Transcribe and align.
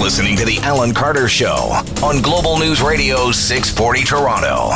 listening 0.00 0.34
to 0.34 0.46
The 0.46 0.56
Alan 0.62 0.94
Carter 0.94 1.28
Show 1.28 1.78
on 2.02 2.22
Global 2.22 2.58
News 2.58 2.80
Radio 2.80 3.30
640 3.32 4.02
Toronto. 4.02 4.70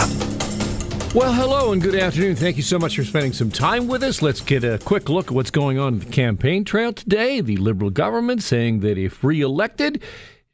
Well, 1.18 1.32
hello 1.32 1.72
and 1.72 1.80
good 1.80 1.94
afternoon. 1.94 2.36
Thank 2.36 2.58
you 2.58 2.62
so 2.62 2.78
much 2.78 2.96
for 2.96 3.04
spending 3.04 3.32
some 3.32 3.50
time 3.50 3.88
with 3.88 4.02
us. 4.02 4.20
Let's 4.20 4.42
get 4.42 4.64
a 4.64 4.78
quick 4.84 5.08
look 5.08 5.28
at 5.28 5.32
what's 5.32 5.50
going 5.50 5.78
on 5.78 5.94
in 5.94 5.98
the 6.00 6.04
campaign 6.04 6.62
trail 6.62 6.92
today. 6.92 7.40
The 7.40 7.56
Liberal 7.56 7.88
government 7.88 8.42
saying 8.42 8.80
that 8.80 8.98
if 8.98 9.24
re 9.24 9.40
elected, 9.40 10.02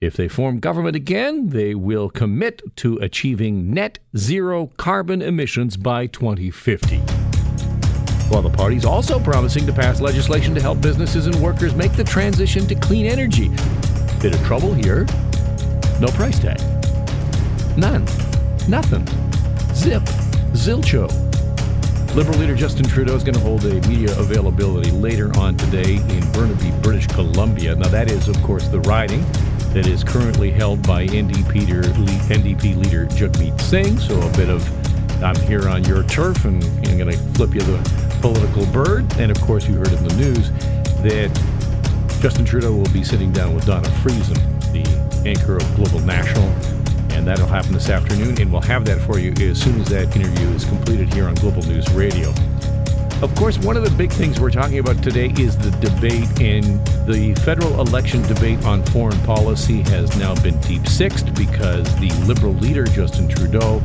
if 0.01 0.15
they 0.15 0.29
form 0.29 0.61
government 0.61 0.95
again, 0.95 1.49
they 1.49 1.75
will 1.75 2.09
commit 2.09 2.63
to 2.77 2.97
achieving 2.99 3.75
net 3.75 3.99
zero 4.17 4.71
carbon 4.77 5.21
emissions 5.21 5.77
by 5.77 6.07
2050. 6.07 6.99
While 8.29 8.43
the 8.43 8.51
party's 8.51 8.85
also 8.85 9.19
promising 9.19 9.67
to 9.67 9.73
pass 9.73 10.01
legislation 10.01 10.55
to 10.55 10.61
help 10.61 10.81
businesses 10.81 11.27
and 11.27 11.35
workers 11.43 11.75
make 11.75 11.95
the 11.95 12.05
transition 12.05 12.69
to 12.69 12.77
clean 12.77 13.07
energy. 13.07 13.51
Bit 14.21 14.35
of 14.35 14.47
trouble 14.47 14.75
here. 14.75 15.07
No 15.99 16.09
price 16.09 16.39
tag. 16.39 16.61
None. 17.75 18.05
Nothing. 18.69 19.07
Zip. 19.75 20.03
Zilcho. 20.53 21.09
Liberal 22.15 22.37
leader 22.39 22.55
Justin 22.55 22.85
Trudeau 22.85 23.15
is 23.15 23.25
going 23.25 23.35
to 23.35 23.41
hold 23.41 23.65
a 23.65 23.75
media 23.89 24.15
availability 24.19 24.91
later 24.91 25.35
on 25.39 25.57
today 25.57 25.95
in 25.95 26.33
Burnaby, 26.33 26.71
British 26.83 27.07
Columbia. 27.07 27.75
Now, 27.75 27.89
that 27.89 28.11
is, 28.11 28.29
of 28.29 28.37
course, 28.43 28.69
the 28.69 28.81
riding 28.81 29.23
that 29.73 29.87
is 29.87 30.05
currently 30.05 30.51
held 30.51 30.87
by 30.87 31.07
NDP 31.07 31.55
leader, 31.55 31.83
NDP 31.83 32.77
leader 32.77 33.07
Jagmeet 33.07 33.59
Singh. 33.59 33.99
So, 33.99 34.21
a 34.21 34.33
bit 34.37 34.51
of 34.51 34.63
I'm 35.23 35.37
here 35.37 35.67
on 35.67 35.83
your 35.85 36.03
turf, 36.03 36.45
and 36.45 36.63
I'm 36.63 36.99
going 36.99 37.11
to 37.11 37.17
flip 37.35 37.55
you 37.55 37.63
the 37.63 38.19
political 38.21 38.67
bird. 38.67 39.11
And 39.19 39.31
of 39.31 39.41
course, 39.41 39.67
you 39.67 39.77
heard 39.77 39.93
in 39.93 40.07
the 40.07 40.15
news 40.17 40.51
that 41.03 41.31
Justin 42.21 42.45
Trudeau 42.45 42.73
will 42.73 42.93
be 42.93 43.03
sitting 43.03 43.33
down 43.33 43.55
with 43.55 43.65
Dawna 43.65 43.87
Friesen, 44.03 44.37
the 44.73 45.29
anchor 45.29 45.57
of 45.57 45.75
Global 45.75 46.01
National, 46.01 46.45
and 47.17 47.27
that'll 47.27 47.47
happen 47.47 47.73
this 47.73 47.89
afternoon. 47.89 48.39
And 48.39 48.53
we'll 48.53 48.61
have 48.61 48.85
that 48.85 49.01
for 49.01 49.19
you 49.19 49.33
as 49.49 49.59
soon 49.59 49.81
as 49.81 49.89
that 49.89 50.15
interview 50.15 50.49
is 50.49 50.67
completed 50.67 51.13
here 51.15 51.27
on 51.27 51.35
Global 51.37 51.63
News 51.63 51.91
Radio. 51.93 52.29
Of 53.23 53.35
course, 53.37 53.57
one 53.59 53.79
of 53.79 53.85
the 53.85 53.91
big 53.97 54.13
things 54.13 54.39
we're 54.39 54.51
talking 54.51 54.81
about 54.81 55.03
today 55.03 55.33
is 55.39 55.57
the 55.57 55.71
debate, 55.81 56.43
and 56.43 56.65
the 57.07 57.35
federal 57.43 57.81
election 57.81 58.21
debate 58.23 58.63
on 58.67 58.85
foreign 58.87 59.19
policy 59.21 59.81
has 59.83 60.15
now 60.19 60.35
been 60.43 60.61
deep 60.61 60.87
sixed 60.87 61.35
because 61.35 61.85
the 62.01 62.11
Liberal 62.27 62.53
leader, 62.55 62.85
Justin 62.85 63.29
Trudeau, 63.29 63.83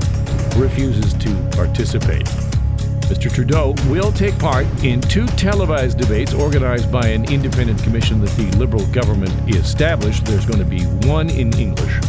refuses 0.58 1.14
to 1.14 1.34
participate. 1.52 2.28
Mr. 3.06 3.31
Trudeau 3.31 3.75
will 3.88 4.11
take 4.11 4.38
part 4.39 4.66
in 4.84 5.00
two 5.00 5.28
televised 5.28 6.00
debates 6.00 6.34
organized 6.34 6.92
by 6.92 7.08
an 7.08 7.31
independent 7.31 7.81
commission 7.84 8.20
that 8.20 8.31
the 8.31 8.45
Liberal 8.58 8.84
government 8.88 9.31
established. 9.47 10.25
There's 10.25 10.45
going 10.45 10.58
to 10.58 10.66
be 10.66 10.81
one 11.08 11.30
in 11.30 11.53
English 11.59 12.00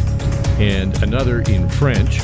and 0.57 1.01
another 1.03 1.41
in 1.41 1.69
French. 1.69 2.17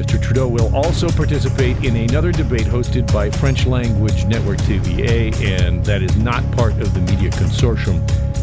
Mr. 0.00 0.20
Trudeau 0.20 0.48
will 0.48 0.74
also 0.74 1.08
participate 1.10 1.76
in 1.84 1.94
another 1.94 2.32
debate 2.32 2.66
hosted 2.66 3.12
by 3.12 3.30
French 3.30 3.66
language 3.66 4.24
network 4.24 4.58
TVA, 4.58 5.32
and 5.44 5.84
that 5.84 6.02
is 6.02 6.16
not 6.16 6.42
part 6.50 6.72
of 6.80 6.92
the 6.94 7.00
media 7.00 7.30
consortium, 7.30 8.00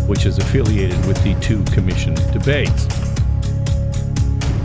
which 0.07 0.25
is 0.25 0.37
affiliated 0.37 1.03
with 1.05 1.21
the 1.23 1.33
two 1.41 1.61
commission 1.73 2.13
debates. 2.31 2.87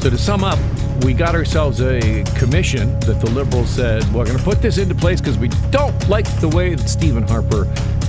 So, 0.00 0.10
to 0.10 0.18
sum 0.18 0.44
up, 0.44 0.58
we 1.04 1.14
got 1.14 1.34
ourselves 1.34 1.80
a 1.80 2.22
commission 2.36 2.98
that 3.00 3.20
the 3.20 3.30
Liberals 3.30 3.70
said, 3.70 4.04
we're 4.12 4.24
going 4.24 4.38
to 4.38 4.44
put 4.44 4.62
this 4.62 4.78
into 4.78 4.94
place 4.94 5.20
because 5.20 5.38
we 5.38 5.48
don't 5.70 6.08
like 6.08 6.26
the 6.40 6.48
way 6.48 6.74
that 6.74 6.88
Stephen 6.88 7.26
Harper 7.26 7.64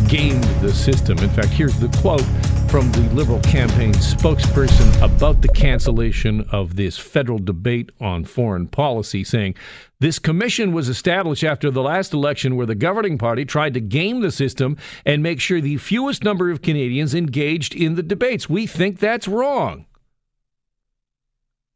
gamed 0.07 0.43
the 0.61 0.71
system. 0.71 1.17
In 1.19 1.29
fact, 1.29 1.49
here's 1.49 1.79
the 1.79 1.89
quote 1.99 2.25
from 2.69 2.91
the 2.91 3.01
Liberal 3.13 3.39
campaign 3.41 3.93
spokesperson 3.93 4.99
about 5.01 5.41
the 5.41 5.47
cancellation 5.47 6.41
of 6.51 6.75
this 6.75 6.97
federal 6.97 7.37
debate 7.37 7.91
on 8.01 8.25
foreign 8.25 8.67
policy, 8.67 9.23
saying, 9.23 9.55
This 9.99 10.17
commission 10.17 10.73
was 10.73 10.89
established 10.89 11.43
after 11.43 11.69
the 11.69 11.83
last 11.83 12.13
election 12.13 12.55
where 12.55 12.65
the 12.65 12.75
governing 12.75 13.17
party 13.17 13.45
tried 13.45 13.75
to 13.75 13.79
game 13.79 14.21
the 14.21 14.31
system 14.31 14.77
and 15.05 15.21
make 15.21 15.39
sure 15.39 15.61
the 15.61 15.77
fewest 15.77 16.23
number 16.23 16.49
of 16.49 16.61
Canadians 16.61 17.13
engaged 17.13 17.75
in 17.75 17.95
the 17.95 18.03
debates. 18.03 18.49
We 18.49 18.65
think 18.65 18.99
that's 18.99 19.27
wrong. 19.27 19.85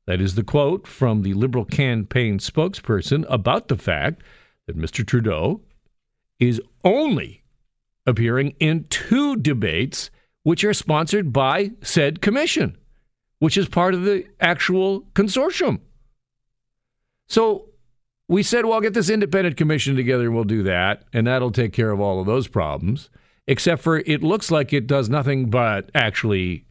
That 0.07 0.21
is 0.21 0.35
the 0.35 0.43
quote 0.43 0.87
from 0.87 1.21
the 1.21 1.33
Liberal 1.33 1.65
campaign 1.65 2.39
spokesperson 2.39 3.25
about 3.29 3.67
the 3.67 3.77
fact 3.77 4.23
that 4.65 4.77
Mr. 4.77 5.05
Trudeau 5.05 5.61
is 6.39 6.61
only 6.83 7.43
appearing 8.05 8.55
in 8.59 8.85
two 8.89 9.35
debates 9.35 10.09
which 10.43 10.63
are 10.63 10.73
sponsored 10.73 11.33
by 11.33 11.71
said 11.81 12.21
commission, 12.21 12.77
which 13.39 13.57
is 13.57 13.67
part 13.67 13.93
of 13.93 14.03
the 14.03 14.25
actual 14.39 15.01
consortium. 15.13 15.81
So 17.27 17.65
we 18.29 18.43
said, 18.43 18.65
well, 18.65 18.75
I'll 18.75 18.81
get 18.81 18.93
this 18.93 19.09
independent 19.09 19.57
commission 19.57 19.97
together 19.97 20.23
and 20.25 20.35
we'll 20.35 20.45
do 20.45 20.63
that, 20.63 21.03
and 21.11 21.27
that'll 21.27 21.51
take 21.51 21.73
care 21.73 21.91
of 21.91 21.99
all 21.99 22.21
of 22.21 22.25
those 22.25 22.47
problems. 22.47 23.09
Except 23.45 23.81
for 23.81 23.99
it 23.99 24.23
looks 24.23 24.51
like 24.51 24.71
it 24.71 24.87
does 24.87 25.09
nothing 25.09 25.49
but 25.49 25.89
actually 25.93 26.65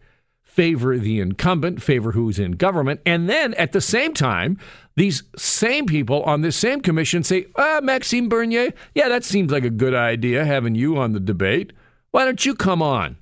favor 0.56 0.96
the 0.96 1.20
incumbent, 1.20 1.82
favor 1.82 2.12
who's 2.12 2.38
in 2.38 2.52
government. 2.52 2.98
And 3.04 3.28
then 3.28 3.52
at 3.54 3.72
the 3.72 3.80
same 3.82 4.14
time, 4.14 4.58
these 4.96 5.22
same 5.36 5.84
people 5.84 6.22
on 6.22 6.40
this 6.40 6.56
same 6.56 6.80
commission 6.80 7.22
say, 7.22 7.46
ah, 7.56 7.80
Maxime 7.82 8.30
Bernier, 8.30 8.72
yeah, 8.94 9.10
that 9.10 9.22
seems 9.22 9.52
like 9.52 9.64
a 9.64 9.70
good 9.70 9.94
idea 9.94 10.46
having 10.46 10.74
you 10.74 10.96
on 10.96 11.12
the 11.12 11.20
debate. 11.20 11.74
Why 12.10 12.24
don't 12.24 12.46
you 12.46 12.54
come 12.54 12.80
on? 12.80 13.18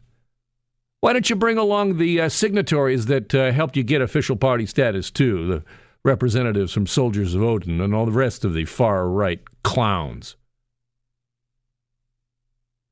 Why 1.00 1.12
don't 1.12 1.28
you 1.28 1.34
bring 1.34 1.58
along 1.58 1.98
the 1.98 2.20
uh, 2.20 2.28
signatories 2.28 3.06
that 3.06 3.34
uh, 3.34 3.50
helped 3.50 3.76
you 3.76 3.82
get 3.82 4.00
official 4.00 4.36
party 4.36 4.64
status 4.64 5.10
too? 5.10 5.48
The 5.48 5.64
representatives 6.04 6.72
from 6.72 6.86
Soldiers 6.86 7.34
of 7.34 7.42
Odin 7.42 7.80
and 7.80 7.92
all 7.92 8.06
the 8.06 8.12
rest 8.12 8.44
of 8.44 8.54
the 8.54 8.64
far 8.64 9.08
right 9.08 9.40
clowns. 9.64 10.36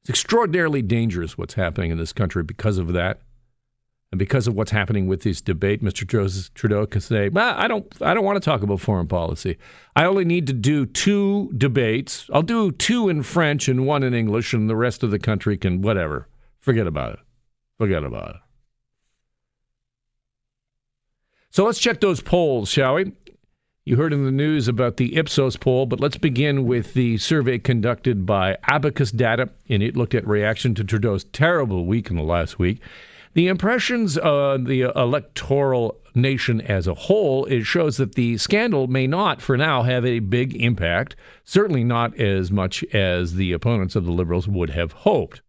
It's 0.01 0.11
extraordinarily 0.11 0.83
dangerous 0.83 1.39
what's 1.39 1.55
happening 1.55 1.93
in 1.93 1.99
this 1.99 2.13
country 2.13 2.43
because 2.43 2.79
of 2.79 2.93
that. 2.93 3.21
And 4.13 4.19
because 4.19 4.47
of 4.47 4.55
what's 4.55 4.71
happening 4.71 5.07
with 5.07 5.23
this 5.23 5.41
debate, 5.41 5.83
Mr. 5.83 6.07
Trudeau 6.55 6.87
can 6.87 7.01
say, 7.01 7.31
well, 7.31 7.55
I 7.57 7.67
don't, 7.67 7.91
I 8.03 8.13
don't 8.13 8.25
want 8.25 8.37
to 8.37 8.45
talk 8.45 8.63
about 8.63 8.79
foreign 8.81 9.09
policy. 9.09 9.57
I 9.97 10.05
only 10.05 10.27
need 10.27 10.47
to 10.49 10.53
do 10.53 10.85
two 10.85 11.51
debates. 11.57 12.29
I'll 12.31 12.43
do 12.43 12.73
two 12.73 13.09
in 13.09 13.23
French 13.23 13.69
and 13.69 13.87
one 13.87 14.03
in 14.03 14.13
English, 14.13 14.53
and 14.53 14.69
the 14.69 14.77
rest 14.77 15.03
of 15.03 15.11
the 15.11 15.19
country 15.19 15.57
can 15.57 15.81
whatever. 15.81 16.29
Forget 16.61 16.87
about 16.87 17.15
it. 17.15 17.19
Forget 17.79 18.05
about 18.05 18.29
it. 18.29 18.41
So 21.49 21.65
let's 21.65 21.79
check 21.79 22.01
those 22.01 22.21
polls, 22.21 22.69
shall 22.69 22.95
we? 22.95 23.13
You 23.87 23.97
heard 23.97 24.13
in 24.13 24.27
the 24.27 24.31
news 24.31 24.69
about 24.69 24.99
the 24.99 25.17
Ipsos 25.17 25.57
poll, 25.57 25.87
but 25.87 26.01
let's 26.01 26.19
begin 26.19 26.67
with 26.67 26.93
the 26.93 27.17
survey 27.17 27.59
conducted 27.59 28.27
by 28.27 28.59
Abacus 28.69 29.11
Data, 29.11 29.49
and 29.71 29.83
it 29.83 29.97
looked 29.97 30.15
at 30.15 30.27
reaction 30.27 30.75
to 30.75 30.85
Trudeau's 30.85 31.25
terrible 31.25 31.87
week 31.87 32.11
in 32.11 32.17
the 32.17 32.23
last 32.23 32.59
week. 32.59 32.81
The 33.35 33.49
impressions 33.49 34.19
of 34.19 34.67
the 34.67 34.83
electoral 34.95 35.99
nation 36.15 36.61
as 36.61 36.87
a 36.87 36.95
whole, 36.95 37.47
it 37.47 37.65
shows 37.65 37.97
that 37.97 38.15
the 38.15 38.37
scandal 38.37 38.87
may 38.87 39.07
not, 39.07 39.41
for 39.41 39.57
now, 39.57 39.83
have 39.83 40.05
a 40.05 40.19
big 40.19 40.55
impact, 40.57 41.17
certainly 41.45 41.85
not 41.85 42.19
as 42.21 42.51
much 42.51 42.85
as 42.93 43.35
the 43.35 43.53
opponents 43.53 43.97
of 43.97 44.05
the 44.05 44.13
Liberals 44.13 44.47
would 44.47 44.71
have 44.71 44.93
hoped. 44.93 45.41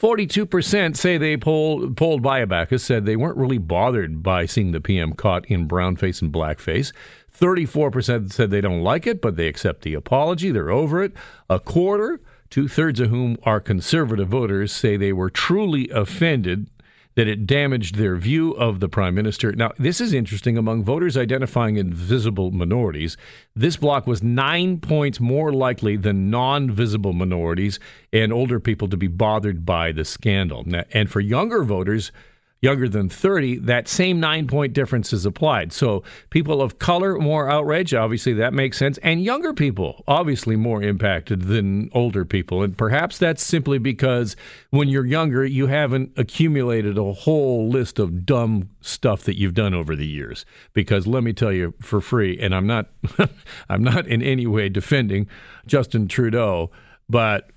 42% 0.00 0.96
say 0.96 1.18
they 1.18 1.36
polled, 1.36 1.96
polled 1.96 2.22
by 2.22 2.40
Abacus 2.40 2.84
said 2.84 3.04
they 3.04 3.16
weren't 3.16 3.36
really 3.36 3.58
bothered 3.58 4.22
by 4.22 4.46
seeing 4.46 4.70
the 4.70 4.80
PM 4.80 5.12
caught 5.12 5.44
in 5.46 5.66
brownface 5.66 6.22
and 6.22 6.32
blackface. 6.32 6.92
34% 7.36 8.32
said 8.32 8.50
they 8.50 8.60
don't 8.60 8.82
like 8.82 9.06
it, 9.06 9.20
but 9.20 9.36
they 9.36 9.48
accept 9.48 9.82
the 9.82 9.94
apology. 9.94 10.52
They're 10.52 10.70
over 10.70 11.02
it. 11.02 11.12
A 11.50 11.58
quarter, 11.58 12.20
two 12.50 12.68
thirds 12.68 13.00
of 13.00 13.10
whom 13.10 13.36
are 13.42 13.60
conservative 13.60 14.28
voters, 14.28 14.72
say 14.72 14.96
they 14.96 15.12
were 15.12 15.30
truly 15.30 15.88
offended 15.90 16.68
that 17.18 17.26
it 17.26 17.46
damaged 17.46 17.96
their 17.96 18.14
view 18.14 18.52
of 18.52 18.78
the 18.78 18.88
prime 18.88 19.12
minister. 19.12 19.50
Now, 19.50 19.72
this 19.76 20.00
is 20.00 20.12
interesting 20.12 20.56
among 20.56 20.84
voters 20.84 21.16
identifying 21.16 21.76
invisible 21.76 22.52
minorities. 22.52 23.16
This 23.56 23.76
bloc 23.76 24.06
was 24.06 24.22
nine 24.22 24.78
points 24.78 25.18
more 25.18 25.52
likely 25.52 25.96
than 25.96 26.30
non 26.30 26.70
visible 26.70 27.12
minorities 27.12 27.80
and 28.12 28.32
older 28.32 28.60
people 28.60 28.86
to 28.86 28.96
be 28.96 29.08
bothered 29.08 29.66
by 29.66 29.90
the 29.90 30.04
scandal. 30.04 30.62
Now, 30.64 30.84
and 30.92 31.10
for 31.10 31.18
younger 31.18 31.64
voters, 31.64 32.12
younger 32.60 32.88
than 32.88 33.08
30, 33.08 33.58
that 33.58 33.86
same 33.86 34.18
nine 34.18 34.46
point 34.46 34.72
difference 34.72 35.12
is 35.12 35.24
applied. 35.24 35.72
So 35.72 36.02
people 36.30 36.60
of 36.60 36.78
color, 36.78 37.18
more 37.18 37.48
outraged, 37.48 37.94
obviously 37.94 38.32
that 38.34 38.52
makes 38.52 38.76
sense. 38.76 38.98
And 38.98 39.22
younger 39.22 39.52
people, 39.52 40.02
obviously 40.08 40.56
more 40.56 40.82
impacted 40.82 41.42
than 41.42 41.88
older 41.92 42.24
people. 42.24 42.62
And 42.62 42.76
perhaps 42.76 43.18
that's 43.18 43.44
simply 43.44 43.78
because 43.78 44.34
when 44.70 44.88
you're 44.88 45.06
younger, 45.06 45.44
you 45.44 45.68
haven't 45.68 46.12
accumulated 46.16 46.98
a 46.98 47.12
whole 47.12 47.68
list 47.68 47.98
of 47.98 48.26
dumb 48.26 48.70
stuff 48.80 49.22
that 49.22 49.38
you've 49.38 49.54
done 49.54 49.74
over 49.74 49.94
the 49.94 50.06
years. 50.06 50.44
Because 50.72 51.06
let 51.06 51.22
me 51.22 51.32
tell 51.32 51.52
you 51.52 51.74
for 51.80 52.00
free, 52.00 52.38
and 52.40 52.54
I'm 52.54 52.66
not, 52.66 52.88
I'm 53.68 53.84
not 53.84 54.06
in 54.08 54.22
any 54.22 54.46
way 54.46 54.68
defending 54.68 55.28
Justin 55.66 56.08
Trudeau, 56.08 56.70
but 57.08 57.50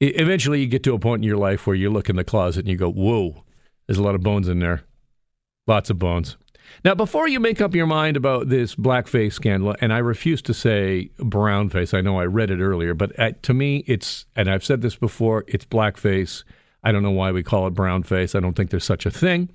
eventually 0.00 0.60
you 0.60 0.66
get 0.66 0.82
to 0.82 0.94
a 0.94 0.98
point 0.98 1.20
in 1.20 1.28
your 1.28 1.38
life 1.38 1.66
where 1.66 1.76
you 1.76 1.88
look 1.88 2.10
in 2.10 2.16
the 2.16 2.24
closet 2.24 2.60
and 2.60 2.68
you 2.68 2.76
go, 2.76 2.90
whoa 2.90 3.44
There's 3.92 4.00
a 4.00 4.04
lot 4.04 4.14
of 4.14 4.22
bones 4.22 4.48
in 4.48 4.58
there. 4.58 4.84
Lots 5.66 5.90
of 5.90 5.98
bones. 5.98 6.38
Now, 6.82 6.94
before 6.94 7.28
you 7.28 7.38
make 7.38 7.60
up 7.60 7.74
your 7.74 7.84
mind 7.84 8.16
about 8.16 8.48
this 8.48 8.74
blackface 8.74 9.34
scandal, 9.34 9.76
and 9.82 9.92
I 9.92 9.98
refuse 9.98 10.40
to 10.42 10.54
say 10.54 11.10
brownface, 11.18 11.92
I 11.92 12.00
know 12.00 12.18
I 12.18 12.24
read 12.24 12.50
it 12.50 12.62
earlier, 12.62 12.94
but 12.94 13.12
uh, 13.20 13.32
to 13.42 13.52
me, 13.52 13.84
it's, 13.86 14.24
and 14.34 14.48
I've 14.48 14.64
said 14.64 14.80
this 14.80 14.96
before, 14.96 15.44
it's 15.46 15.66
blackface. 15.66 16.42
I 16.82 16.90
don't 16.90 17.02
know 17.02 17.10
why 17.10 17.32
we 17.32 17.42
call 17.42 17.66
it 17.66 17.74
brownface. 17.74 18.34
I 18.34 18.40
don't 18.40 18.54
think 18.54 18.70
there's 18.70 18.82
such 18.82 19.04
a 19.04 19.10
thing. 19.10 19.50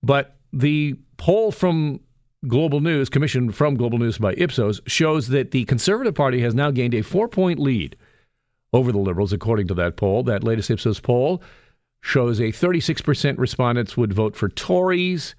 But 0.00 0.36
the 0.52 0.94
poll 1.16 1.50
from 1.50 1.98
Global 2.46 2.78
News, 2.78 3.08
commissioned 3.08 3.56
from 3.56 3.74
Global 3.74 3.98
News 3.98 4.16
by 4.16 4.34
Ipsos, 4.34 4.80
shows 4.86 5.26
that 5.30 5.50
the 5.50 5.64
Conservative 5.64 6.14
Party 6.14 6.40
has 6.42 6.54
now 6.54 6.70
gained 6.70 6.94
a 6.94 7.02
four 7.02 7.26
point 7.26 7.58
lead 7.58 7.96
over 8.72 8.92
the 8.92 8.98
Liberals, 8.98 9.32
according 9.32 9.66
to 9.66 9.74
that 9.74 9.96
poll. 9.96 10.22
That 10.22 10.44
latest 10.44 10.70
Ipsos 10.70 11.00
poll 11.00 11.42
shows 12.00 12.40
a 12.40 12.44
36% 12.44 13.38
respondents 13.38 13.96
would 13.96 14.12
vote 14.12 14.36
for 14.36 14.48
Tories 14.48 15.34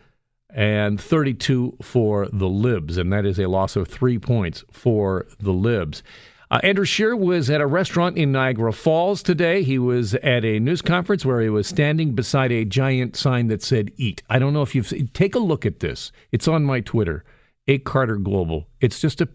and 0.50 1.00
32 1.00 1.78
for 1.82 2.28
the 2.32 2.48
Libs, 2.48 2.98
and 2.98 3.12
that 3.12 3.26
is 3.26 3.40
a 3.40 3.48
loss 3.48 3.76
of 3.76 3.88
three 3.88 4.20
points 4.20 4.64
for 4.72 5.26
the 5.40 5.52
Libs. 5.52 6.04
Uh, 6.50 6.60
Andrew 6.64 6.86
Scheer 6.86 7.16
was 7.16 7.50
at 7.50 7.60
a 7.60 7.68
restaurant 7.68 8.18
in 8.18 8.32
Niagara 8.32 8.72
Falls 8.72 9.22
today. 9.22 9.64
He 9.64 9.78
was 9.78 10.16
at 10.16 10.46
a 10.46 10.60
news 10.60 10.82
conference 10.82 11.26
where 11.26 11.42
he 11.42 11.50
was 11.50 11.68
standing 11.68 12.16
beside 12.16 12.52
a 12.54 12.64
giant 12.64 13.18
sign 13.18 13.48
that 13.48 13.62
said 13.62 13.92
"Eat." 13.98 14.24
I 14.30 14.40
don't 14.40 14.54
know 14.54 14.62
if 14.62 14.74
you've 14.74 15.12
take 15.12 15.36
a 15.36 15.40
look 15.40 15.66
at 15.66 15.82
this. 15.82 16.14
It's 16.32 16.48
on 16.48 16.64
my 16.64 16.80
Twitter, 16.80 17.26
A 17.68 17.80
Carter 17.80 18.16
Global. 18.16 18.68
It's 18.80 19.02
just 19.02 19.20
a. 19.20 19.28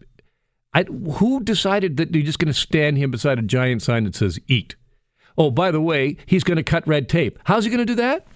I, 0.72 0.84
who 0.84 1.42
decided 1.42 1.98
that 1.98 2.14
you're 2.14 2.24
just 2.24 2.38
going 2.38 2.52
to 2.52 2.58
stand 2.58 2.96
him 2.96 3.10
beside 3.10 3.38
a 3.38 3.42
giant 3.42 3.82
sign 3.82 4.04
that 4.04 4.14
says 4.14 4.40
"Eat"? 4.48 4.76
Oh, 5.38 5.50
by 5.50 5.70
the 5.70 5.80
way, 5.80 6.16
he's 6.26 6.44
going 6.44 6.56
to 6.56 6.62
cut 6.62 6.86
red 6.86 7.08
tape. 7.08 7.38
How's 7.44 7.64
he 7.64 7.70
going 7.70 7.78
to 7.78 7.86
do 7.86 7.94
that? 7.96 8.26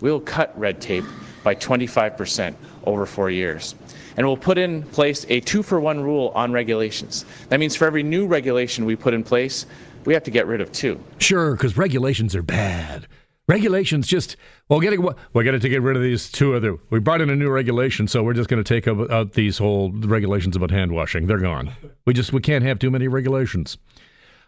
We'll 0.00 0.20
cut 0.20 0.56
red 0.58 0.80
tape 0.80 1.04
by 1.42 1.54
25% 1.54 2.54
over 2.84 3.06
four 3.06 3.30
years. 3.30 3.74
And 4.16 4.26
we'll 4.26 4.36
put 4.36 4.58
in 4.58 4.82
place 4.82 5.26
a 5.28 5.40
two 5.40 5.62
for 5.62 5.80
one 5.80 6.00
rule 6.00 6.32
on 6.34 6.52
regulations. 6.52 7.24
That 7.48 7.58
means 7.58 7.74
for 7.74 7.86
every 7.86 8.02
new 8.02 8.26
regulation 8.26 8.84
we 8.84 8.96
put 8.96 9.14
in 9.14 9.24
place, 9.24 9.66
we 10.04 10.14
have 10.14 10.22
to 10.24 10.30
get 10.30 10.46
rid 10.46 10.60
of 10.60 10.70
two. 10.72 11.02
Sure, 11.18 11.52
because 11.52 11.76
regulations 11.76 12.34
are 12.36 12.42
bad. 12.42 13.06
Regulations 13.46 14.06
just 14.06 14.36
well, 14.70 14.80
getting 14.80 15.06
we 15.34 15.44
got 15.44 15.60
to 15.60 15.68
get 15.68 15.82
rid 15.82 15.96
of 15.96 16.02
these 16.02 16.30
two 16.30 16.54
other. 16.54 16.78
We 16.88 16.98
brought 16.98 17.20
in 17.20 17.28
a 17.28 17.36
new 17.36 17.50
regulation, 17.50 18.08
so 18.08 18.22
we're 18.22 18.32
just 18.32 18.48
going 18.48 18.62
to 18.62 18.68
take 18.68 18.88
out 18.88 19.32
these 19.34 19.58
whole 19.58 19.92
regulations 19.92 20.56
about 20.56 20.70
hand 20.70 20.92
washing. 20.92 21.26
They're 21.26 21.38
gone. 21.38 21.72
We 22.06 22.14
just 22.14 22.32
we 22.32 22.40
can't 22.40 22.64
have 22.64 22.78
too 22.78 22.90
many 22.90 23.06
regulations. 23.06 23.76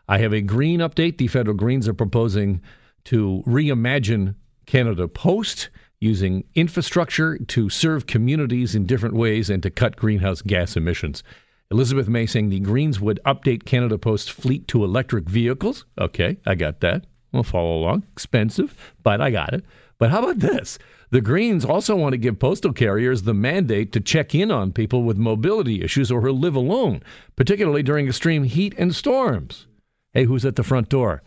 I 0.08 0.18
have 0.18 0.32
a 0.32 0.40
green 0.40 0.80
update. 0.80 1.18
The 1.18 1.28
federal 1.28 1.56
Greens 1.56 1.88
are 1.88 1.94
proposing 1.94 2.60
to 3.04 3.42
reimagine 3.46 4.34
Canada 4.66 5.08
Post 5.08 5.68
using 6.00 6.44
infrastructure 6.54 7.38
to 7.38 7.68
serve 7.70 8.06
communities 8.06 8.74
in 8.74 8.86
different 8.86 9.14
ways 9.14 9.50
and 9.50 9.62
to 9.62 9.70
cut 9.70 9.96
greenhouse 9.96 10.42
gas 10.42 10.76
emissions. 10.76 11.22
Elizabeth 11.70 12.08
May 12.08 12.26
saying 12.26 12.50
the 12.50 12.60
Greens 12.60 13.00
would 13.00 13.18
update 13.26 13.64
Canada 13.64 13.98
Post 13.98 14.30
fleet 14.30 14.68
to 14.68 14.84
electric 14.84 15.28
vehicles. 15.28 15.84
Okay, 15.98 16.36
I 16.46 16.54
got 16.54 16.80
that. 16.80 17.06
We'll 17.32 17.42
follow 17.42 17.76
along. 17.76 18.04
Expensive, 18.12 18.74
but 19.02 19.20
I 19.20 19.30
got 19.30 19.52
it. 19.52 19.64
But 19.98 20.10
how 20.10 20.22
about 20.22 20.38
this? 20.38 20.78
The 21.10 21.20
Greens 21.20 21.64
also 21.64 21.96
want 21.96 22.12
to 22.12 22.18
give 22.18 22.38
postal 22.38 22.72
carriers 22.72 23.22
the 23.22 23.34
mandate 23.34 23.92
to 23.92 24.00
check 24.00 24.34
in 24.34 24.50
on 24.50 24.72
people 24.72 25.02
with 25.02 25.16
mobility 25.16 25.82
issues 25.82 26.12
or 26.12 26.20
who 26.20 26.32
live 26.32 26.54
alone, 26.54 27.02
particularly 27.34 27.82
during 27.82 28.06
extreme 28.06 28.44
heat 28.44 28.74
and 28.78 28.94
storms. 28.94 29.66
Hey, 30.16 30.24
who's 30.24 30.46
at 30.46 30.56
the 30.56 30.62
front 30.62 30.88
door? 30.88 31.22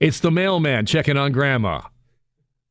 It's 0.00 0.18
the 0.18 0.30
mailman 0.30 0.86
checking 0.86 1.18
on 1.18 1.30
grandma. 1.30 1.82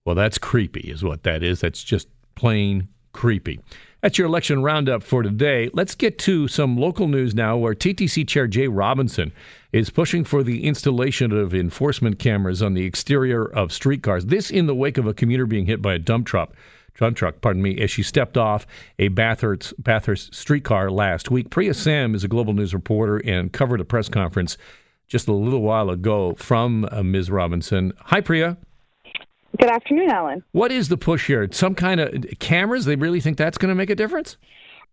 Well, 0.03 0.15
that's 0.15 0.39
creepy, 0.39 0.89
is 0.89 1.03
what 1.03 1.21
that 1.21 1.43
is. 1.43 1.61
That's 1.61 1.83
just 1.83 2.07
plain 2.33 2.87
creepy. 3.13 3.59
That's 4.01 4.17
your 4.17 4.25
election 4.25 4.63
roundup 4.63 5.03
for 5.03 5.21
today. 5.21 5.69
Let's 5.71 5.93
get 5.93 6.17
to 6.19 6.47
some 6.47 6.75
local 6.75 7.07
news 7.07 7.35
now 7.35 7.55
where 7.55 7.75
TTC 7.75 8.27
Chair 8.27 8.47
Jaye 8.47 8.67
Robinson 8.67 9.31
is 9.71 9.91
pushing 9.91 10.23
for 10.23 10.41
the 10.41 10.65
installation 10.65 11.31
of 11.31 11.53
enforcement 11.53 12.17
cameras 12.17 12.63
on 12.63 12.73
the 12.73 12.85
exterior 12.85 13.45
of 13.45 13.71
streetcars. 13.71 14.25
This 14.25 14.49
in 14.49 14.65
the 14.65 14.73
wake 14.73 14.97
of 14.97 15.05
a 15.05 15.13
commuter 15.13 15.45
being 15.45 15.67
hit 15.67 15.83
by 15.83 15.93
a 15.93 15.99
dump 15.99 16.25
truck. 16.25 16.51
Dump 16.97 17.15
truck, 17.15 17.41
pardon 17.41 17.61
me, 17.61 17.79
as 17.79 17.91
she 17.91 18.01
stepped 18.01 18.37
off 18.37 18.65
a 18.97 19.09
Bathurst, 19.09 19.75
Bathurst 19.77 20.33
streetcar 20.33 20.89
last 20.89 21.29
week. 21.29 21.51
Priya 21.51 21.75
Sam 21.75 22.15
is 22.15 22.23
a 22.23 22.27
global 22.27 22.53
news 22.53 22.73
reporter 22.73 23.17
and 23.17 23.53
covered 23.53 23.79
a 23.79 23.85
press 23.85 24.09
conference 24.09 24.57
just 25.09 25.27
a 25.27 25.33
little 25.33 25.61
while 25.61 25.89
ago 25.89 26.35
from 26.35 26.87
uh, 26.91 27.03
Ms. 27.03 27.29
Robinson. 27.29 27.91
Hi, 28.05 28.21
Priya. 28.21 28.57
Good 29.59 29.69
afternoon, 29.69 30.09
Alan. 30.09 30.43
What 30.51 30.71
is 30.71 30.87
the 30.87 30.97
push 30.97 31.27
here? 31.27 31.49
Some 31.51 31.75
kind 31.75 31.99
of 31.99 32.23
cameras? 32.39 32.85
They 32.85 32.95
really 32.95 33.19
think 33.19 33.37
that's 33.37 33.57
going 33.57 33.69
to 33.69 33.75
make 33.75 33.89
a 33.89 33.95
difference? 33.95 34.37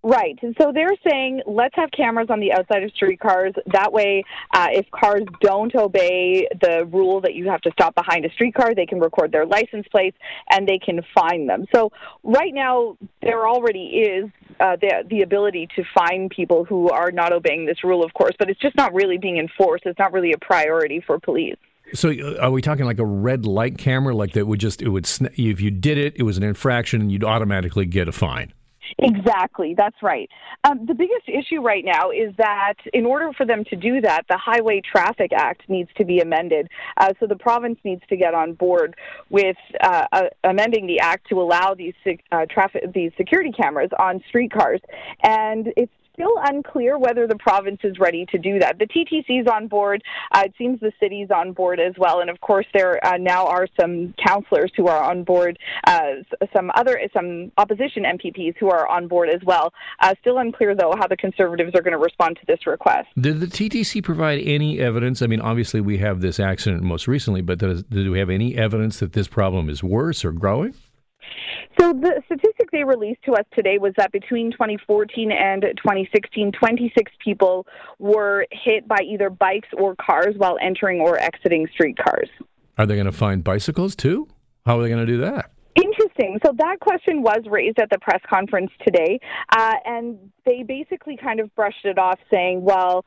Right. 0.03 0.39
And 0.43 0.55
so 0.61 0.73
they're 0.73 0.95
saying 1.09 1.43
let's 1.47 1.75
have 1.75 1.91
cameras 1.91 2.29
on 2.31 2.41
the 2.41 2.53
outside 2.53 2.83
of 2.83 2.91
streetcars. 2.93 3.55
That 3.73 3.93
way, 3.93 4.25
uh, 4.55 4.69
if 4.71 4.91
cars 4.91 5.25
don't 5.41 5.75
obey 5.75 6.47
the 6.61 6.87
rule 6.87 7.21
that 7.23 7.35
you 7.35 7.49
have 7.51 7.61
to 7.63 7.71
stop 7.73 7.95
behind 7.95 8.25
a 8.25 8.31
streetcar, 8.31 8.75
they 8.75 8.87
can 8.87 9.01
record 9.01 9.33
their 9.33 9.45
license 9.45 9.87
plates 9.91 10.17
and 10.51 10.67
they 10.67 10.79
can 10.79 11.01
fine 11.15 11.47
them. 11.47 11.67
So 11.75 11.91
right 12.23 12.55
now, 12.55 12.97
there 13.21 13.49
already 13.49 13.85
is 13.85 14.31
uh, 14.61 14.77
the 14.77 15.05
the 15.09 15.23
ability 15.23 15.69
to 15.77 15.85
fine 15.95 16.29
people 16.29 16.65
who 16.65 16.91
are 16.91 17.11
not 17.11 17.33
obeying 17.33 17.67
this 17.67 17.85
rule, 17.85 18.05
of 18.05 18.13
course, 18.15 18.33
but 18.39 18.51
it's 18.51 18.61
just 18.61 18.77
not 18.77 18.93
really 18.95 19.19
being 19.19 19.39
enforced. 19.39 19.85
It's 19.87 19.99
not 19.99 20.13
really 20.13 20.33
a 20.33 20.39
priority 20.39 21.03
for 21.07 21.19
police. 21.19 21.57
So, 21.95 22.11
uh, 22.11 22.39
are 22.41 22.51
we 22.51 22.63
talking 22.63 22.85
like 22.85 22.99
a 22.99 23.05
red 23.05 23.47
light 23.47 23.79
camera, 23.79 24.15
like 24.15 24.33
that 24.33 24.47
would 24.47 24.61
just 24.61 24.83
it 24.83 24.89
would 24.89 25.09
if 25.37 25.61
you 25.61 25.71
did 25.71 25.99
it, 25.99 26.15
it 26.17 26.23
was 26.23 26.37
an 26.37 26.43
infraction, 26.43 27.01
and 27.01 27.13
you'd 27.13 27.25
automatically 27.25 27.87
get 27.87 28.09
a 28.09 28.13
fine? 28.13 28.53
Exactly, 28.99 29.75
that's 29.77 29.97
right. 30.03 30.29
Um, 30.65 30.87
the 30.87 30.95
biggest 30.95 31.29
issue 31.29 31.61
right 31.61 31.85
now 31.85 32.11
is 32.11 32.35
that 32.39 32.75
in 32.93 33.07
order 33.07 33.33
for 33.37 33.47
them 33.47 33.65
to 33.71 33.77
do 33.77 34.01
that, 34.01 34.23
the 34.29 34.39
Highway 34.39 34.81
Traffic 34.81 35.33
Act 35.35 35.63
needs 35.69 35.91
to 35.97 36.05
be 36.05 36.21
amended. 36.21 36.69
Uh, 36.97 37.13
so 37.21 37.27
the 37.27 37.37
province 37.37 37.79
needs 37.85 38.03
to 38.09 38.17
get 38.17 38.35
on 38.35 38.55
board 38.55 38.97
with 39.31 39.57
uh, 39.83 40.07
uh, 40.13 40.23
amending 40.45 40.87
the 40.87 41.01
act 41.01 41.29
to 41.29 41.41
allow 41.41 41.75
these 41.75 41.95
uh, 42.33 42.47
traffic 42.51 42.93
these 42.93 43.13
security 43.17 43.53
cameras 43.53 43.91
on 43.99 44.23
streetcars, 44.29 44.81
and 45.23 45.73
it's 45.77 45.93
still 46.17 46.35
unclear 46.43 46.99
whether 46.99 47.27
the 47.27 47.37
province 47.37 47.81
is 47.85 47.99
ready 47.99 48.27
to 48.27 48.39
do 48.39 48.59
that. 48.59 48.79
The 48.79 48.87
TTC 48.87 49.43
is 49.43 49.47
on 49.47 49.69
board. 49.69 50.03
Uh, 50.33 50.45
it 50.47 50.55
seems 50.59 50.81
the 50.81 50.93
city's 50.99 51.31
on 51.31 51.53
board 51.53 51.79
as 51.79 51.95
well. 51.99 52.21
And 52.21 52.31
of 52.31 52.41
course, 52.41 52.67
there 52.75 53.05
uh, 53.07 53.19
now 53.19 53.47
are 53.47 53.69
some 53.79 54.15
councillors 54.25 54.73
who 54.77 54.89
are 54.89 55.03
on 55.03 55.23
board, 55.25 55.59
uh, 55.87 56.15
some 56.55 56.71
other, 56.75 56.99
some 57.13 57.53
opposition 57.59 58.05
MPPs 58.05 58.57
who 58.59 58.71
are 58.71 58.89
on 58.89 59.09
board 59.09 59.29
as 59.29 59.41
well. 59.45 59.73
Uh, 60.01 60.15
still 60.21 60.39
unclear, 60.39 60.75
though, 60.75 60.95
how 60.99 61.07
the 61.07 61.17
Conservatives 61.17 61.73
are 61.75 61.83
going 61.83 61.93
to 61.93 61.99
respond 61.99 62.37
to 62.37 62.47
this 62.47 62.67
request. 62.67 63.09
Did 63.19 63.41
the 63.41 63.47
TTC 63.47 64.03
provide 64.03 64.41
any 64.43 64.81
evidence? 64.81 65.23
I 65.23 65.27
mean, 65.27 65.41
obviously, 65.41 65.81
we 65.81 65.99
have 65.99 66.21
this 66.21 66.41
accident 66.41 66.83
most 66.83 67.07
recently, 67.07 67.43
but 67.43 67.59
does, 67.59 67.83
did 67.85 68.09
we 68.09 68.19
have 68.19 68.31
any 68.31 68.57
evidence 68.57 69.01
that 69.01 69.13
this 69.13 69.29
problem 69.29 69.69
is 69.69 69.83
worse 69.83 70.25
or 70.25 70.33
growing? 70.33 70.75
So 71.79 71.93
the 71.93 72.23
statistic 72.27 72.71
they 72.71 72.85
released 72.85 73.23
to 73.25 73.33
us 73.33 73.45
today 73.55 73.79
was 73.79 73.93
that 73.97 74.13
between 74.13 74.51
2014 74.53 75.31
and 75.31 75.63
2016, 75.63 76.53
26 76.53 77.13
people 77.23 77.67
were 77.99 78.47
hit 78.51 78.89
by 78.89 78.99
either 79.05 79.31
bikes 79.31 79.69
or 79.77 79.95
cars 79.97 80.35
while 80.37 80.57
entering 80.63 81.01
or 81.01 81.19
exiting 81.19 81.69
streetcars. 81.73 82.29
Are 82.79 82.87
they 82.87 82.95
going 82.95 83.07
to 83.07 83.13
find 83.13 83.45
bicycles 83.45 83.95
too? 83.95 84.29
How 84.65 84.79
are 84.79 84.83
they 84.83 84.89
going 84.89 85.05
to 85.05 85.13
do 85.13 85.19
that? 85.19 85.51
Interesting. 85.77 86.39
So 86.45 86.53
that 86.57 86.81
question 86.81 87.23
was 87.23 87.43
raised 87.51 87.79
at 87.79 87.91
the 87.91 87.99
press 87.99 88.21
conference 88.29 88.71
today, 88.83 89.21
uh, 89.55 89.75
and 89.85 90.19
they 90.47 90.63
basically 90.63 91.19
kind 91.19 91.39
of 91.39 91.55
brushed 91.55 91.85
it 91.85 91.99
off, 91.99 92.19
saying, 92.33 92.63
"Well, 92.63 93.05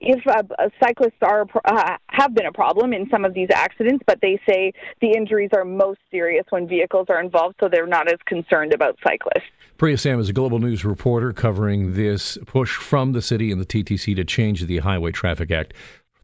if 0.00 0.26
uh, 0.26 0.42
cyclists 0.82 1.18
are 1.22 1.46
uh, 1.64 1.96
have 2.08 2.34
been 2.34 2.46
a 2.46 2.52
problem 2.52 2.92
in 2.92 3.08
some 3.10 3.24
of 3.24 3.34
these 3.34 3.48
accidents, 3.52 4.02
but 4.06 4.20
they 4.20 4.40
say 4.48 4.72
the 5.00 5.12
injuries 5.12 5.50
are 5.52 5.64
most 5.64 6.00
serious 6.10 6.44
when 6.50 6.68
vehicles 6.68 7.06
are 7.08 7.20
involved, 7.20 7.56
so 7.60 7.68
they're 7.68 7.86
not 7.86 8.08
as 8.08 8.18
concerned 8.26 8.72
about 8.72 8.96
cyclists. 9.02 9.50
Priya 9.76 9.96
Sam 9.96 10.18
is 10.18 10.28
a 10.28 10.32
global 10.32 10.58
news 10.58 10.84
reporter 10.84 11.32
covering 11.32 11.94
this 11.94 12.36
push 12.46 12.74
from 12.74 13.12
the 13.12 13.22
city 13.22 13.52
and 13.52 13.60
the 13.60 13.66
TTC 13.66 14.16
to 14.16 14.24
change 14.24 14.66
the 14.66 14.78
Highway 14.78 15.12
Traffic 15.12 15.50
Act. 15.50 15.72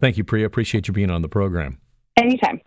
Thank 0.00 0.16
you, 0.16 0.24
Priya. 0.24 0.46
Appreciate 0.46 0.88
you 0.88 0.94
being 0.94 1.10
on 1.10 1.22
the 1.22 1.28
program. 1.28 1.78
Anytime. 2.16 2.60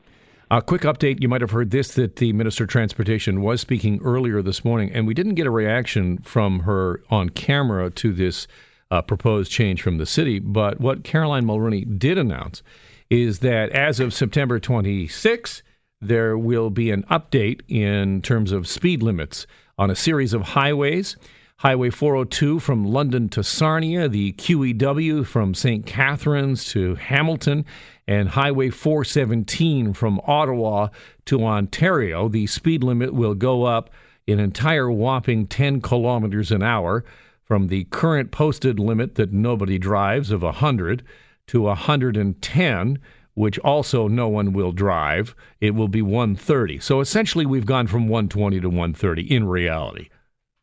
A 0.49 0.61
quick 0.61 0.83
update. 0.83 1.21
You 1.21 1.27
might 1.27 1.41
have 1.41 1.51
heard 1.51 1.71
this 1.71 1.93
that 1.95 2.15
the 2.15 2.31
Minister 2.31 2.63
of 2.63 2.69
Transportation 2.69 3.41
was 3.41 3.59
speaking 3.59 3.99
earlier 4.01 4.41
this 4.41 4.63
morning, 4.63 4.89
and 4.93 5.05
we 5.05 5.13
didn't 5.13 5.35
get 5.35 5.45
a 5.45 5.51
reaction 5.51 6.19
from 6.19 6.61
her 6.61 7.01
on 7.09 7.31
camera 7.31 7.89
to 7.91 8.13
this 8.13 8.47
uh, 8.91 9.01
proposed 9.01 9.51
change 9.51 9.81
from 9.81 9.97
the 9.97 10.05
city. 10.05 10.39
But 10.39 10.79
what 10.79 11.03
Caroline 11.03 11.45
Mulroney 11.45 11.97
did 11.99 12.17
announce 12.17 12.63
is 13.09 13.39
that 13.39 13.69
as 13.71 13.99
of 13.99 14.13
September 14.13 14.59
26, 14.59 15.63
there 16.01 16.37
will 16.37 16.69
be 16.69 16.91
an 16.91 17.03
update 17.03 17.61
in 17.67 18.21
terms 18.21 18.51
of 18.51 18.67
speed 18.67 19.01
limits 19.01 19.47
on 19.77 19.89
a 19.89 19.95
series 19.95 20.33
of 20.33 20.41
highways. 20.41 21.15
Highway 21.61 21.89
402 21.89 22.59
from 22.59 22.85
London 22.85 23.29
to 23.29 23.43
Sarnia, 23.43 24.07
the 24.07 24.33
QEW 24.33 25.25
from 25.25 25.55
St. 25.55 25.87
Catharines 25.87 26.65
to 26.65 26.93
Hamilton, 26.95 27.65
and 28.07 28.29
Highway 28.29 28.69
417 28.69 29.93
from 29.93 30.21
Ottawa 30.27 30.89
to 31.25 31.43
Ontario. 31.43 32.29
The 32.29 32.45
speed 32.45 32.83
limit 32.83 33.13
will 33.13 33.33
go 33.33 33.63
up 33.63 33.89
an 34.27 34.39
entire 34.39 34.91
whopping 34.91 35.47
10 35.47 35.81
kilometers 35.81 36.51
an 36.51 36.61
hour 36.61 37.03
from 37.47 37.67
the 37.67 37.85
current 37.85 38.31
posted 38.31 38.77
limit 38.79 39.15
that 39.15 39.31
nobody 39.31 39.79
drives 39.79 40.31
of 40.31 40.43
100 40.43 41.03
to 41.47 41.61
110 41.61 42.99
which 43.37 43.59
also 43.59 44.07
no 44.07 44.27
one 44.27 44.51
will 44.51 44.71
drive. 44.71 45.35
It 45.61 45.75
will 45.75 45.87
be 45.87 46.01
130. 46.01 46.79
So 46.79 47.01
essentially, 47.01 47.45
we've 47.45 47.67
gone 47.67 47.85
from 47.85 48.07
120 48.07 48.59
to 48.61 48.67
130 48.67 49.31
in 49.31 49.47
reality. 49.47 50.09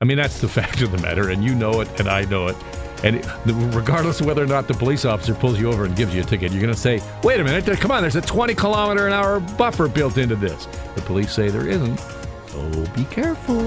I 0.00 0.05
mean, 0.05 0.17
that's 0.17 0.41
the 0.41 0.49
fact 0.61 0.83
of 0.83 0.91
the 0.91 0.99
matter, 0.99 1.31
and 1.31 1.45
you 1.45 1.55
know 1.55 1.81
it, 1.83 2.00
and 2.00 2.09
I 2.09 2.23
know 2.25 2.49
it. 2.49 2.57
And 3.05 3.25
regardless 3.76 4.21
of 4.21 4.26
whether 4.26 4.43
or 4.43 4.47
not 4.47 4.67
the 4.67 4.75
police 4.75 5.05
officer 5.05 5.35
pulls 5.35 5.61
you 5.61 5.71
over 5.71 5.85
and 5.85 5.95
gives 5.95 6.12
you 6.17 6.23
a 6.23 6.25
ticket, 6.25 6.50
you're 6.50 6.61
going 6.61 6.75
to 6.75 6.79
say, 6.79 7.00
wait 7.23 7.38
a 7.38 7.45
minute, 7.45 7.64
come 7.79 7.93
on, 7.93 8.03
there's 8.03 8.17
a 8.17 8.21
20 8.21 8.55
kilometer 8.55 9.07
an 9.07 9.12
hour 9.12 9.38
buffer 9.38 9.87
built 9.87 10.19
into 10.19 10.35
this. 10.35 10.67
The 10.97 11.03
police 11.03 11.33
say 11.33 11.50
there 11.50 11.69
isn't. 11.69 11.99
So 12.49 12.87
be 12.97 13.05
careful. 13.05 13.62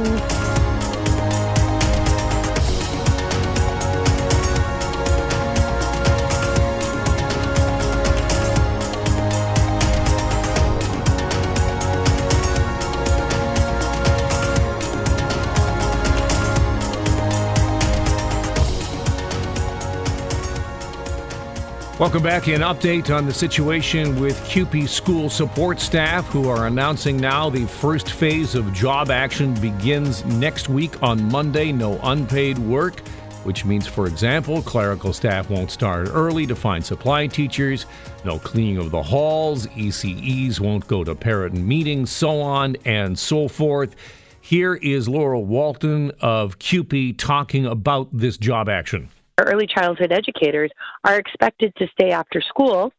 Welcome 22.00 22.22
back. 22.22 22.46
An 22.48 22.62
update 22.62 23.10
on 23.10 23.26
the 23.26 23.34
situation 23.34 24.22
with 24.22 24.40
CUPE 24.48 24.88
school 24.88 25.32
support 25.32 25.80
staff 25.80 26.28
who 26.28 26.48
are 26.48 26.68
announcing 26.68 27.18
now 27.18 27.50
the 27.50 27.66
first 27.66 28.12
phase 28.12 28.54
of 28.54 28.72
job 28.72 29.10
action 29.10 29.56
begins 29.56 30.24
next 30.26 30.70
week 30.70 31.02
on 31.02 31.28
Monday. 31.32 31.72
No 31.72 32.00
unpaid 32.04 32.60
work, 32.60 33.00
which 33.46 33.66
means, 33.66 33.88
for 33.88 34.06
example, 34.06 34.62
clerical 34.62 35.12
staff 35.12 35.50
won't 35.50 35.72
start 35.72 36.10
early 36.12 36.46
to 36.46 36.56
find 36.56 36.86
supply 36.86 37.26
teachers, 37.26 37.88
no 38.24 38.38
cleaning 38.38 38.78
of 38.78 38.92
the 38.92 39.02
halls, 39.02 39.66
ECEs 39.66 40.60
won't 40.60 40.86
go 40.86 41.04
to 41.04 41.16
parent 41.16 41.56
meetings, 41.56 42.12
so 42.12 42.40
on 42.42 42.78
and 42.86 43.18
so 43.18 43.48
forth. 43.48 43.96
Here 44.40 44.76
is 44.76 45.10
Laura 45.10 45.40
Walton 45.40 46.12
of 46.22 46.60
CUPE 46.60 47.18
talking 47.18 47.66
about 47.66 48.10
this 48.14 48.38
job 48.38 48.70
action 48.70 49.10
early 49.46 49.68
childhood 49.68 50.12
educators 50.12 50.72
are 51.04 51.18
expected 51.18 51.74
to 51.78 51.88
stay 51.88 52.12
after 52.12 52.42
school 52.42 52.92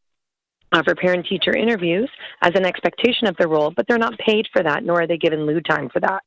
uh, 0.73 0.83
for 0.83 0.95
parent 0.95 1.27
teacher 1.27 1.57
interviews 1.57 2.11
as 2.43 2.53
an 2.55 2.67
expectation 2.67 3.27
of 3.27 3.37
their 3.37 3.49
role, 3.49 3.73
but 3.75 3.87
they're 3.89 3.99
not 3.99 4.19
paid 4.19 4.47
for 4.53 4.63
that, 4.63 4.85
nor 4.85 5.03
are 5.03 5.07
they 5.07 5.17
given 5.17 5.47
lead 5.47 5.65
time 5.65 5.89
for 5.89 6.01
that. 6.01 6.23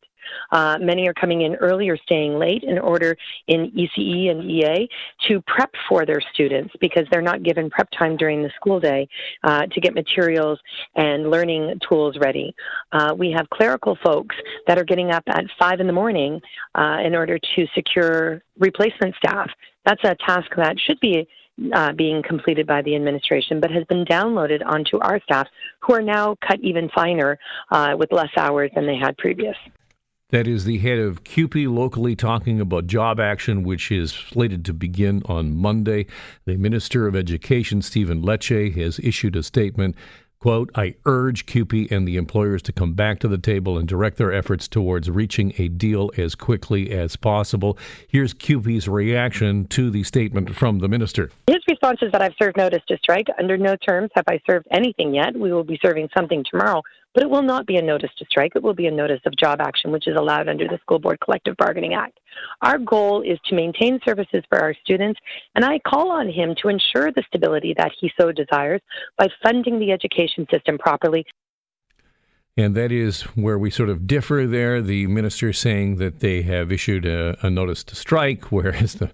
Uh, 0.51 0.77
many 0.79 1.07
are 1.07 1.13
coming 1.13 1.41
in 1.41 1.55
early 1.55 1.89
or 1.89 1.97
staying 1.97 2.38
late 2.38 2.63
in 2.63 2.77
order 2.79 3.15
in 3.47 3.71
ECE 3.71 4.31
and 4.31 4.50
EA 4.50 4.88
to 5.27 5.41
prep 5.47 5.71
for 5.88 6.05
their 6.05 6.21
students 6.33 6.73
because 6.79 7.05
they're 7.11 7.21
not 7.21 7.43
given 7.43 7.69
prep 7.69 7.89
time 7.97 8.17
during 8.17 8.41
the 8.41 8.51
school 8.55 8.79
day 8.79 9.07
uh, 9.43 9.65
to 9.67 9.81
get 9.81 9.93
materials 9.93 10.59
and 10.95 11.29
learning 11.29 11.79
tools 11.88 12.17
ready. 12.19 12.53
Uh, 12.91 13.13
we 13.17 13.31
have 13.31 13.50
clerical 13.50 13.97
folks 14.03 14.35
that 14.67 14.77
are 14.77 14.83
getting 14.83 15.11
up 15.11 15.23
at 15.27 15.45
five 15.59 15.79
in 15.79 15.88
the 15.88 15.93
morning 15.93 16.41
uh, 16.75 16.97
in 17.03 17.15
order 17.15 17.38
to 17.55 17.67
secure 17.73 18.41
replacement 18.59 19.15
staff. 19.15 19.50
That's 19.85 20.03
a 20.03 20.15
task 20.25 20.50
that 20.55 20.79
should 20.79 21.00
be 21.00 21.27
uh, 21.73 21.91
being 21.93 22.23
completed 22.23 22.65
by 22.65 22.81
the 22.81 22.95
administration, 22.95 23.59
but 23.59 23.71
has 23.71 23.83
been 23.85 24.05
downloaded 24.05 24.65
onto 24.65 24.97
our 25.00 25.19
staff, 25.23 25.47
who 25.81 25.93
are 25.93 26.01
now 26.01 26.35
cut 26.47 26.59
even 26.61 26.89
finer 26.89 27.38
uh, 27.71 27.93
with 27.97 28.11
less 28.11 28.29
hours 28.38 28.71
than 28.75 28.85
they 28.85 28.97
had 28.97 29.17
previous. 29.17 29.55
That 30.31 30.47
is 30.47 30.63
the 30.63 30.77
head 30.77 30.97
of 30.97 31.25
CUPE 31.25 31.67
locally 31.67 32.15
talking 32.15 32.61
about 32.61 32.88
job 32.88 33.19
action, 33.19 33.63
which 33.63 33.91
is 33.91 34.13
slated 34.13 34.63
to 34.63 34.73
begin 34.73 35.21
on 35.25 35.57
Monday. 35.57 36.05
The 36.45 36.55
Minister 36.55 37.05
of 37.05 37.17
Education, 37.17 37.81
Stephen 37.81 38.21
Lecce, 38.21 38.73
has 38.77 38.97
issued 39.00 39.35
a 39.35 39.43
statement. 39.43 39.93
Quote, 40.39 40.71
I 40.73 40.95
urge 41.05 41.45
CUPE 41.47 41.91
and 41.91 42.07
the 42.07 42.15
employers 42.15 42.61
to 42.63 42.71
come 42.71 42.93
back 42.93 43.19
to 43.19 43.27
the 43.27 43.38
table 43.38 43.77
and 43.77 43.85
direct 43.89 44.15
their 44.15 44.31
efforts 44.31 44.69
towards 44.69 45.09
reaching 45.09 45.53
a 45.57 45.67
deal 45.67 46.11
as 46.17 46.33
quickly 46.33 46.91
as 46.91 47.17
possible. 47.17 47.77
Here's 48.07 48.33
CUPE's 48.33 48.88
reaction 48.88 49.65
to 49.67 49.91
the 49.91 50.03
statement 50.03 50.55
from 50.55 50.79
the 50.79 50.88
minister. 50.88 51.29
His 51.47 51.59
response 51.67 52.00
is 52.01 52.11
that 52.13 52.21
I've 52.21 52.35
served 52.41 52.55
notice 52.55 52.81
to 52.88 52.97
strike. 53.03 53.27
Under 53.38 53.57
no 53.57 53.75
terms 53.75 54.09
have 54.15 54.25
I 54.29 54.39
served 54.50 54.67
anything 54.71 55.13
yet. 55.13 55.35
We 55.35 55.51
will 55.51 55.65
be 55.65 55.77
serving 55.83 56.07
something 56.15 56.45
tomorrow. 56.50 56.81
But 57.13 57.24
it 57.24 57.30
will 57.30 57.41
not 57.41 57.65
be 57.65 57.77
a 57.77 57.82
notice 57.82 58.12
to 58.18 58.25
strike. 58.25 58.53
It 58.56 58.63
will 58.63 58.74
be 58.74 58.88
a 58.88 58.91
notice 58.91 59.20
of 59.25 59.36
job 59.36 59.60
action, 59.60 59.91
which 59.91 60.08
is 60.08 60.15
allowed 60.18 60.48
under 60.48 60.68
the 60.68 60.80
School 60.82 61.00
Board 61.00 61.20
Collective 61.20 61.58
Bargaining 61.58 61.94
Act. 61.94 62.20
Our 62.62 62.77
goal 62.77 63.22
is 63.22 63.38
to 63.46 63.56
maintain 63.56 64.00
services 64.06 64.44
for 64.50 64.60
our 64.60 64.74
students, 64.84 65.20
and 65.56 65.65
I 65.65 65.80
call 65.80 66.12
on 66.12 66.30
him 66.30 66.56
to 66.62 66.70
ensure 66.70 67.12
the 67.12 67.24
stability 67.27 67.74
that 67.77 67.91
he 68.00 68.12
so 68.20 68.32
desires 68.32 68.82
by 69.18 69.27
funding 69.44 69.80
the 69.80 69.91
education 69.91 70.48
system 70.50 70.77
properly. 70.77 71.25
And 72.58 72.75
that 72.75 72.91
is 72.91 73.22
where 73.36 73.58
we 73.58 73.70
sort 73.72 73.89
of 73.89 74.08
differ 74.08 74.46
there. 74.46 74.82
The 74.82 75.08
minister 75.08 75.53
saying 75.53 75.96
that 75.98 76.20
they 76.20 76.41
have 76.44 76.72
issued 76.72 77.06
a, 77.06 77.38
a 77.46 77.50
notice 77.50 77.84
to 77.86 77.96
strike, 77.96 78.46
whereas 78.51 78.96
the 78.96 79.12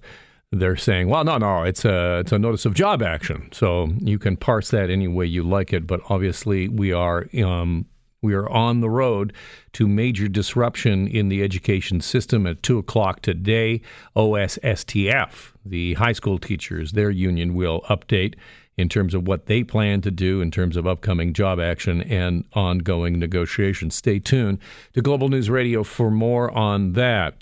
they're 0.51 0.77
saying, 0.77 1.09
well, 1.09 1.23
no, 1.23 1.37
no, 1.37 1.63
it's 1.63 1.83
a 1.83 2.19
it's 2.19 2.31
a 2.31 2.39
notice 2.39 2.65
of 2.65 2.73
job 2.73 3.03
action. 3.03 3.49
So 3.51 3.89
you 3.99 4.17
can 4.17 4.37
parse 4.37 4.69
that 4.71 4.89
any 4.89 5.07
way 5.07 5.25
you 5.25 5.43
like 5.43 5.73
it, 5.73 5.85
but 5.85 6.01
obviously 6.09 6.69
we 6.69 6.93
are 6.93 7.27
um, 7.43 7.85
we 8.21 8.33
are 8.33 8.49
on 8.49 8.81
the 8.81 8.89
road 8.89 9.33
to 9.73 9.87
major 9.87 10.27
disruption 10.27 11.07
in 11.07 11.29
the 11.29 11.43
education 11.43 12.01
system 12.01 12.47
at 12.47 12.63
two 12.63 12.77
o'clock 12.77 13.21
today. 13.21 13.81
OSSTF, 14.15 15.51
the 15.65 15.93
high 15.95 16.13
school 16.13 16.39
teachers, 16.39 16.93
their 16.93 17.11
union 17.11 17.53
will 17.53 17.81
update 17.89 18.35
in 18.77 18.87
terms 18.87 19.13
of 19.13 19.27
what 19.27 19.47
they 19.47 19.63
plan 19.63 20.01
to 20.01 20.11
do 20.11 20.39
in 20.39 20.51
terms 20.51 20.77
of 20.77 20.87
upcoming 20.87 21.33
job 21.33 21.59
action 21.59 22.01
and 22.03 22.45
ongoing 22.53 23.19
negotiations. 23.19 23.95
Stay 23.95 24.19
tuned 24.19 24.59
to 24.93 25.01
Global 25.01 25.29
News 25.29 25.49
Radio 25.49 25.83
for 25.83 26.09
more 26.09 26.51
on 26.51 26.93
that. 26.93 27.35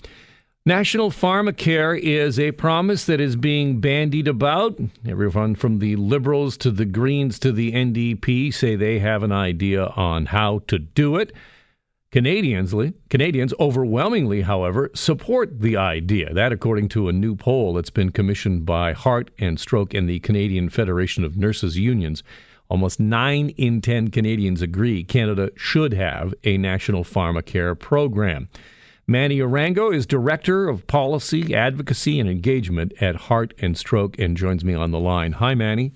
National 0.68 1.12
Pharmacare 1.12 1.96
is 1.96 2.40
a 2.40 2.50
promise 2.50 3.06
that 3.06 3.20
is 3.20 3.36
being 3.36 3.78
bandied 3.78 4.26
about. 4.26 4.76
Everyone 5.06 5.54
from 5.54 5.78
the 5.78 5.94
Liberals 5.94 6.56
to 6.56 6.72
the 6.72 6.84
Greens 6.84 7.38
to 7.38 7.52
the 7.52 7.70
NDP 7.70 8.52
say 8.52 8.74
they 8.74 8.98
have 8.98 9.22
an 9.22 9.30
idea 9.30 9.84
on 9.94 10.26
how 10.26 10.62
to 10.66 10.80
do 10.80 11.14
it. 11.18 11.32
Canadians, 12.10 12.74
Canadians 13.10 13.54
overwhelmingly, 13.60 14.42
however, 14.42 14.90
support 14.92 15.60
the 15.60 15.76
idea. 15.76 16.34
That, 16.34 16.50
according 16.50 16.88
to 16.90 17.08
a 17.08 17.12
new 17.12 17.36
poll 17.36 17.74
that's 17.74 17.90
been 17.90 18.10
commissioned 18.10 18.66
by 18.66 18.92
Heart 18.92 19.30
and 19.38 19.60
Stroke 19.60 19.94
and 19.94 20.08
the 20.08 20.18
Canadian 20.18 20.68
Federation 20.68 21.22
of 21.22 21.36
Nurses 21.36 21.78
Unions, 21.78 22.24
almost 22.68 22.98
nine 22.98 23.50
in 23.50 23.80
ten 23.80 24.08
Canadians 24.08 24.62
agree 24.62 25.04
Canada 25.04 25.52
should 25.54 25.92
have 25.92 26.34
a 26.42 26.58
national 26.58 27.04
pharmacare 27.04 27.78
program. 27.78 28.48
Manny 29.08 29.38
Arango 29.38 29.94
is 29.94 30.04
Director 30.04 30.68
of 30.68 30.88
Policy, 30.88 31.54
Advocacy, 31.54 32.18
and 32.18 32.28
Engagement 32.28 32.92
at 33.00 33.14
Heart 33.14 33.54
and 33.60 33.78
Stroke 33.78 34.18
and 34.18 34.36
joins 34.36 34.64
me 34.64 34.74
on 34.74 34.90
the 34.90 34.98
line. 34.98 35.30
Hi, 35.34 35.54
Manny. 35.54 35.92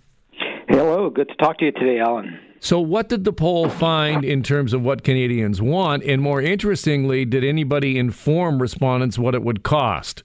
Hello. 0.69 1.11
Good 1.11 1.29
to 1.29 1.35
talk 1.35 1.59
to 1.59 1.64
you 1.64 1.73
today, 1.73 1.99
Alan. 1.99 2.38
So, 2.61 2.79
what 2.79 3.09
did 3.09 3.25
the 3.25 3.33
poll 3.33 3.69
find 3.69 4.25
in 4.25 4.45
terms 4.45 4.73
of 4.73 4.83
what 4.83 5.02
Canadians 5.02 5.61
want? 5.61 6.05
And 6.05 6.23
more 6.23 6.40
interestingly, 6.40 7.25
did 7.25 7.43
anybody 7.43 7.99
inform 7.99 8.62
respondents 8.62 9.19
what 9.19 9.35
it 9.35 9.43
would 9.43 9.64
cost? 9.64 10.23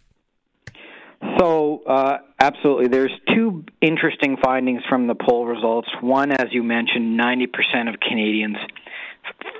So, 1.39 1.81
uh, 1.87 2.17
absolutely. 2.39 2.87
There's 2.87 3.13
two 3.33 3.65
interesting 3.81 4.37
findings 4.43 4.83
from 4.87 5.07
the 5.07 5.15
poll 5.15 5.47
results. 5.47 5.89
One, 6.01 6.31
as 6.31 6.49
you 6.51 6.61
mentioned, 6.61 7.19
90% 7.19 7.91
of 7.91 7.99
Canadians 7.99 8.57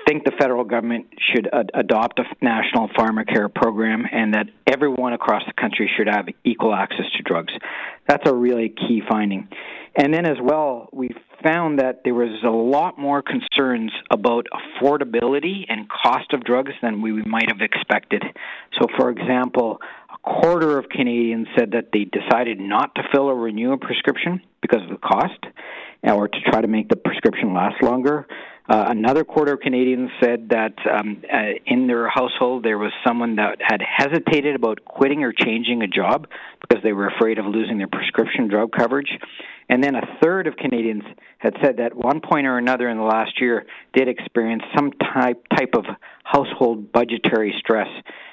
think 0.06 0.24
the 0.24 0.32
federal 0.38 0.64
government 0.64 1.06
should 1.18 1.48
ad- 1.52 1.70
adopt 1.74 2.18
a 2.18 2.24
national 2.40 2.88
pharmacare 2.88 3.52
program 3.52 4.04
and 4.10 4.34
that 4.34 4.46
everyone 4.66 5.12
across 5.12 5.42
the 5.46 5.52
country 5.52 5.90
should 5.96 6.06
have 6.06 6.28
equal 6.44 6.74
access 6.74 7.06
to 7.16 7.22
drugs. 7.22 7.52
That's 8.08 8.28
a 8.28 8.34
really 8.34 8.68
key 8.68 9.02
finding. 9.08 9.48
And 9.96 10.12
then 10.12 10.26
as 10.26 10.36
well, 10.40 10.88
we 10.92 11.10
found 11.42 11.78
that 11.78 12.02
there 12.04 12.14
was 12.14 12.42
a 12.44 12.50
lot 12.50 12.98
more 12.98 13.22
concerns 13.22 13.90
about 14.10 14.46
affordability 14.52 15.64
and 15.68 15.88
cost 15.88 16.32
of 16.32 16.44
drugs 16.44 16.72
than 16.82 17.02
we 17.02 17.12
might 17.22 17.48
have 17.48 17.60
expected. 17.60 18.22
So, 18.78 18.86
for 18.96 19.10
example, 19.10 19.80
a 20.12 20.18
quarter 20.18 20.78
of 20.78 20.88
Canadians 20.88 21.48
said 21.58 21.72
that 21.72 21.88
they 21.92 22.04
decided 22.04 22.60
not 22.60 22.94
to 22.96 23.02
fill 23.12 23.24
or 23.24 23.36
renew 23.36 23.72
a 23.72 23.78
prescription 23.78 24.42
because 24.60 24.82
of 24.82 24.90
the 24.90 24.96
cost 24.96 25.38
or 26.02 26.28
to 26.28 26.40
try 26.42 26.60
to 26.60 26.68
make 26.68 26.88
the 26.88 26.96
prescription 26.96 27.54
last 27.54 27.82
longer. 27.82 28.26
Uh, 28.68 28.86
another 28.88 29.22
quarter 29.22 29.54
of 29.54 29.60
Canadians 29.60 30.10
said 30.20 30.48
that 30.48 30.74
um, 30.90 31.22
uh, 31.32 31.54
in 31.66 31.86
their 31.86 32.08
household 32.08 32.64
there 32.64 32.78
was 32.78 32.90
someone 33.06 33.36
that 33.36 33.58
had 33.60 33.80
hesitated 33.80 34.56
about 34.56 34.84
quitting 34.84 35.22
or 35.22 35.32
changing 35.32 35.82
a 35.82 35.86
job 35.86 36.26
because 36.60 36.82
they 36.82 36.92
were 36.92 37.06
afraid 37.06 37.38
of 37.38 37.46
losing 37.46 37.78
their 37.78 37.86
prescription 37.86 38.48
drug 38.48 38.72
coverage. 38.76 39.10
And 39.68 39.82
then 39.84 39.94
a 39.94 40.02
third 40.20 40.48
of 40.48 40.56
Canadians 40.56 41.04
had 41.38 41.54
said 41.62 41.76
that 41.76 41.94
one 41.94 42.20
point 42.20 42.46
or 42.46 42.58
another 42.58 42.88
in 42.88 42.96
the 42.96 43.04
last 43.04 43.40
year 43.40 43.66
did 43.94 44.08
experience 44.08 44.62
some 44.74 44.90
type 44.92 45.44
type 45.56 45.74
of 45.74 45.84
household 46.24 46.90
budgetary 46.90 47.54
stress 47.58 47.88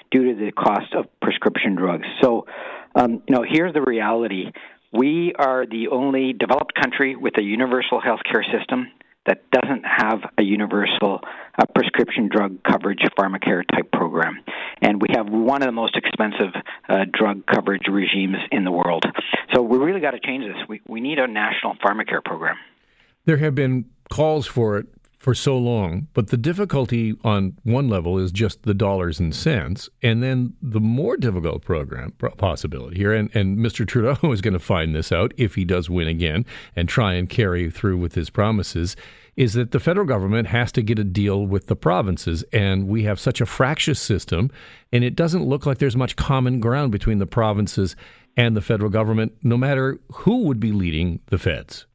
due 0.10 0.34
to 0.34 0.46
the 0.46 0.52
cost 0.52 0.94
of 0.96 1.06
prescription 1.22 1.76
drugs. 1.76 2.08
So, 2.22 2.48
um, 2.96 3.22
you 3.28 3.36
know, 3.36 3.44
here's 3.48 3.74
the 3.74 3.82
reality: 3.82 4.52
we 4.92 5.34
are 5.38 5.66
the 5.68 5.90
only 5.90 6.34
developed 6.34 6.74
country 6.74 7.16
with 7.16 7.38
a 7.38 7.44
universal 7.44 8.00
health 8.00 8.22
care 8.30 8.46
system 8.58 8.88
that 9.26 9.50
doesn't 9.52 9.84
have 9.86 10.20
a 10.38 10.44
universal 10.44 11.22
uh, 11.58 11.66
prescription 11.74 12.30
drug 12.30 12.62
coverage 12.64 13.02
pharmacare 13.18 13.64
type 13.74 13.92
program. 13.92 14.44
And 14.82 15.02
we 15.02 15.08
have 15.16 15.30
one 15.30 15.62
of 15.62 15.68
the 15.68 15.72
most 15.72 15.96
expensive 15.96 16.54
uh, 16.90 17.06
drug 17.12 17.46
coverage 17.46 17.88
regimes 17.90 18.38
in 18.52 18.66
the 18.66 18.72
world. 18.72 19.06
So 19.54 19.62
we 19.62 19.78
really 19.78 20.02
got 20.02 20.12
to 20.12 20.20
change 20.20 20.44
this. 20.46 20.68
We, 20.68 20.82
we 20.88 21.00
need 21.00 21.20
a 21.20 21.28
national 21.28 21.76
pharmacare 21.76 22.24
program. 22.24 22.58
There 23.26 23.38
have 23.38 23.56
been 23.56 23.86
calls 24.10 24.46
for 24.46 24.78
it 24.78 24.88
for 25.24 25.34
so 25.34 25.58
long, 25.58 26.10
but 26.14 26.28
the 26.28 26.38
difficulty 26.38 27.16
on 27.24 27.58
one 27.64 27.88
level 27.88 28.20
is 28.20 28.30
just 28.30 28.64
the 28.64 28.74
dollars 28.74 29.22
and 29.22 29.34
cents, 29.34 29.90
and 30.02 30.22
then 30.22 30.54
the 30.62 30.82
more 30.82 31.16
difficult 31.16 31.64
program 31.64 32.12
possibility 32.38 32.98
here, 32.98 33.14
and, 33.14 33.34
and 33.34 33.58
Mr. 33.58 33.88
Trudeau 33.88 34.18
is 34.34 34.42
going 34.42 34.54
to 34.54 34.60
find 34.60 34.94
this 34.94 35.14
out 35.14 35.34
if 35.38 35.56
he 35.56 35.64
does 35.64 35.90
win 35.90 36.10
again 36.10 36.46
and 36.76 36.90
try 36.90 37.14
and 37.14 37.30
carry 37.30 37.72
through 37.72 37.98
with 38.00 38.16
his 38.16 38.30
promises, 38.30 38.98
is 39.38 39.54
that 39.54 39.72
the 39.72 39.80
federal 39.80 40.06
government 40.06 40.50
has 40.50 40.74
to 40.74 40.82
get 40.82 41.00
a 41.00 41.06
deal 41.06 41.48
with 41.48 41.68
the 41.68 41.76
provinces, 41.78 42.44
and 42.52 42.90
we 42.90 43.04
have 43.04 43.18
such 43.18 43.40
a 43.40 43.46
fractious 43.46 44.02
system, 44.02 44.52
and 44.92 45.06
it 45.06 45.16
doesn't 45.16 45.46
look 45.46 45.66
like 45.66 45.78
there's 45.78 45.96
much 45.96 46.18
common 46.18 46.60
ground 46.60 46.92
between 46.92 47.20
the 47.20 47.26
provinces 47.26 47.96
and 48.36 48.58
the 48.58 48.62
federal 48.62 48.90
government, 48.90 49.32
no 49.42 49.56
matter 49.56 50.02
who 50.12 50.44
would 50.44 50.60
be 50.60 50.74
leading 50.74 51.22
the 51.28 51.38
feds. 51.38 51.86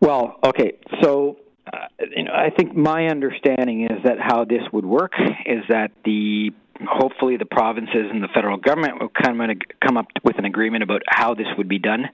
Well, 0.00 0.36
okay, 0.42 0.78
so 1.02 1.36
uh, 1.72 1.86
you 2.14 2.24
know, 2.24 2.32
I 2.32 2.50
think 2.50 2.76
my 2.76 3.06
understanding 3.06 3.84
is 3.84 4.04
that 4.04 4.18
how 4.20 4.44
this 4.44 4.62
would 4.72 4.86
work 4.86 5.12
is 5.46 5.64
that 5.68 5.90
the 6.04 6.50
hopefully 6.86 7.36
the 7.38 7.46
provinces 7.46 8.10
and 8.10 8.22
the 8.22 8.28
federal 8.34 8.58
government 8.58 9.00
will 9.00 9.08
come 9.08 9.40
come 9.84 9.96
up 9.96 10.06
with 10.22 10.38
an 10.38 10.44
agreement 10.44 10.82
about 10.82 11.02
how 11.08 11.34
this 11.34 11.46
would 11.56 11.68
be 11.68 11.78
done, 11.78 12.04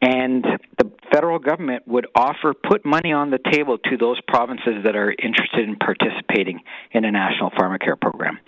and 0.00 0.44
the 0.78 0.90
federal 1.12 1.38
government 1.38 1.86
would 1.86 2.06
offer 2.14 2.54
put 2.54 2.84
money 2.84 3.12
on 3.12 3.30
the 3.30 3.38
table 3.52 3.78
to 3.78 3.96
those 3.96 4.20
provinces 4.28 4.84
that 4.84 4.96
are 4.96 5.10
interested 5.10 5.68
in 5.68 5.76
participating 5.76 6.60
in 6.92 7.04
a 7.04 7.10
national 7.10 7.50
pharmacare 7.50 8.00
program. 8.00 8.38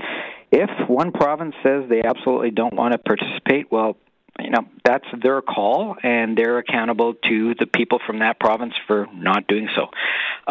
If 0.53 0.71
one 0.89 1.13
province 1.13 1.55
says 1.63 1.85
they 1.89 2.03
absolutely 2.03 2.51
don't 2.51 2.75
want 2.75 2.93
to 2.93 2.99
participate, 2.99 3.71
well, 3.71 3.97
you 4.43 4.51
know 4.51 4.67
that's 4.85 5.07
their 5.23 5.43
call, 5.43 5.97
and 6.03 6.37
they're 6.37 6.59
accountable 6.59 7.15
to 7.29 7.55
the 7.59 7.67
people 7.67 7.99
from 8.07 8.21
that 8.21 8.39
province 8.41 8.75
for 8.87 9.07
not 9.15 9.47
doing 9.47 9.69
so. 9.75 9.89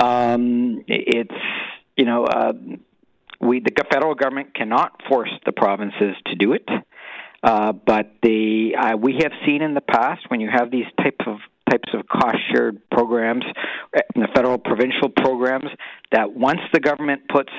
Um, 0.04 0.84
it's 0.88 1.34
you 1.98 2.06
know 2.06 2.26
uh, 2.26 2.54
we 3.40 3.60
the 3.60 3.72
federal 3.92 4.16
government 4.16 4.54
cannot 4.54 5.02
force 5.08 5.32
the 5.46 5.52
provinces 5.52 6.16
to 6.28 6.36
do 6.36 6.54
it, 6.54 6.68
uh, 7.44 7.72
but 7.74 8.12
the 8.22 8.76
uh, 8.76 8.98
we 8.98 9.20
have 9.22 9.32
seen 9.46 9.62
in 9.62 9.74
the 9.74 9.82
past 9.82 10.22
when 10.30 10.40
you 10.42 10.50
have 10.52 10.72
these 10.72 10.88
type 11.02 11.20
of 11.26 11.38
types 11.70 11.90
of 11.94 12.08
cost 12.08 12.38
shared 12.52 12.82
programs, 12.90 13.44
uh, 13.96 14.02
the 14.16 14.28
federal 14.34 14.58
provincial 14.58 15.10
programs, 15.10 15.70
that 16.12 16.34
once 16.34 16.60
the 16.74 16.80
government 16.80 17.22
puts 17.30 17.52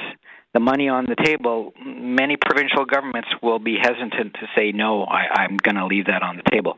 the 0.53 0.61
money 0.61 0.89
on 0.89 1.07
the 1.07 1.17
table, 1.17 1.73
many 1.85 2.37
provincial 2.37 2.85
governments 2.85 3.29
will 3.43 3.59
be 3.59 3.77
hesitant 3.81 4.35
to 4.35 4.47
say 4.57 4.73
no. 4.73 5.05
I, 5.05 5.45
am 5.45 5.57
going 5.57 5.77
to 5.77 5.87
leave 5.87 6.07
that 6.07 6.23
on 6.23 6.37
the 6.37 6.43
table. 6.51 6.77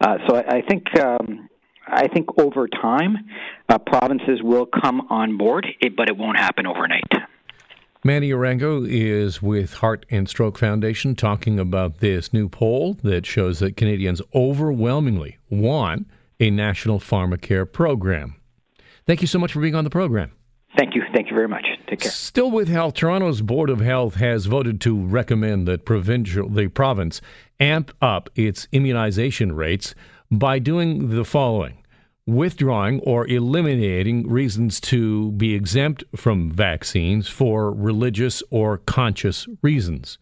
Uh, 0.00 0.18
so 0.26 0.36
I, 0.36 0.56
I 0.56 0.62
think 0.62 0.98
um, 1.00 1.48
I 1.86 2.08
think 2.08 2.38
over 2.38 2.68
time, 2.68 3.18
uh, 3.68 3.78
provinces 3.78 4.42
will 4.42 4.66
come 4.66 5.02
on 5.10 5.36
board, 5.36 5.66
but 5.96 6.08
it 6.08 6.16
won't 6.16 6.38
happen 6.38 6.66
overnight. 6.66 7.10
Manny 8.02 8.30
Arango 8.30 8.86
is 8.86 9.40
with 9.40 9.74
Heart 9.74 10.04
and 10.10 10.28
Stroke 10.28 10.58
Foundation 10.58 11.14
talking 11.14 11.58
about 11.58 12.00
this 12.00 12.32
new 12.34 12.50
poll 12.50 12.98
that 13.02 13.24
shows 13.24 13.60
that 13.60 13.78
Canadians 13.78 14.20
overwhelmingly 14.34 15.38
want 15.48 16.06
a 16.38 16.50
national 16.50 17.00
pharmacare 17.00 17.70
program. 17.70 18.36
Thank 19.06 19.22
you 19.22 19.26
so 19.26 19.38
much 19.38 19.52
for 19.52 19.60
being 19.60 19.74
on 19.74 19.84
the 19.84 19.90
program. 19.90 20.32
Thank 20.76 20.94
you. 20.94 21.02
Thank 21.14 21.28
you 21.28 21.34
very 21.34 21.48
much. 21.48 21.66
Take 21.86 22.00
care. 22.00 22.10
Still 22.10 22.50
with 22.50 22.68
health, 22.68 22.94
Toronto's 22.94 23.42
Board 23.42 23.70
of 23.70 23.80
Health 23.80 24.16
has 24.16 24.46
voted 24.46 24.80
to 24.82 24.96
recommend 24.96 25.68
that 25.68 25.84
provincial 25.84 26.48
the 26.48 26.68
province 26.68 27.20
amp 27.60 27.92
up 28.02 28.28
its 28.34 28.66
immunization 28.72 29.54
rates 29.54 29.94
by 30.30 30.58
doing 30.58 31.10
the 31.10 31.24
following 31.24 31.78
withdrawing 32.26 33.00
or 33.00 33.26
eliminating 33.26 34.28
reasons 34.28 34.80
to 34.80 35.30
be 35.32 35.54
exempt 35.54 36.02
from 36.16 36.50
vaccines 36.50 37.28
for 37.28 37.70
religious 37.72 38.42
or 38.50 38.78
conscious 38.78 39.46
reasons. 39.62 40.18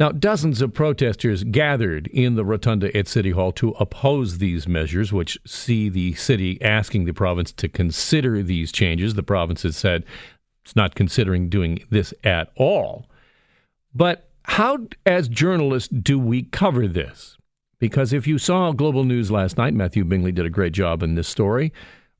Now, 0.00 0.10
dozens 0.10 0.60
of 0.60 0.74
protesters 0.74 1.44
gathered 1.44 2.08
in 2.08 2.34
the 2.34 2.44
rotunda 2.44 2.94
at 2.96 3.06
City 3.06 3.30
Hall 3.30 3.52
to 3.52 3.70
oppose 3.78 4.38
these 4.38 4.66
measures, 4.66 5.12
which 5.12 5.38
see 5.46 5.88
the 5.88 6.14
city 6.14 6.60
asking 6.60 7.04
the 7.04 7.12
province 7.12 7.52
to 7.52 7.68
consider 7.68 8.42
these 8.42 8.72
changes. 8.72 9.14
The 9.14 9.22
province 9.22 9.62
has 9.62 9.76
said 9.76 10.04
it's 10.64 10.74
not 10.74 10.96
considering 10.96 11.48
doing 11.48 11.84
this 11.90 12.12
at 12.24 12.50
all. 12.56 13.06
But 13.94 14.28
how, 14.42 14.78
as 15.06 15.28
journalists, 15.28 15.88
do 15.88 16.18
we 16.18 16.42
cover 16.42 16.88
this? 16.88 17.36
Because 17.78 18.12
if 18.12 18.26
you 18.26 18.36
saw 18.38 18.72
Global 18.72 19.04
News 19.04 19.30
last 19.30 19.56
night, 19.56 19.74
Matthew 19.74 20.04
Bingley 20.04 20.32
did 20.32 20.46
a 20.46 20.50
great 20.50 20.72
job 20.72 21.04
in 21.04 21.14
this 21.14 21.28
story 21.28 21.72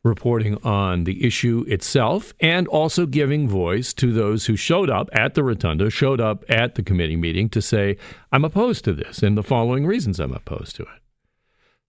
reporting 0.05 0.57
on 0.62 1.05
the 1.05 1.25
issue 1.25 1.64
itself 1.67 2.35
and 2.38 2.69
also 2.69 3.07
giving 3.07 3.49
voice 3.49 3.93
to 3.95 4.12
those 4.12 4.47
who 4.47 4.55
showed 4.55 4.90
up 4.90 5.09
at 5.12 5.35
the 5.35 5.43
rotunda, 5.43 5.90
showed 5.90 6.21
up 6.21 6.45
at 6.49 6.75
the 6.75 6.83
committee 6.83 7.17
meeting 7.17 7.49
to 7.49 7.62
say, 7.62 7.97
I'm 8.31 8.45
opposed 8.45 8.85
to 8.85 8.93
this 8.93 9.23
and 9.23 9.37
the 9.37 9.43
following 9.43 9.87
reasons 9.87 10.21
I'm 10.21 10.35
opposed 10.35 10.77
to 10.77 10.83
it. 10.83 10.88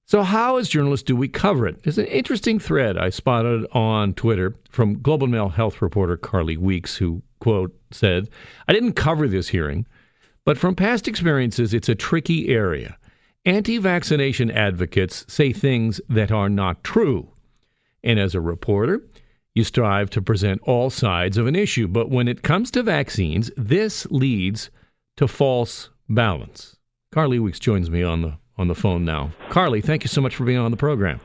So, 0.08 0.22
how, 0.22 0.58
as 0.58 0.70
journalists, 0.70 1.04
do 1.04 1.16
we 1.16 1.28
cover 1.28 1.68
it? 1.68 1.82
There's 1.84 1.98
an 1.98 2.06
interesting 2.06 2.60
thread 2.60 2.96
I 2.96 3.10
spotted 3.10 3.66
on 3.72 4.14
Twitter 4.14 4.56
from 4.70 5.02
Globe 5.02 5.24
and 5.24 5.32
Mail 5.32 5.50
health 5.50 5.82
reporter 5.82 6.16
Carly 6.16 6.58
Weeks, 6.58 6.96
who, 6.96 7.24
quote, 7.40 7.76
said, 7.90 8.30
I 8.68 8.74
didn't 8.74 8.94
cover 8.94 9.28
this 9.28 9.48
hearing, 9.48 9.88
but 10.46 10.60
from 10.60 10.76
past 10.76 11.08
experiences, 11.08 11.74
it's 11.74 11.90
a 11.90 11.96
tricky 11.96 12.50
area. 12.50 12.98
Anti 13.46 13.80
vaccination 13.80 14.52
advocates 14.52 15.26
say 15.28 15.52
things 15.52 16.00
that 16.08 16.32
are 16.32 16.50
not 16.50 16.84
true 16.84 17.30
and 18.06 18.20
as 18.20 18.36
a 18.36 18.42
reporter, 18.42 19.02
you 19.54 19.64
strive 19.64 20.10
to 20.12 20.22
present 20.22 20.62
all 20.64 20.90
sides 20.90 21.38
of 21.38 21.48
an 21.48 21.56
issue. 21.56 21.88
But 21.88 22.10
when 22.10 22.28
it 22.28 22.44
comes 22.44 22.72
to 22.72 22.84
vaccines, 22.84 23.52
this 23.58 24.06
leads 24.12 24.70
to 25.18 25.28
false 25.28 25.90
balance. 26.08 26.78
Carly 27.12 27.40
Weeks 27.40 27.60
joins 27.60 27.90
me 27.90 28.04
on 28.04 28.22
the 28.22 28.38
on 28.58 28.68
the 28.70 28.76
phone 28.76 29.04
now. 29.04 29.32
Carly, 29.50 29.82
thank 29.82 30.04
you 30.04 30.08
so 30.08 30.22
much 30.22 30.36
for 30.36 30.46
being 30.46 30.58
on 30.58 30.72
the 30.72 30.78
program. 30.78 31.20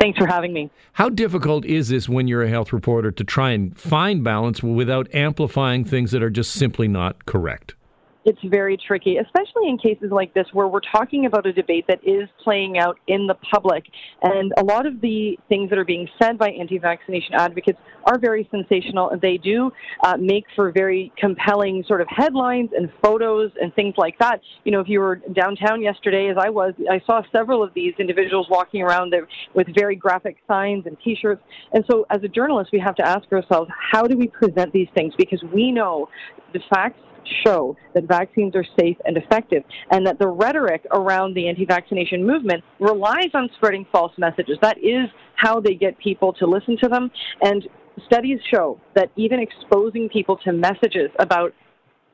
Thanks 0.00 0.18
for 0.18 0.26
having 0.26 0.52
me. 0.52 0.68
How 0.94 1.08
difficult 1.08 1.64
is 1.64 1.88
this 1.88 2.08
when 2.08 2.26
you're 2.26 2.42
a 2.42 2.48
health 2.48 2.72
reporter 2.72 3.12
to 3.12 3.22
try 3.22 3.52
and 3.52 3.78
find 3.78 4.24
balance 4.24 4.60
without 4.60 5.12
amplifying 5.14 5.84
things 5.84 6.10
that 6.10 6.24
are 6.24 6.30
just 6.30 6.50
simply 6.52 6.88
not 6.88 7.24
correct? 7.24 7.76
It's 8.24 8.38
very 8.44 8.76
tricky, 8.76 9.16
especially 9.16 9.68
in 9.68 9.78
cases 9.78 10.10
like 10.10 10.32
this 10.34 10.46
where 10.52 10.68
we're 10.68 10.80
talking 10.80 11.26
about 11.26 11.46
a 11.46 11.52
debate 11.52 11.86
that 11.88 12.00
is 12.04 12.28
playing 12.42 12.78
out 12.78 12.98
in 13.06 13.26
the 13.26 13.34
public. 13.52 13.84
And 14.22 14.52
a 14.56 14.64
lot 14.64 14.86
of 14.86 15.00
the 15.00 15.38
things 15.48 15.70
that 15.70 15.78
are 15.78 15.84
being 15.84 16.08
said 16.22 16.38
by 16.38 16.50
anti 16.50 16.78
vaccination 16.78 17.34
advocates 17.34 17.78
are 18.04 18.18
very 18.18 18.48
sensational, 18.50 19.10
and 19.10 19.20
they 19.20 19.38
do 19.38 19.70
uh, 20.04 20.16
make 20.16 20.44
for 20.54 20.70
very 20.72 21.12
compelling 21.18 21.84
sort 21.86 22.00
of 22.00 22.08
headlines 22.10 22.70
and 22.76 22.90
photos 23.02 23.50
and 23.60 23.74
things 23.74 23.94
like 23.96 24.18
that. 24.18 24.40
You 24.64 24.72
know, 24.72 24.80
if 24.80 24.88
you 24.88 25.00
were 25.00 25.16
downtown 25.32 25.82
yesterday, 25.82 26.28
as 26.28 26.36
I 26.38 26.50
was, 26.50 26.74
I 26.90 27.00
saw 27.06 27.22
several 27.32 27.62
of 27.62 27.72
these 27.74 27.94
individuals 27.98 28.46
walking 28.50 28.82
around 28.82 29.12
there 29.12 29.26
with 29.54 29.66
very 29.74 29.96
graphic 29.96 30.36
signs 30.46 30.86
and 30.86 30.96
t 31.04 31.16
shirts. 31.20 31.42
And 31.72 31.84
so, 31.90 32.06
as 32.10 32.22
a 32.22 32.28
journalist, 32.28 32.70
we 32.72 32.80
have 32.80 32.94
to 32.96 33.06
ask 33.06 33.30
ourselves 33.32 33.70
how 33.92 34.04
do 34.04 34.16
we 34.16 34.28
present 34.28 34.72
these 34.72 34.88
things? 34.94 35.14
Because 35.16 35.42
we 35.52 35.70
know 35.72 36.08
the 36.52 36.60
facts 36.72 37.00
show 37.44 37.76
that 37.94 38.04
vaccines 38.04 38.54
are 38.54 38.64
safe 38.78 38.96
and 39.04 39.16
effective, 39.16 39.62
and 39.90 40.06
that 40.06 40.18
the 40.18 40.28
rhetoric 40.28 40.84
around 40.92 41.34
the 41.34 41.48
anti 41.48 41.64
vaccination 41.64 42.26
movement 42.26 42.62
relies 42.80 43.30
on 43.34 43.48
spreading 43.56 43.86
false 43.92 44.12
messages. 44.18 44.58
That 44.62 44.78
is 44.78 45.08
how 45.36 45.60
they 45.60 45.74
get 45.74 45.98
people 45.98 46.32
to 46.34 46.46
listen 46.46 46.76
to 46.82 46.88
them. 46.88 47.10
And 47.42 47.66
studies 48.06 48.38
show 48.50 48.80
that 48.94 49.10
even 49.16 49.40
exposing 49.40 50.08
people 50.08 50.36
to 50.38 50.52
messages 50.52 51.10
about 51.18 51.52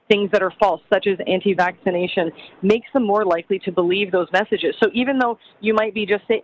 things 0.08 0.30
that 0.32 0.42
are 0.42 0.52
false, 0.58 0.80
such 0.92 1.06
as 1.06 1.18
anti 1.26 1.54
vaccination, 1.54 2.30
makes 2.62 2.88
them 2.92 3.06
more 3.06 3.24
likely 3.24 3.58
to 3.60 3.70
believe 3.70 4.10
those 4.10 4.28
messages. 4.32 4.74
So 4.82 4.90
even 4.94 5.18
though 5.18 5.38
you 5.60 5.74
might 5.74 5.94
be 5.94 6.06
just 6.06 6.26
say, 6.26 6.42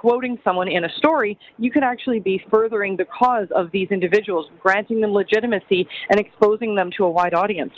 quoting 0.00 0.38
someone 0.44 0.68
in 0.68 0.84
a 0.84 0.88
story, 0.98 1.38
you 1.58 1.70
could 1.70 1.82
actually 1.82 2.20
be 2.20 2.40
furthering 2.50 2.96
the 2.96 3.06
cause 3.06 3.48
of 3.54 3.70
these 3.72 3.88
individuals, 3.90 4.46
granting 4.60 5.00
them 5.00 5.10
legitimacy 5.10 5.88
and 6.10 6.20
exposing 6.20 6.74
them 6.74 6.90
to 6.96 7.04
a 7.04 7.10
wide 7.10 7.34
audience. 7.34 7.72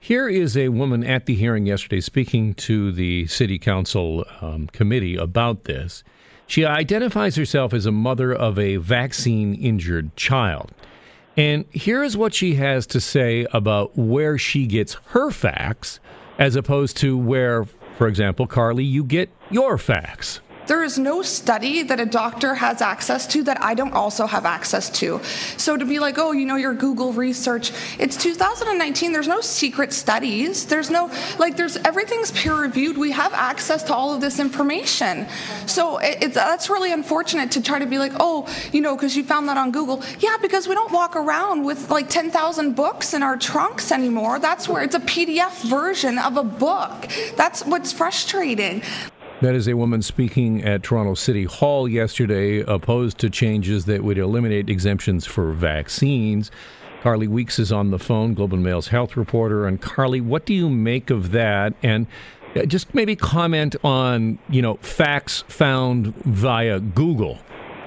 Here 0.00 0.28
is 0.28 0.56
a 0.56 0.68
woman 0.68 1.02
at 1.02 1.26
the 1.26 1.34
hearing 1.34 1.66
yesterday 1.66 2.00
speaking 2.00 2.54
to 2.54 2.92
the 2.92 3.26
city 3.26 3.58
council 3.58 4.24
um, 4.40 4.68
committee 4.68 5.16
about 5.16 5.64
this. 5.64 6.04
She 6.46 6.64
identifies 6.64 7.34
herself 7.36 7.74
as 7.74 7.84
a 7.84 7.92
mother 7.92 8.32
of 8.32 8.58
a 8.58 8.76
vaccine 8.76 9.54
injured 9.54 10.14
child. 10.16 10.70
And 11.36 11.66
here's 11.72 12.16
what 12.16 12.32
she 12.32 12.54
has 12.54 12.86
to 12.88 13.00
say 13.00 13.46
about 13.52 13.98
where 13.98 14.38
she 14.38 14.66
gets 14.66 14.94
her 15.08 15.30
facts 15.30 15.98
as 16.38 16.54
opposed 16.54 16.96
to 16.98 17.18
where, 17.18 17.64
for 17.96 18.06
example, 18.06 18.46
Carly, 18.46 18.84
you 18.84 19.02
get 19.02 19.28
your 19.50 19.76
facts. 19.78 20.40
There 20.68 20.84
is 20.84 20.98
no 20.98 21.22
study 21.22 21.82
that 21.82 21.98
a 21.98 22.04
doctor 22.04 22.54
has 22.54 22.82
access 22.82 23.26
to 23.28 23.42
that 23.44 23.62
I 23.62 23.72
don't 23.72 23.94
also 23.94 24.26
have 24.26 24.44
access 24.44 24.90
to. 25.00 25.20
So 25.56 25.78
to 25.78 25.84
be 25.86 25.98
like, 25.98 26.18
oh, 26.18 26.32
you 26.32 26.44
know, 26.44 26.56
your 26.56 26.74
Google 26.74 27.14
research, 27.14 27.72
it's 27.98 28.18
2019. 28.18 29.12
There's 29.12 29.26
no 29.26 29.40
secret 29.40 29.94
studies. 29.94 30.66
There's 30.66 30.90
no, 30.90 31.10
like, 31.38 31.56
there's 31.56 31.78
everything's 31.78 32.32
peer 32.32 32.54
reviewed. 32.54 32.98
We 32.98 33.12
have 33.12 33.32
access 33.32 33.82
to 33.84 33.94
all 33.94 34.14
of 34.14 34.20
this 34.20 34.38
information. 34.38 35.26
So 35.64 35.96
it, 35.98 36.18
it's, 36.22 36.34
that's 36.34 36.68
really 36.68 36.92
unfortunate 36.92 37.52
to 37.52 37.62
try 37.62 37.78
to 37.78 37.86
be 37.86 37.98
like, 37.98 38.12
oh, 38.20 38.46
you 38.70 38.82
know, 38.82 38.94
because 38.94 39.16
you 39.16 39.24
found 39.24 39.48
that 39.48 39.56
on 39.56 39.72
Google. 39.72 40.04
Yeah, 40.20 40.36
because 40.42 40.68
we 40.68 40.74
don't 40.74 40.92
walk 40.92 41.16
around 41.16 41.64
with 41.64 41.90
like 41.90 42.10
10,000 42.10 42.74
books 42.76 43.14
in 43.14 43.22
our 43.22 43.38
trunks 43.38 43.90
anymore. 43.90 44.38
That's 44.38 44.68
where 44.68 44.82
it's 44.82 44.94
a 44.94 45.00
PDF 45.00 45.64
version 45.66 46.18
of 46.18 46.36
a 46.36 46.44
book. 46.44 47.08
That's 47.36 47.64
what's 47.64 47.90
frustrating. 47.90 48.82
That 49.40 49.54
is 49.54 49.68
a 49.68 49.74
woman 49.74 50.02
speaking 50.02 50.64
at 50.64 50.82
Toronto 50.82 51.14
City 51.14 51.44
Hall 51.44 51.88
yesterday, 51.88 52.58
opposed 52.58 53.18
to 53.18 53.30
changes 53.30 53.84
that 53.84 54.02
would 54.02 54.18
eliminate 54.18 54.68
exemptions 54.68 55.26
for 55.26 55.52
vaccines. 55.52 56.50
Carly 57.02 57.28
Weeks 57.28 57.60
is 57.60 57.70
on 57.70 57.92
the 57.92 58.00
phone, 58.00 58.34
Globe 58.34 58.52
and 58.52 58.64
Mail's 58.64 58.88
health 58.88 59.16
reporter. 59.16 59.64
And 59.64 59.80
Carly, 59.80 60.20
what 60.20 60.44
do 60.44 60.54
you 60.54 60.68
make 60.68 61.10
of 61.10 61.30
that? 61.30 61.74
And 61.84 62.08
uh, 62.56 62.64
just 62.64 62.92
maybe 62.94 63.14
comment 63.14 63.76
on, 63.84 64.40
you 64.48 64.60
know, 64.60 64.74
facts 64.78 65.44
found 65.46 66.16
via 66.24 66.80
Google. 66.80 67.38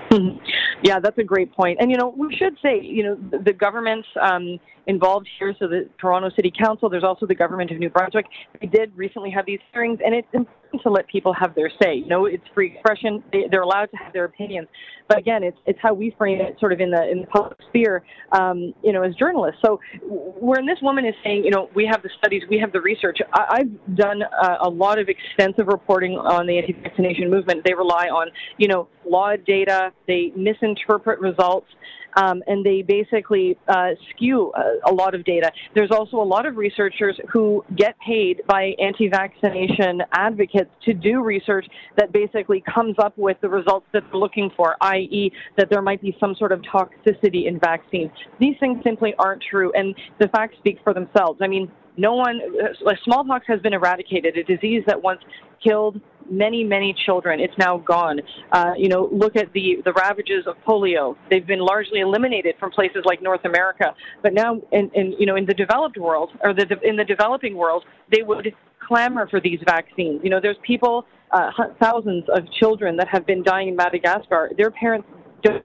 Yeah, 0.84 1.00
that's 1.00 1.18
a 1.20 1.24
great 1.24 1.54
point. 1.54 1.78
And, 1.80 1.92
you 1.92 1.98
know, 1.98 2.14
we 2.18 2.36
should 2.36 2.58
say, 2.60 2.82
you 2.82 3.04
know, 3.04 3.16
the, 3.30 3.38
the 3.38 3.54
government's 3.54 4.08
um, 4.20 4.60
involved 4.88 5.28
here, 5.38 5.54
so 5.60 5.68
the 5.68 5.88
Toronto 6.00 6.30
City 6.36 6.52
Council, 6.52 6.90
there's 6.90 7.04
also 7.04 7.26
the 7.26 7.36
government 7.36 7.72
of 7.72 7.78
New 7.78 7.90
Brunswick. 7.90 8.26
They 8.60 8.68
did 8.68 8.96
recently 8.96 9.30
have 9.32 9.46
these 9.46 9.60
hearings, 9.72 10.00
and 10.04 10.16
it's 10.16 10.28
important 10.34 10.82
to 10.84 10.90
let 10.90 11.08
people 11.08 11.34
have 11.34 11.54
their 11.56 11.72
say. 11.82 11.96
You 11.96 12.08
know, 12.08 12.26
it's 12.26 12.44
free 12.54 12.74
expression. 12.74 13.24
They, 13.32 13.46
they're 13.50 13.62
allowed 13.62 13.92
to 13.92 13.98
have 13.98 14.14
their 14.14 14.26
opinions. 14.26 14.68
But 15.08 15.18
again, 15.20 15.44
it's, 15.44 15.58
it's 15.66 15.80
how 15.82 15.94
we 15.94 16.16
frame 16.18 16.40
it 16.40 16.58
sort 16.60 16.72
of 16.72 16.80
in 16.80 16.90
the, 16.90 17.10
in 17.10 17.22
the 17.22 17.28
public 17.28 17.58
sphere, 17.68 18.04
um, 18.32 18.74
you 18.82 18.94
know, 18.94 19.04
as 19.04 19.14
journalists. 19.16 19.60
So 19.64 19.80
when 20.02 20.66
this 20.66 20.78
woman 20.82 21.06
is 21.06 21.14
saying, 21.24 21.44
you 21.44 21.52
know, 21.52 21.70
we 21.76 21.86
have 21.86 22.02
the 22.02 22.10
studies, 22.18 22.44
we 22.50 22.58
have 22.60 22.72
the 22.72 22.82
research, 22.82 23.20
I, 23.34 23.60
I've 23.60 23.96
done 23.96 24.24
uh, 24.24 24.58
a 24.62 24.70
lot 24.70 25.00
of 25.00 25.10
extensive 25.10 25.68
reporting 25.68 26.14
on 26.14 26.48
the 26.48 26.58
anti-vaccination 26.58 27.30
movement. 27.30 27.64
They 27.66 27.74
rely 27.74 28.08
on, 28.08 28.30
you 28.58 28.68
know, 28.68 28.88
flawed 29.04 29.46
data. 29.46 29.92
They 30.08 30.32
misinterpret 30.36 31.20
results 31.20 31.68
um, 32.16 32.44
and 32.48 32.66
they 32.66 32.82
basically 32.82 33.58
uh, 33.68 33.90
skew 34.10 34.52
a, 34.56 34.92
a, 34.92 34.94
lot 34.94 35.16
of 35.16 35.24
data. 35.24 35.52
There's 35.76 35.92
also 35.92 36.18
a 36.18 36.24
lot 36.24 36.46
of 36.46 36.58
researchers 36.58 37.20
who 37.32 37.64
get 37.76 37.96
paid 38.00 38.42
by 38.48 38.74
anti 38.80 39.10
vaccination 39.10 40.02
advocates 40.12 40.72
to 40.86 40.94
do 40.94 41.24
research 41.24 41.66
that 41.98 42.12
basically 42.12 42.64
comes 42.74 42.96
up 43.00 43.18
with 43.18 43.38
the 43.42 43.50
results 43.50 43.86
that 43.94 44.04
they're 44.12 44.20
looking 44.20 44.52
for, 44.56 44.76
i.e., 44.82 45.32
that 45.58 45.70
there 45.70 45.82
might 45.82 46.02
be 46.02 46.16
some 46.20 46.36
sort 46.36 46.52
of 46.52 46.62
toxicity 46.62 47.48
in 47.48 47.60
vaccines. 47.60 48.12
These 48.40 48.56
things 48.60 48.80
simply 48.84 49.14
aren't 49.20 49.44
true, 49.50 49.72
and 49.74 49.96
the 50.20 50.28
facts 50.30 50.58
speak 50.58 50.80
for 50.84 50.94
themselves. 50.94 51.40
I 51.42 51.48
mean, 51.48 51.72
no 51.98 52.16
one, 52.16 52.40
uh, 52.64 52.94
smallpox 53.04 53.46
has 53.48 53.60
been 53.62 53.74
eradicated, 53.74 54.38
a 54.38 54.44
disease 54.44 54.84
that 54.88 55.02
once 55.02 55.22
killed 55.64 56.02
many, 56.32 56.64
many 56.64 56.96
children. 57.06 57.40
It's 57.40 57.58
now 57.58 57.78
gone. 57.78 58.22
Uh, 58.52 58.74
you 58.78 58.90
know, 58.90 59.10
look 59.12 59.36
at 59.36 59.52
the, 59.54 59.78
the 59.86 59.94
ravages 59.94 60.48
of 60.48 60.56
polio. 60.68 61.16
They've 61.30 61.46
been 61.46 61.60
largely 61.60 62.00
eliminated 62.00 62.56
from 62.60 62.72
places 62.72 63.04
like 63.06 63.22
North 63.22 63.46
America. 63.46 63.94
But 64.24 64.34
now, 64.34 64.60
in, 64.72 64.90
in 64.96 65.14
you 65.20 65.26
know, 65.26 65.36
in 65.36 65.46
the 65.46 65.54
developed 65.54 65.98
world 65.98 66.32
or 66.44 66.54
the, 66.54 66.66
in 66.84 66.96
the 66.96 67.04
developing 67.04 67.56
world, 67.56 67.84
they 68.12 68.24
would 68.24 68.54
clamor 68.88 69.28
for 69.28 69.40
these 69.40 69.60
vaccines. 69.66 70.22
You 70.24 70.30
know, 70.30 70.40
there's 70.42 70.58
people, 70.66 71.06
uh, 71.32 71.52
thousands 71.80 72.26
of 72.34 72.52
children 72.60 72.98
that 72.98 73.08
have 73.10 73.26
been 73.26 73.44
dying 73.44 73.70
in 73.70 73.76
Madagascar. 73.76 74.52
Their 74.58 74.72
parents 74.72 75.08
don't 75.44 75.64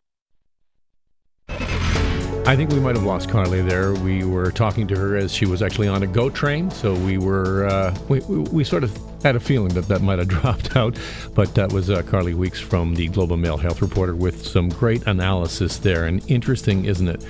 I 2.47 2.55
think 2.55 2.71
we 2.71 2.79
might 2.79 2.95
have 2.95 3.05
lost 3.05 3.29
Carly 3.29 3.61
there. 3.61 3.93
We 3.93 4.25
were 4.25 4.53
talking 4.53 4.87
to 4.87 4.97
her 4.97 5.17
as 5.17 5.35
she 5.35 5.47
was 5.47 5.63
actually 5.63 5.89
on 5.89 6.05
a 6.05 6.07
GO 6.07 6.31
train, 6.31 6.71
so 6.71 6.95
we 6.95 7.19
were 7.19 7.67
uh, 7.67 7.93
we, 8.09 8.21
we 8.21 8.63
sort 8.63 8.85
of 8.85 8.97
had 9.25 9.35
a 9.35 9.41
feeling 9.41 9.75
that 9.75 9.89
that 9.89 10.01
might 10.01 10.21
have 10.21 10.29
dropped 10.43 10.77
out. 10.77 10.97
But 11.35 11.57
that 11.57 11.73
was 11.73 11.91
uh, 11.91 12.03
Carly 12.03 12.35
Weeks 12.35 12.61
from 12.61 12.95
the 12.95 13.09
Globe 13.09 13.33
and 13.33 13.43
Mail 13.43 13.57
Health 13.57 13.83
Reporter 13.83 14.15
with 14.15 14.47
some 14.47 14.69
great 14.69 15.05
analysis 15.09 15.79
there. 15.79 16.07
And 16.07 16.23
interesting, 16.31 16.85
isn't 16.85 17.09
it? 17.09 17.21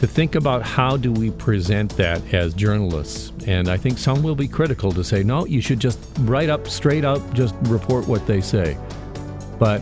To 0.00 0.06
think 0.08 0.34
about 0.34 0.62
how 0.64 0.96
do 0.96 1.12
we 1.12 1.30
present 1.30 1.96
that 1.96 2.34
as 2.34 2.52
journalists, 2.52 3.32
and 3.46 3.68
I 3.68 3.76
think 3.76 3.98
some 3.98 4.24
will 4.24 4.34
be 4.34 4.48
critical 4.48 4.90
to 4.90 5.04
say, 5.04 5.22
no, 5.22 5.46
you 5.46 5.60
should 5.60 5.78
just 5.78 6.00
write 6.22 6.48
up 6.48 6.66
straight 6.66 7.04
up, 7.04 7.20
just 7.34 7.54
report 7.62 8.08
what 8.08 8.26
they 8.26 8.40
say. 8.40 8.76
But 9.60 9.80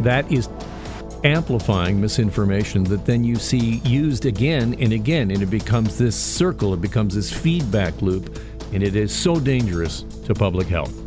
that 0.00 0.30
is 0.30 0.50
amplifying 1.24 2.00
misinformation 2.00 2.84
that 2.84 3.04
then 3.04 3.24
you 3.24 3.36
see 3.36 3.80
used 3.84 4.26
again 4.26 4.74
and 4.80 4.92
again, 4.92 5.30
and 5.30 5.42
it 5.42 5.50
becomes 5.50 5.96
this 5.98 6.16
circle, 6.16 6.74
it 6.74 6.80
becomes 6.80 7.14
this 7.14 7.32
feedback 7.32 8.02
loop, 8.02 8.38
and 8.72 8.82
it 8.82 8.96
is 8.96 9.14
so 9.14 9.38
dangerous 9.38 10.02
to 10.24 10.34
public 10.34 10.66
health. 10.66 11.05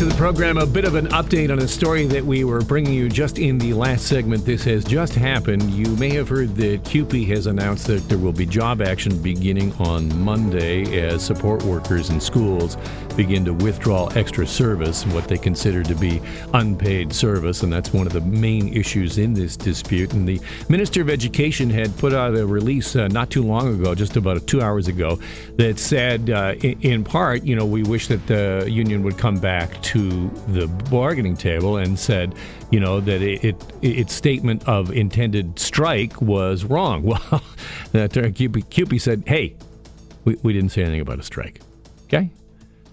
To 0.00 0.06
the 0.06 0.14
program. 0.14 0.56
A 0.56 0.64
bit 0.64 0.86
of 0.86 0.94
an 0.94 1.08
update 1.08 1.52
on 1.52 1.58
a 1.58 1.68
story 1.68 2.06
that 2.06 2.24
we 2.24 2.44
were 2.44 2.62
bringing 2.62 2.94
you 2.94 3.10
just 3.10 3.38
in 3.38 3.58
the 3.58 3.74
last 3.74 4.06
segment. 4.06 4.46
This 4.46 4.64
has 4.64 4.82
just 4.82 5.14
happened. 5.14 5.70
You 5.70 5.94
may 5.96 6.08
have 6.14 6.26
heard 6.26 6.56
that 6.56 6.84
CUPE 6.84 7.28
has 7.28 7.46
announced 7.46 7.86
that 7.88 8.08
there 8.08 8.16
will 8.16 8.32
be 8.32 8.46
job 8.46 8.80
action 8.80 9.20
beginning 9.20 9.74
on 9.74 10.18
Monday 10.18 11.02
as 11.06 11.22
support 11.22 11.62
workers 11.64 12.08
in 12.08 12.18
schools 12.18 12.78
begin 13.14 13.44
to 13.44 13.52
withdraw 13.52 14.06
extra 14.14 14.46
service, 14.46 15.04
what 15.06 15.28
they 15.28 15.36
consider 15.36 15.82
to 15.82 15.94
be 15.94 16.22
unpaid 16.54 17.12
service. 17.12 17.62
And 17.62 17.70
that's 17.70 17.92
one 17.92 18.06
of 18.06 18.14
the 18.14 18.22
main 18.22 18.72
issues 18.72 19.18
in 19.18 19.34
this 19.34 19.54
dispute. 19.54 20.14
And 20.14 20.26
the 20.26 20.40
Minister 20.70 21.02
of 21.02 21.10
Education 21.10 21.68
had 21.68 21.94
put 21.98 22.14
out 22.14 22.34
a 22.36 22.46
release 22.46 22.96
uh, 22.96 23.08
not 23.08 23.28
too 23.28 23.42
long 23.42 23.74
ago, 23.74 23.94
just 23.94 24.16
about 24.16 24.46
two 24.46 24.62
hours 24.62 24.88
ago, 24.88 25.18
that 25.56 25.78
said, 25.78 26.30
uh, 26.30 26.54
in, 26.62 27.04
part, 27.04 27.42
you 27.44 27.54
know, 27.54 27.66
we 27.66 27.82
wish 27.82 28.06
that 28.06 28.26
the 28.26 28.66
union 28.66 29.02
would 29.02 29.18
come 29.18 29.38
back 29.38 29.50
back 29.70 29.82
to 29.90 30.28
the 30.46 30.68
bargaining 30.88 31.36
table 31.36 31.76
and 31.76 31.98
said, 31.98 32.32
you 32.70 32.78
know, 32.78 33.00
that 33.00 33.20
it, 33.22 33.44
it 33.44 33.72
its 33.82 34.14
statement 34.14 34.66
of 34.68 34.92
intended 34.92 35.58
strike 35.58 36.20
was 36.22 36.64
wrong. 36.64 37.02
Well, 37.10 37.42
that 37.90 38.12
CUPE 38.70 39.00
said, 39.00 39.24
hey, 39.26 39.56
we, 40.24 40.36
we 40.44 40.52
didn't 40.52 40.68
say 40.68 40.82
anything 40.82 41.00
about 41.00 41.18
a 41.18 41.24
strike. 41.24 41.60
Okay? 42.04 42.30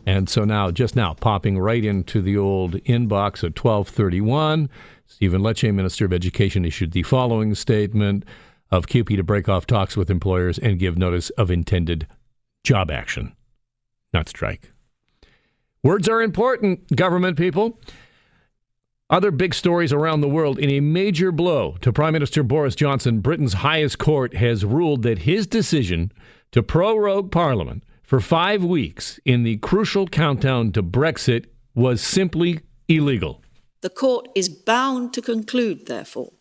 And 0.08 0.28
so 0.28 0.44
now, 0.44 0.72
just 0.72 0.96
now, 0.96 1.14
popping 1.14 1.60
right 1.60 1.86
into 1.86 2.20
the 2.20 2.36
old 2.38 2.74
inbox 2.86 3.44
at 3.44 3.64
1231, 3.64 4.68
Stephen 5.06 5.42
Lecce, 5.42 5.72
Minister 5.72 6.06
of 6.06 6.14
Education, 6.14 6.66
issued 6.66 6.94
the 6.94 7.04
following 7.04 7.54
statement 7.54 8.26
of 8.72 8.88
CUPE 8.88 9.18
to 9.18 9.24
break 9.24 9.48
off 9.48 9.68
talks 9.68 9.96
with 9.96 10.10
employers 10.10 10.58
and 10.58 10.80
give 10.80 10.98
notice 10.98 11.30
of 11.32 11.52
intended 11.52 12.08
job 12.64 12.90
action, 12.90 13.36
not 14.14 14.30
strike. 14.30 14.72
Words 15.84 16.10
are 16.10 16.22
important, 16.22 16.96
government 16.96 17.38
people. 17.38 17.80
Other 19.10 19.32
big 19.32 19.54
stories 19.54 19.94
around 19.94 20.20
the 20.22 20.28
world. 20.28 20.60
In 20.60 20.70
a 20.70 20.82
major 20.82 21.32
blow 21.32 21.78
to 21.82 21.94
Prime 21.94 22.14
Minister 22.14 22.44
Boris 22.44 22.76
Johnson, 22.76 23.20
Britain's 23.20 23.54
highest 23.54 24.00
court 24.00 24.36
has 24.36 24.66
ruled 24.66 25.04
that 25.04 25.20
his 25.20 25.48
decision 25.48 26.12
to 26.52 26.62
prorogue 26.62 27.32
Parliament 27.32 27.84
for 28.04 28.20
five 28.20 28.64
weeks 28.64 29.20
in 29.24 29.44
the 29.44 29.58
crucial 29.58 30.08
countdown 30.08 30.72
to 30.74 30.84
Brexit 30.84 31.46
was 31.74 32.02
simply 32.02 32.60
illegal. 32.88 33.42
The 33.82 33.90
court 33.90 34.28
is 34.36 34.50
bound 34.50 35.14
to 35.14 35.22
conclude, 35.22 35.86
therefore, 35.86 36.34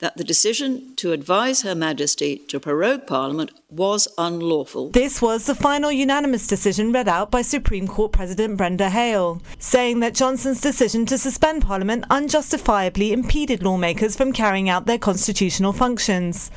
that 0.00 0.16
the 0.16 0.22
decision 0.22 0.94
to 0.94 1.12
advise 1.12 1.62
Her 1.62 1.74
Majesty 1.74 2.38
to 2.48 2.60
prorogue 2.60 3.06
Parliament 3.06 3.50
was 3.68 4.06
unlawful. 4.16 4.90
This 4.90 5.20
was 5.20 5.46
the 5.46 5.54
final 5.54 5.90
unanimous 5.90 6.46
decision 6.46 6.92
read 6.92 7.08
out 7.08 7.30
by 7.30 7.42
Supreme 7.42 7.88
Court 7.88 8.12
President 8.12 8.56
Brenda 8.56 8.90
Hale, 8.90 9.42
saying 9.58 10.00
that 10.00 10.14
Johnson's 10.14 10.60
decision 10.60 11.04
to 11.06 11.18
suspend 11.18 11.62
Parliament 11.62 12.04
unjustifiably 12.10 13.12
impeded 13.12 13.62
lawmakers 13.62 14.16
from 14.16 14.32
carrying 14.32 14.68
out 14.68 14.86
their 14.86 14.98
constitutional 14.98 15.72
functions. 15.72 16.50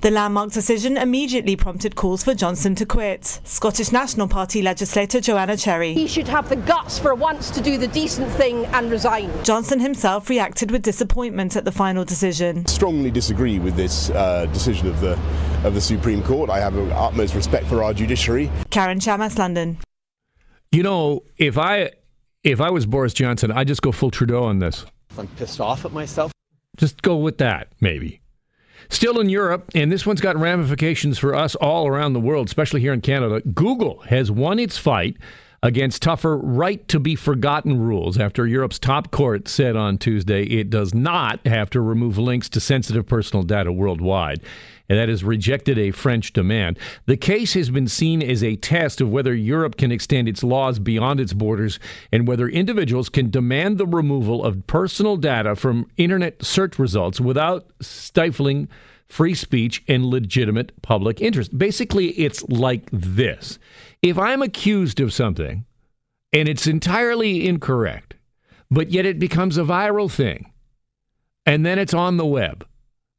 The 0.00 0.10
landmark 0.10 0.52
decision 0.52 0.96
immediately 0.96 1.54
prompted 1.54 1.96
calls 1.96 2.24
for 2.24 2.34
Johnson 2.34 2.74
to 2.76 2.86
quit. 2.86 3.40
Scottish 3.44 3.92
National 3.92 4.26
Party 4.26 4.62
legislator 4.62 5.20
Joanna 5.20 5.56
Cherry. 5.56 5.94
He 5.94 6.08
should 6.08 6.28
have 6.28 6.48
the 6.48 6.56
guts 6.56 6.98
for 6.98 7.14
once 7.14 7.50
to 7.50 7.60
do 7.60 7.78
the 7.78 7.88
decent 7.88 8.30
thing 8.32 8.66
and 8.66 8.90
resign. 8.90 9.30
Johnson 9.44 9.80
himself 9.80 10.28
reacted 10.28 10.70
with 10.70 10.82
disappointment 10.82 11.56
at 11.56 11.64
the 11.64 11.72
final 11.72 12.04
decision. 12.04 12.64
Strongly 12.86 13.10
disagree 13.10 13.58
with 13.58 13.74
this 13.74 14.10
uh, 14.10 14.46
decision 14.52 14.86
of 14.86 15.00
the 15.00 15.18
of 15.64 15.74
the 15.74 15.80
Supreme 15.80 16.22
Court. 16.22 16.48
I 16.50 16.60
have 16.60 16.78
utmost 16.92 17.34
respect 17.34 17.66
for 17.66 17.82
our 17.82 17.92
judiciary. 17.92 18.48
Karen 18.70 19.00
Chamas, 19.00 19.36
London. 19.36 19.78
You 20.70 20.84
know, 20.84 21.24
if 21.36 21.58
I 21.58 21.90
if 22.44 22.60
I 22.60 22.70
was 22.70 22.86
Boris 22.86 23.12
Johnson, 23.12 23.50
I'd 23.50 23.66
just 23.66 23.82
go 23.82 23.90
full 23.90 24.12
Trudeau 24.12 24.44
on 24.44 24.60
this. 24.60 24.86
I'm 25.18 25.26
pissed 25.26 25.60
off 25.60 25.84
at 25.84 25.92
myself. 25.92 26.30
Just 26.76 27.02
go 27.02 27.16
with 27.16 27.38
that, 27.38 27.72
maybe. 27.80 28.20
Still 28.88 29.18
in 29.18 29.30
Europe, 29.30 29.68
and 29.74 29.90
this 29.90 30.06
one's 30.06 30.20
got 30.20 30.36
ramifications 30.36 31.18
for 31.18 31.34
us 31.34 31.56
all 31.56 31.88
around 31.88 32.12
the 32.12 32.20
world, 32.20 32.46
especially 32.46 32.82
here 32.82 32.92
in 32.92 33.00
Canada. 33.00 33.40
Google 33.52 33.98
has 34.02 34.30
won 34.30 34.60
its 34.60 34.78
fight 34.78 35.16
against 35.66 36.00
tougher 36.00 36.38
right 36.38 36.86
to 36.86 37.00
be 37.00 37.16
forgotten 37.16 37.76
rules 37.76 38.16
after 38.18 38.46
Europe's 38.46 38.78
top 38.78 39.10
court 39.10 39.48
said 39.48 39.74
on 39.74 39.98
Tuesday 39.98 40.44
it 40.44 40.70
does 40.70 40.94
not 40.94 41.44
have 41.44 41.68
to 41.68 41.80
remove 41.80 42.16
links 42.18 42.48
to 42.48 42.60
sensitive 42.60 43.04
personal 43.04 43.42
data 43.42 43.72
worldwide 43.72 44.40
and 44.88 44.96
that 44.96 45.08
has 45.08 45.24
rejected 45.24 45.76
a 45.76 45.90
French 45.90 46.32
demand. 46.32 46.78
The 47.06 47.16
case 47.16 47.54
has 47.54 47.68
been 47.68 47.88
seen 47.88 48.22
as 48.22 48.44
a 48.44 48.54
test 48.54 49.00
of 49.00 49.10
whether 49.10 49.34
Europe 49.34 49.76
can 49.76 49.90
extend 49.90 50.28
its 50.28 50.44
laws 50.44 50.78
beyond 50.78 51.18
its 51.18 51.32
borders 51.32 51.80
and 52.12 52.28
whether 52.28 52.48
individuals 52.48 53.08
can 53.08 53.28
demand 53.28 53.78
the 53.78 53.88
removal 53.88 54.44
of 54.44 54.64
personal 54.68 55.16
data 55.16 55.56
from 55.56 55.90
internet 55.96 56.44
search 56.44 56.78
results 56.78 57.20
without 57.20 57.66
stifling 57.80 58.68
free 59.08 59.34
speech 59.34 59.82
and 59.88 60.06
legitimate 60.06 60.80
public 60.82 61.20
interest. 61.20 61.56
Basically, 61.58 62.10
it's 62.10 62.42
like 62.48 62.88
this 62.92 63.58
if 64.02 64.18
I'm 64.18 64.42
accused 64.42 65.00
of 65.00 65.12
something 65.12 65.64
and 66.32 66.48
it's 66.48 66.66
entirely 66.66 67.46
incorrect, 67.46 68.14
but 68.70 68.90
yet 68.90 69.06
it 69.06 69.18
becomes 69.18 69.56
a 69.56 69.62
viral 69.62 70.10
thing, 70.10 70.52
and 71.44 71.64
then 71.64 71.78
it's 71.78 71.94
on 71.94 72.16
the 72.16 72.26
web, 72.26 72.66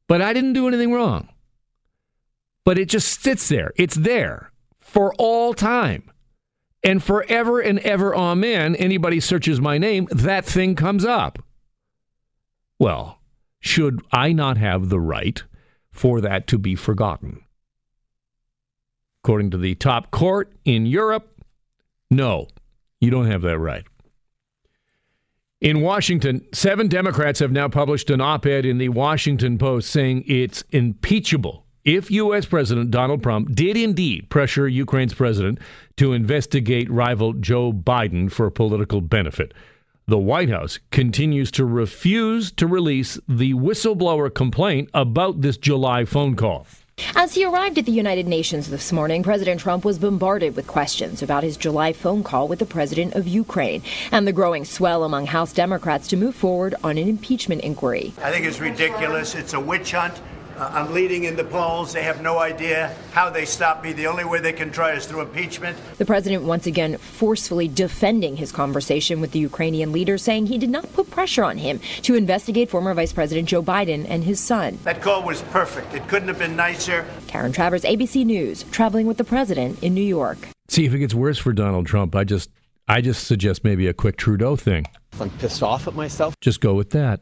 but 0.06 0.20
I 0.20 0.32
didn't 0.32 0.52
do 0.52 0.68
anything 0.68 0.92
wrong 0.92 1.28
but 2.68 2.78
it 2.78 2.90
just 2.90 3.22
sits 3.22 3.48
there. 3.48 3.72
It's 3.76 3.94
there 3.94 4.52
for 4.78 5.14
all 5.14 5.54
time. 5.54 6.10
And 6.84 7.02
forever 7.02 7.60
and 7.60 7.78
ever, 7.78 8.14
amen, 8.14 8.76
anybody 8.76 9.20
searches 9.20 9.58
my 9.58 9.78
name, 9.78 10.06
that 10.10 10.44
thing 10.44 10.74
comes 10.74 11.02
up. 11.02 11.42
Well, 12.78 13.22
should 13.58 14.02
I 14.12 14.34
not 14.34 14.58
have 14.58 14.90
the 14.90 15.00
right 15.00 15.42
for 15.90 16.20
that 16.20 16.46
to 16.48 16.58
be 16.58 16.74
forgotten? 16.74 17.40
According 19.28 19.50
to 19.50 19.58
the 19.58 19.74
top 19.74 20.10
court 20.10 20.54
in 20.64 20.86
Europe, 20.86 21.28
no, 22.10 22.48
you 22.98 23.10
don't 23.10 23.30
have 23.30 23.42
that 23.42 23.58
right. 23.58 23.84
In 25.60 25.82
Washington, 25.82 26.46
seven 26.54 26.88
Democrats 26.88 27.38
have 27.40 27.52
now 27.52 27.68
published 27.68 28.08
an 28.08 28.22
op 28.22 28.46
ed 28.46 28.64
in 28.64 28.78
the 28.78 28.88
Washington 28.88 29.58
Post 29.58 29.90
saying 29.90 30.24
it's 30.26 30.64
impeachable 30.70 31.66
if 31.84 32.10
U.S. 32.10 32.46
President 32.46 32.90
Donald 32.90 33.22
Trump 33.22 33.54
did 33.54 33.76
indeed 33.76 34.30
pressure 34.30 34.66
Ukraine's 34.66 35.12
president 35.12 35.58
to 35.98 36.14
investigate 36.14 36.90
rival 36.90 37.34
Joe 37.34 37.70
Biden 37.70 38.32
for 38.32 38.50
political 38.50 39.02
benefit, 39.02 39.52
the 40.06 40.16
White 40.16 40.48
House 40.48 40.78
continues 40.90 41.50
to 41.50 41.66
refuse 41.66 42.50
to 42.52 42.66
release 42.66 43.20
the 43.28 43.52
whistleblower 43.52 44.34
complaint 44.34 44.88
about 44.94 45.42
this 45.42 45.58
July 45.58 46.06
phone 46.06 46.34
call. 46.34 46.66
As 47.14 47.34
he 47.34 47.44
arrived 47.44 47.78
at 47.78 47.86
the 47.86 47.92
United 47.92 48.26
Nations 48.26 48.70
this 48.70 48.92
morning, 48.92 49.22
President 49.22 49.60
Trump 49.60 49.84
was 49.84 49.98
bombarded 49.98 50.56
with 50.56 50.66
questions 50.66 51.22
about 51.22 51.44
his 51.44 51.56
July 51.56 51.92
phone 51.92 52.24
call 52.24 52.48
with 52.48 52.58
the 52.58 52.66
president 52.66 53.14
of 53.14 53.26
Ukraine 53.28 53.82
and 54.10 54.26
the 54.26 54.32
growing 54.32 54.64
swell 54.64 55.04
among 55.04 55.26
House 55.26 55.52
Democrats 55.52 56.08
to 56.08 56.16
move 56.16 56.34
forward 56.34 56.74
on 56.82 56.98
an 56.98 57.08
impeachment 57.08 57.62
inquiry. 57.62 58.12
I 58.22 58.32
think 58.32 58.46
it's 58.46 58.60
ridiculous. 58.60 59.34
It's 59.34 59.54
a 59.54 59.60
witch 59.60 59.92
hunt. 59.92 60.20
Uh, 60.58 60.68
I'm 60.72 60.92
leading 60.92 61.22
in 61.22 61.36
the 61.36 61.44
polls. 61.44 61.92
They 61.92 62.02
have 62.02 62.20
no 62.20 62.38
idea 62.38 62.92
how 63.12 63.30
they 63.30 63.44
stop 63.44 63.84
me. 63.84 63.92
The 63.92 64.08
only 64.08 64.24
way 64.24 64.40
they 64.40 64.52
can 64.52 64.72
try 64.72 64.92
is 64.92 65.06
through 65.06 65.20
impeachment. 65.20 65.78
The 65.98 66.04
president 66.04 66.42
once 66.42 66.66
again 66.66 66.98
forcefully 66.98 67.68
defending 67.68 68.36
his 68.36 68.50
conversation 68.50 69.20
with 69.20 69.30
the 69.30 69.38
Ukrainian 69.38 69.92
leader, 69.92 70.18
saying 70.18 70.46
he 70.46 70.58
did 70.58 70.70
not 70.70 70.92
put 70.94 71.12
pressure 71.12 71.44
on 71.44 71.58
him 71.58 71.78
to 72.02 72.16
investigate 72.16 72.70
former 72.70 72.92
Vice 72.92 73.12
President 73.12 73.48
Joe 73.48 73.62
Biden 73.62 74.04
and 74.08 74.24
his 74.24 74.40
son. 74.40 74.80
That 74.82 75.00
call 75.00 75.22
was 75.22 75.42
perfect. 75.42 75.94
It 75.94 76.08
couldn't 76.08 76.26
have 76.26 76.40
been 76.40 76.56
nicer. 76.56 77.06
Karen 77.28 77.52
Travers, 77.52 77.84
ABC 77.84 78.24
News, 78.24 78.64
traveling 78.72 79.06
with 79.06 79.16
the 79.16 79.24
president 79.24 79.80
in 79.80 79.94
New 79.94 80.00
York. 80.00 80.38
See 80.66 80.84
if 80.84 80.92
it 80.92 80.98
gets 80.98 81.14
worse 81.14 81.38
for 81.38 81.52
Donald 81.52 81.86
Trump. 81.86 82.16
I 82.16 82.24
just 82.24 82.50
I 82.88 83.00
just 83.00 83.28
suggest 83.28 83.62
maybe 83.62 83.86
a 83.86 83.94
quick 83.94 84.16
Trudeau 84.16 84.56
thing. 84.56 84.86
I'm 85.20 85.30
pissed 85.30 85.62
off 85.62 85.86
at 85.86 85.94
myself. 85.94 86.34
Just 86.40 86.60
go 86.60 86.74
with 86.74 86.90
that. 86.90 87.20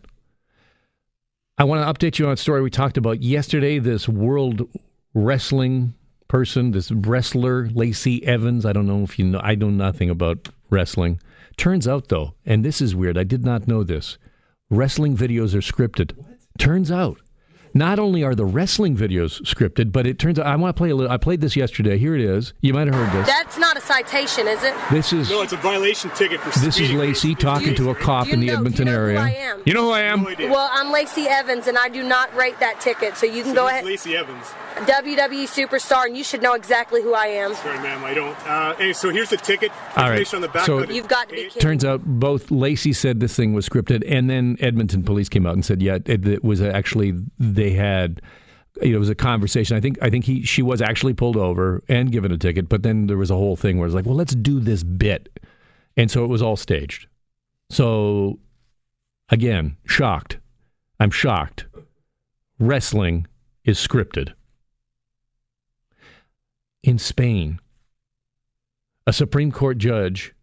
I 1.59 1.65
want 1.65 1.81
to 1.81 1.91
update 1.91 2.19
you 2.19 2.27
on 2.27 2.35
a 2.35 2.37
story 2.37 2.61
we 2.61 2.69
talked 2.69 2.99
about 2.99 3.23
yesterday. 3.23 3.79
This 3.79 4.07
world 4.07 4.69
wrestling 5.15 5.95
person, 6.29 6.73
this 6.73 6.91
wrestler, 6.93 7.71
Lacey 7.71 8.23
Evans. 8.27 8.67
I 8.67 8.75
don't 8.75 8.87
know 8.87 9.03
if 9.03 9.19
you 9.19 9.25
know, 9.25 9.41
I 9.43 9.55
know 9.55 9.71
nothing 9.71 10.11
about 10.11 10.51
wrestling. 10.69 11.19
Turns 11.57 11.89
out, 11.89 12.09
though, 12.09 12.35
and 12.45 12.63
this 12.63 12.83
is 12.83 12.95
weird, 12.95 13.17
I 13.17 13.25
did 13.25 13.43
not 13.43 13.67
know 13.67 13.83
this 13.83 14.19
wrestling 14.69 15.17
videos 15.17 15.55
are 15.55 15.61
scripted. 15.63 16.15
What? 16.19 16.37
Turns 16.59 16.93
out 16.93 17.23
not 17.77 17.99
only 17.99 18.23
are 18.23 18.35
the 18.35 18.45
wrestling 18.45 18.97
videos 18.97 19.41
scripted, 19.43 19.93
but 19.93 20.07
it 20.07 20.19
turns 20.19 20.39
out 20.39 20.47
I 20.47 20.57
want 20.57 20.75
to 20.75 20.79
play 20.79 20.91
a 20.91 20.97
little. 20.97 21.13
I 21.13 21.17
played 21.17 21.41
this 21.41 21.57
yesterday. 21.57 21.99
Here 21.99 22.15
it 22.15 22.21
is. 22.21 22.55
You 22.61 22.75
might 22.75 22.87
have 22.87 22.95
heard 22.95 23.13
this. 23.13 23.27
That's 23.27 23.59
not 23.59 23.77
a 23.77 23.81
citation, 23.81 24.49
is 24.49 24.63
it? 24.63 24.75
This 24.91 25.13
is 25.13 25.31
no. 25.31 25.43
It's 25.43 25.53
a 25.53 25.57
violation 25.57 26.11
ticket 26.11 26.41
for. 26.41 26.59
This 26.59 26.81
is 26.81 26.93
Lacey 26.93 27.35
talking 27.35 27.75
to 27.77 27.91
a 27.91 27.95
cop 27.95 28.29
in 28.29 28.41
the 28.41 28.49
know, 28.49 28.55
Edmonton 28.55 28.87
you 28.87 28.93
know 28.93 28.99
area. 28.99 29.59
You 29.65 29.75
know 29.75 29.85
who 29.85 29.91
I 29.91 30.01
am? 30.01 30.23
No 30.23 30.35
well, 30.51 30.71
I'm 30.73 30.91
Lacey 30.91 31.27
Evans, 31.29 31.67
and 31.67 31.79
I 31.79 31.89
do 31.89 32.03
not 32.03 32.35
rate 32.35 32.59
that 32.61 32.81
ticket. 32.81 33.17
So 33.17 33.27
you 33.27 33.43
can 33.43 33.55
so 33.55 33.63
go 33.63 33.69
ahead. 33.69 33.85
Lacey 33.85 34.17
Evans. 34.17 34.47
WWE 34.77 35.47
superstar, 35.47 36.07
and 36.07 36.17
you 36.17 36.25
should 36.25 36.43
know 36.43 36.55
exactly 36.55 37.03
who 37.03 37.15
I 37.15 37.27
am. 37.27 37.55
Sorry, 37.55 37.79
ma'am, 37.79 38.05
I 38.05 38.15
don't. 38.15 38.47
Uh, 38.47 38.75
hey, 38.77 38.93
so 38.93 39.11
here's 39.11 39.31
the 39.31 39.37
ticket. 39.37 39.73
All 39.97 40.11
right. 40.11 40.35
On 40.35 40.41
the 40.41 40.49
back 40.49 40.67
so 40.67 40.85
you've 40.85 41.09
got 41.09 41.29
to 41.29 41.35
be 41.35 41.45
kidding. 41.45 41.63
Turns 41.63 41.85
out 41.85 42.05
both 42.05 42.51
Lacey 42.51 42.93
said 42.93 43.21
this 43.21 43.35
thing 43.35 43.53
was 43.53 43.69
scripted, 43.69 44.03
and 44.07 44.29
then 44.29 44.57
Edmonton 44.61 45.03
police 45.03 45.29
came 45.29 45.47
out 45.47 45.55
and 45.55 45.65
said, 45.65 45.83
yeah, 45.83 45.99
it, 46.05 46.27
it 46.27 46.45
was 46.45 46.61
actually 46.61 47.15
they 47.39 47.71
had 47.71 48.21
you 48.83 48.91
know, 48.91 48.97
it 48.97 49.01
was 49.01 49.09
a 49.09 49.15
conversation. 49.15 49.77
I 49.77 49.81
think 49.81 49.99
I 50.03 50.11
think 50.11 50.25
he 50.25 50.43
she 50.43 50.63
was 50.63 50.83
actually 50.83 51.15
pulled 51.15 51.37
over 51.37 51.83
and 51.89 52.13
given 52.13 52.33
a 52.33 52.39
ticket, 52.39 52.69
but 52.69 52.83
then 52.83 53.07
there 53.07 53.17
was 53.17 53.31
a 53.31 53.35
whole 53.35 53.57
thing 53.57 53.79
where 53.79 53.87
it's 53.87 53.95
like, 53.95 54.07
well, 54.07 54.15
let's 54.15 54.35
do 54.35 54.61
this 54.61 54.83
bit, 54.83 55.39
and 55.97 56.11
so 56.11 56.25
it 56.25 56.29
was 56.29 56.43
all 56.43 56.57
staged. 56.57 57.07
So, 57.71 58.39
again, 59.29 59.77
shocked. 59.87 60.39
I'm 61.01 61.11
shocked. 61.11 61.67
Wrestling 62.59 63.27
is 63.65 63.79
scripted. 63.79 64.33
In 66.83 66.99
Spain, 66.99 67.61
a 69.07 69.13
Supreme 69.13 69.51
Court 69.51 69.79
judge 69.79 70.35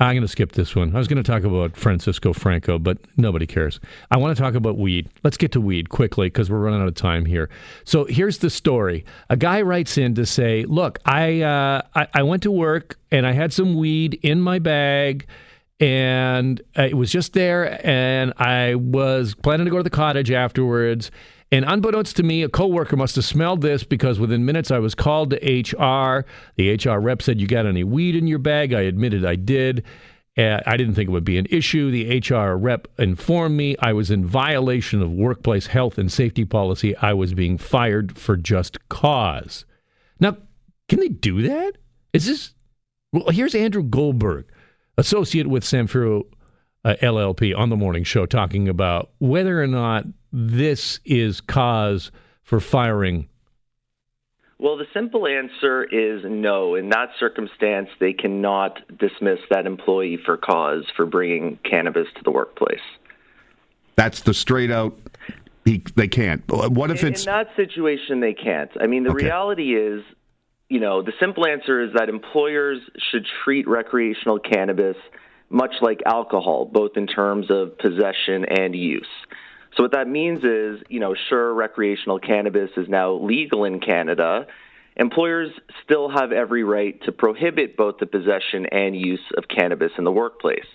I'm 0.00 0.14
going 0.14 0.22
to 0.22 0.28
skip 0.28 0.52
this 0.52 0.74
one. 0.74 0.96
I 0.96 0.98
was 0.98 1.08
going 1.08 1.22
to 1.22 1.30
talk 1.30 1.44
about 1.44 1.76
Francisco 1.76 2.32
Franco, 2.32 2.78
but 2.78 2.96
nobody 3.18 3.46
cares. 3.46 3.80
I 4.10 4.16
want 4.16 4.34
to 4.34 4.42
talk 4.42 4.54
about 4.54 4.78
weed. 4.78 5.10
Let's 5.22 5.36
get 5.36 5.52
to 5.52 5.60
weed 5.60 5.90
quickly 5.90 6.28
because 6.28 6.50
we're 6.50 6.58
running 6.58 6.80
out 6.80 6.88
of 6.88 6.94
time 6.94 7.26
here. 7.26 7.50
So 7.84 8.06
here's 8.06 8.38
the 8.38 8.48
story. 8.48 9.04
A 9.28 9.36
guy 9.36 9.60
writes 9.60 9.98
in 9.98 10.14
to 10.14 10.24
say, 10.24 10.64
"Look, 10.64 11.00
I, 11.04 11.42
uh, 11.42 11.82
I, 11.94 12.08
I 12.14 12.22
went 12.22 12.42
to 12.44 12.50
work 12.50 12.98
and 13.10 13.26
I 13.26 13.32
had 13.32 13.52
some 13.52 13.74
weed 13.74 14.18
in 14.22 14.40
my 14.40 14.58
bag." 14.58 15.26
And 15.80 16.60
it 16.76 16.96
was 16.96 17.10
just 17.10 17.32
there, 17.32 17.84
and 17.86 18.34
I 18.36 18.74
was 18.74 19.34
planning 19.34 19.64
to 19.64 19.70
go 19.70 19.78
to 19.78 19.82
the 19.82 19.88
cottage 19.90 20.30
afterwards. 20.30 21.10
And 21.52 21.64
unbeknownst 21.64 22.16
to 22.16 22.22
me, 22.22 22.42
a 22.42 22.48
coworker 22.48 22.96
must 22.96 23.16
have 23.16 23.24
smelled 23.24 23.60
this 23.60 23.82
because 23.82 24.20
within 24.20 24.44
minutes 24.44 24.70
I 24.70 24.78
was 24.78 24.94
called 24.94 25.30
to 25.30 25.36
HR. 25.36 26.24
The 26.56 26.74
HR 26.74 27.00
rep 27.00 27.22
said, 27.22 27.40
You 27.40 27.48
got 27.48 27.66
any 27.66 27.82
weed 27.82 28.14
in 28.14 28.26
your 28.26 28.38
bag? 28.38 28.72
I 28.72 28.82
admitted 28.82 29.24
I 29.24 29.34
did. 29.34 29.84
Uh, 30.38 30.60
I 30.64 30.76
didn't 30.76 30.94
think 30.94 31.08
it 31.08 31.12
would 31.12 31.24
be 31.24 31.38
an 31.38 31.48
issue. 31.50 31.90
The 31.90 32.20
HR 32.20 32.56
rep 32.56 32.86
informed 32.98 33.56
me 33.56 33.76
I 33.80 33.92
was 33.92 34.12
in 34.12 34.24
violation 34.24 35.02
of 35.02 35.10
workplace 35.10 35.66
health 35.66 35.98
and 35.98 36.10
safety 36.10 36.44
policy. 36.44 36.96
I 36.96 37.14
was 37.14 37.34
being 37.34 37.58
fired 37.58 38.16
for 38.16 38.36
just 38.36 38.88
cause. 38.88 39.64
Now, 40.20 40.36
can 40.88 41.00
they 41.00 41.08
do 41.08 41.42
that? 41.42 41.72
Is 42.12 42.26
this. 42.26 42.52
Well, 43.12 43.30
here's 43.30 43.56
Andrew 43.56 43.82
Goldberg, 43.82 44.46
associate 44.96 45.48
with 45.48 45.64
Samfiru 45.64 46.22
uh, 46.84 46.94
LLP 47.02 47.56
on 47.56 47.68
the 47.68 47.76
morning 47.76 48.04
show, 48.04 48.24
talking 48.24 48.68
about 48.68 49.10
whether 49.18 49.60
or 49.60 49.66
not 49.66 50.04
this 50.32 51.00
is 51.04 51.40
cause 51.40 52.10
for 52.42 52.60
firing 52.60 53.28
Well, 54.58 54.76
the 54.76 54.86
simple 54.92 55.26
answer 55.26 55.84
is 55.84 56.22
no. 56.24 56.74
In 56.74 56.90
that 56.90 57.10
circumstance, 57.18 57.88
they 57.98 58.12
cannot 58.12 58.78
dismiss 58.98 59.38
that 59.50 59.66
employee 59.66 60.18
for 60.24 60.36
cause 60.36 60.84
for 60.96 61.06
bringing 61.06 61.58
cannabis 61.64 62.06
to 62.16 62.22
the 62.22 62.30
workplace. 62.30 62.80
That's 63.96 64.20
the 64.20 64.34
straight 64.34 64.70
out. 64.70 64.98
He, 65.64 65.82
they 65.94 66.08
can't. 66.08 66.42
What 66.48 66.90
if 66.90 67.02
in, 67.02 67.12
it's 67.12 67.22
in 67.24 67.32
that 67.32 67.48
situation? 67.56 68.20
They 68.20 68.34
can't. 68.34 68.70
I 68.80 68.86
mean, 68.86 69.04
the 69.04 69.10
Okay. 69.10 69.24
reality 69.24 69.74
is, 69.76 70.02
you 70.68 70.80
know, 70.80 71.02
the 71.02 71.12
simple 71.20 71.46
answer 71.46 71.80
is 71.82 71.92
that 71.94 72.08
employers 72.08 72.78
should 73.10 73.26
treat 73.44 73.68
recreational 73.68 74.38
cannabis 74.38 74.96
much 75.50 75.74
like 75.82 76.00
alcohol, 76.06 76.64
both 76.64 76.92
in 76.96 77.06
terms 77.06 77.50
of 77.50 77.76
possession 77.78 78.44
and 78.48 78.74
use. 78.74 79.08
So 79.76 79.84
what 79.84 79.92
that 79.92 80.08
means 80.08 80.44
is, 80.44 80.82
you 80.88 81.00
know, 81.00 81.14
sure, 81.28 81.54
recreational 81.54 82.18
cannabis 82.18 82.70
is 82.76 82.88
now 82.88 83.12
legal 83.12 83.64
in 83.64 83.80
Canada. 83.80 84.46
Employers 84.96 85.50
still 85.84 86.10
have 86.10 86.32
every 86.32 86.64
right 86.64 87.00
to 87.04 87.12
prohibit 87.12 87.76
both 87.76 87.98
the 87.98 88.06
possession 88.06 88.66
and 88.66 88.96
use 88.96 89.22
of 89.38 89.44
cannabis 89.48 89.92
in 89.96 90.04
the 90.04 90.12
workplace. 90.12 90.66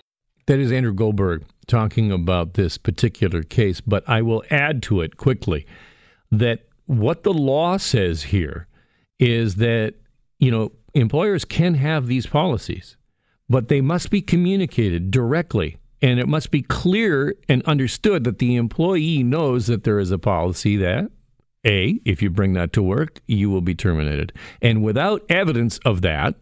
That 0.46 0.58
is 0.58 0.72
Andrew 0.72 0.94
Goldberg 0.94 1.44
talking 1.66 2.10
about 2.10 2.54
this 2.54 2.78
particular 2.78 3.42
case, 3.42 3.80
but 3.80 4.08
I 4.08 4.22
will 4.22 4.44
add 4.50 4.82
to 4.84 5.00
it 5.00 5.16
quickly 5.16 5.66
that 6.30 6.66
what 6.86 7.24
the 7.24 7.34
law 7.34 7.76
says 7.76 8.24
here 8.24 8.68
is 9.18 9.56
that, 9.56 9.94
you 10.38 10.50
know, 10.50 10.72
employers 10.94 11.44
can 11.44 11.74
have 11.74 12.06
these 12.06 12.26
policies, 12.26 12.96
but 13.48 13.68
they 13.68 13.80
must 13.80 14.10
be 14.10 14.22
communicated 14.22 15.10
directly. 15.10 15.76
And 16.02 16.20
it 16.20 16.28
must 16.28 16.50
be 16.50 16.62
clear 16.62 17.34
and 17.48 17.62
understood 17.64 18.24
that 18.24 18.38
the 18.38 18.56
employee 18.56 19.22
knows 19.22 19.66
that 19.66 19.84
there 19.84 19.98
is 19.98 20.10
a 20.10 20.18
policy 20.18 20.76
that, 20.76 21.10
A, 21.66 22.00
if 22.04 22.20
you 22.20 22.30
bring 22.30 22.52
that 22.52 22.72
to 22.74 22.82
work, 22.82 23.20
you 23.26 23.48
will 23.50 23.62
be 23.62 23.74
terminated. 23.74 24.32
And 24.60 24.82
without 24.82 25.24
evidence 25.28 25.78
of 25.84 26.02
that, 26.02 26.34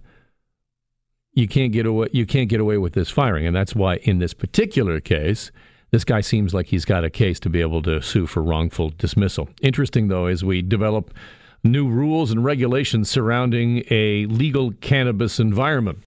you 1.34 1.48
can't 1.48 1.72
get 1.72 1.84
away 1.84 2.08
you 2.12 2.26
can't 2.26 2.48
get 2.48 2.60
away 2.60 2.78
with 2.78 2.94
this 2.94 3.10
firing. 3.10 3.46
And 3.46 3.54
that's 3.54 3.74
why 3.74 3.96
in 4.02 4.18
this 4.18 4.34
particular 4.34 5.00
case 5.00 5.50
this 5.90 6.04
guy 6.04 6.20
seems 6.20 6.54
like 6.54 6.66
he's 6.66 6.84
got 6.84 7.04
a 7.04 7.10
case 7.10 7.38
to 7.40 7.50
be 7.50 7.60
able 7.60 7.82
to 7.82 8.00
sue 8.02 8.26
for 8.26 8.42
wrongful 8.42 8.90
dismissal. 8.90 9.48
Interesting 9.60 10.08
though 10.08 10.26
as 10.26 10.44
we 10.44 10.62
develop 10.62 11.12
new 11.62 11.88
rules 11.88 12.30
and 12.30 12.44
regulations 12.44 13.10
surrounding 13.10 13.82
a 13.90 14.26
legal 14.26 14.72
cannabis 14.80 15.40
environment 15.40 15.98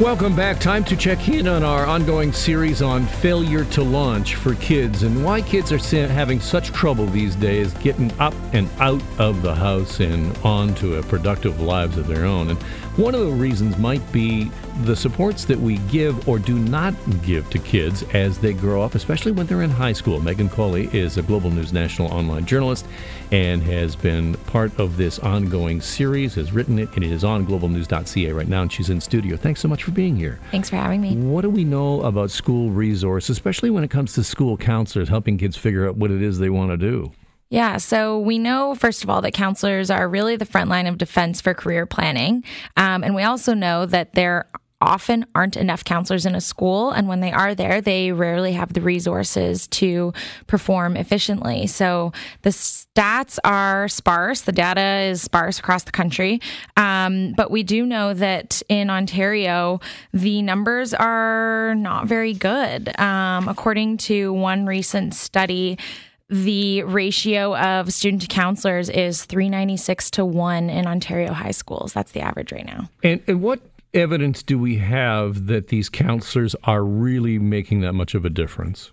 Welcome 0.00 0.34
back. 0.34 0.58
Time 0.58 0.82
to 0.84 0.96
check 0.96 1.28
in 1.28 1.46
on 1.46 1.62
our 1.62 1.84
ongoing 1.84 2.32
series 2.32 2.80
on 2.80 3.04
failure 3.04 3.66
to 3.66 3.82
launch 3.82 4.34
for 4.36 4.54
kids 4.54 5.02
and 5.02 5.22
why 5.22 5.42
kids 5.42 5.72
are 5.72 6.06
having 6.08 6.40
such 6.40 6.72
trouble 6.72 7.04
these 7.04 7.36
days 7.36 7.74
getting 7.74 8.10
up 8.18 8.32
and 8.54 8.70
out 8.78 9.02
of 9.18 9.42
the 9.42 9.54
house 9.54 10.00
and 10.00 10.34
onto 10.38 10.94
a 10.94 11.02
productive 11.02 11.60
lives 11.60 11.98
of 11.98 12.06
their 12.06 12.24
own. 12.24 12.48
And 12.48 12.58
one 13.00 13.14
of 13.14 13.22
the 13.22 13.32
reasons 13.32 13.78
might 13.78 14.12
be 14.12 14.50
the 14.82 14.94
supports 14.94 15.46
that 15.46 15.58
we 15.58 15.78
give 15.88 16.28
or 16.28 16.38
do 16.38 16.58
not 16.58 16.92
give 17.22 17.48
to 17.48 17.58
kids 17.58 18.02
as 18.12 18.38
they 18.38 18.52
grow 18.52 18.82
up, 18.82 18.94
especially 18.94 19.32
when 19.32 19.46
they're 19.46 19.62
in 19.62 19.70
high 19.70 19.94
school. 19.94 20.20
Megan 20.20 20.50
Coley 20.50 20.94
is 20.94 21.16
a 21.16 21.22
Global 21.22 21.50
News 21.50 21.72
National 21.72 22.12
online 22.12 22.44
journalist 22.44 22.86
and 23.32 23.62
has 23.62 23.96
been 23.96 24.34
part 24.44 24.78
of 24.78 24.98
this 24.98 25.18
ongoing 25.20 25.80
series, 25.80 26.34
has 26.34 26.52
written 26.52 26.78
it, 26.78 26.90
and 26.94 27.02
it 27.02 27.10
is 27.10 27.24
on 27.24 27.46
globalnews.ca 27.46 28.32
right 28.32 28.48
now, 28.48 28.60
and 28.60 28.70
she's 28.70 28.90
in 28.90 29.00
studio. 29.00 29.34
Thanks 29.34 29.60
so 29.60 29.68
much 29.68 29.82
for 29.82 29.92
being 29.92 30.14
here. 30.14 30.38
Thanks 30.50 30.68
for 30.68 30.76
having 30.76 31.00
me. 31.00 31.16
What 31.16 31.40
do 31.40 31.48
we 31.48 31.64
know 31.64 32.02
about 32.02 32.30
school 32.30 32.68
resource, 32.68 33.30
especially 33.30 33.70
when 33.70 33.82
it 33.82 33.90
comes 33.90 34.12
to 34.14 34.22
school 34.22 34.58
counselors 34.58 35.08
helping 35.08 35.38
kids 35.38 35.56
figure 35.56 35.88
out 35.88 35.96
what 35.96 36.10
it 36.10 36.20
is 36.20 36.38
they 36.38 36.50
want 36.50 36.70
to 36.70 36.76
do? 36.76 37.12
Yeah, 37.50 37.78
so 37.78 38.20
we 38.20 38.38
know, 38.38 38.76
first 38.76 39.02
of 39.02 39.10
all, 39.10 39.20
that 39.22 39.32
counselors 39.32 39.90
are 39.90 40.08
really 40.08 40.36
the 40.36 40.44
front 40.44 40.70
line 40.70 40.86
of 40.86 40.98
defense 40.98 41.40
for 41.40 41.52
career 41.52 41.84
planning. 41.84 42.44
Um, 42.76 43.02
and 43.02 43.12
we 43.14 43.24
also 43.24 43.54
know 43.54 43.86
that 43.86 44.14
there 44.14 44.48
often 44.80 45.26
aren't 45.34 45.56
enough 45.56 45.84
counselors 45.84 46.24
in 46.24 46.34
a 46.34 46.40
school. 46.40 46.90
And 46.90 47.06
when 47.06 47.20
they 47.20 47.32
are 47.32 47.54
there, 47.54 47.80
they 47.80 48.12
rarely 48.12 48.52
have 48.52 48.72
the 48.72 48.80
resources 48.80 49.66
to 49.68 50.14
perform 50.46 50.96
efficiently. 50.96 51.66
So 51.66 52.12
the 52.42 52.50
stats 52.50 53.38
are 53.44 53.88
sparse, 53.88 54.42
the 54.42 54.52
data 54.52 55.08
is 55.10 55.20
sparse 55.20 55.58
across 55.58 55.82
the 55.82 55.92
country. 55.92 56.40
Um, 56.76 57.34
but 57.36 57.50
we 57.50 57.62
do 57.62 57.84
know 57.84 58.14
that 58.14 58.62
in 58.68 58.88
Ontario, 58.88 59.80
the 60.14 60.40
numbers 60.40 60.94
are 60.94 61.74
not 61.76 62.06
very 62.06 62.32
good. 62.32 62.98
Um, 62.98 63.48
according 63.48 63.98
to 63.98 64.32
one 64.32 64.64
recent 64.66 65.14
study, 65.14 65.78
the 66.30 66.84
ratio 66.84 67.56
of 67.56 67.92
student 67.92 68.22
to 68.22 68.28
counselors 68.28 68.88
is 68.88 69.24
396 69.24 70.10
to 70.12 70.24
1 70.24 70.70
in 70.70 70.86
Ontario 70.86 71.32
high 71.32 71.50
schools. 71.50 71.92
That's 71.92 72.12
the 72.12 72.20
average 72.20 72.52
right 72.52 72.64
now. 72.64 72.88
And, 73.02 73.20
and 73.26 73.42
what 73.42 73.60
evidence 73.92 74.42
do 74.42 74.58
we 74.58 74.76
have 74.76 75.46
that 75.46 75.68
these 75.68 75.88
counselors 75.88 76.54
are 76.64 76.84
really 76.84 77.38
making 77.38 77.80
that 77.80 77.94
much 77.94 78.14
of 78.14 78.24
a 78.24 78.30
difference? 78.30 78.92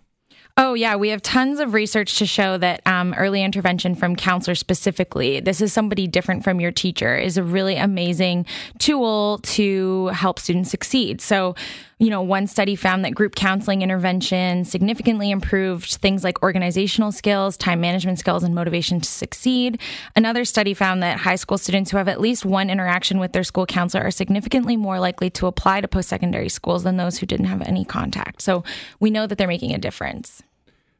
Oh, 0.60 0.73
yeah. 0.73 0.95
We 0.95 1.10
have 1.10 1.21
tons 1.21 1.60
of 1.60 1.76
research 1.76 2.17
to 2.17 2.26
show 2.26 2.58
that 2.58 2.82
um, 2.88 3.13
early 3.13 3.43
intervention 3.43 3.93
from 3.93 4.15
counselors 4.15 4.60
specifically, 4.60 5.39
this 5.39 5.62
is 5.62 5.71
somebody 5.71 6.08
different 6.08 6.43
from 6.43 6.60
your 6.60 6.71
teacher, 6.71 7.15
is 7.15 7.38
a 7.38 7.43
really 7.43 7.76
amazing 7.76 8.47
tool 8.80 9.38
to 9.43 10.08
help 10.08 10.39
students 10.39 10.71
succeed. 10.71 11.21
So, 11.21 11.54
you 12.00 12.12
know, 12.12 12.22
one 12.22 12.46
study 12.46 12.76
found 12.76 13.04
that 13.04 13.16
group 13.16 13.34
counseling 13.34 13.82
intervention 13.82 14.66
significantly 14.66 15.32
improved 15.32 15.96
things 15.96 16.24
like 16.24 16.44
organizational 16.44 17.12
skills, 17.12 17.58
time 17.58 17.82
management 17.82 18.20
skills, 18.20 18.44
and 18.44 18.54
motivation 18.54 19.02
to 19.02 19.10
succeed. 19.10 19.80
Another 20.16 20.46
study 20.46 20.76
found 20.76 21.02
that 21.02 21.18
high 21.18 21.36
school 21.36 21.58
students 21.58 21.90
who 21.90 21.98
have 21.98 22.08
at 22.08 22.22
least 22.22 22.46
one 22.46 22.70
interaction 22.70 23.18
with 23.18 23.34
their 23.34 23.44
school 23.44 23.66
counselor 23.66 24.04
are 24.04 24.12
significantly 24.12 24.78
more 24.78 25.00
likely 25.00 25.32
to 25.32 25.48
apply 25.48 25.82
to 25.82 25.88
post 25.88 26.10
secondary 26.10 26.50
schools 26.50 26.84
than 26.84 26.98
those 26.98 27.18
who 27.18 27.26
didn't 27.26 27.48
have 27.48 27.64
any 27.64 27.84
contact. 27.84 28.44
So 28.44 28.64
we 29.00 29.10
know 29.10 29.26
that 29.26 29.40
they're 29.40 29.48
making 29.48 29.74
a 29.74 29.80
difference. 29.80 30.44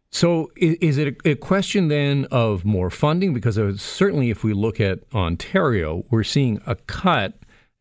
So, 0.10 0.52
is 0.56 0.98
it 0.98 1.18
a 1.26 1.36
question 1.36 1.90
then 1.90 2.28
of 2.32 2.64
more 2.64 2.90
funding? 2.90 3.34
Because 3.34 3.60
uh, 3.60 3.76
certainly, 3.76 4.30
if 4.30 4.44
we 4.44 4.54
look 4.54 4.80
at 4.80 5.00
Ontario, 5.14 6.06
we're 6.10 6.24
seeing 6.24 6.62
a 6.66 6.76
cut, 6.76 7.37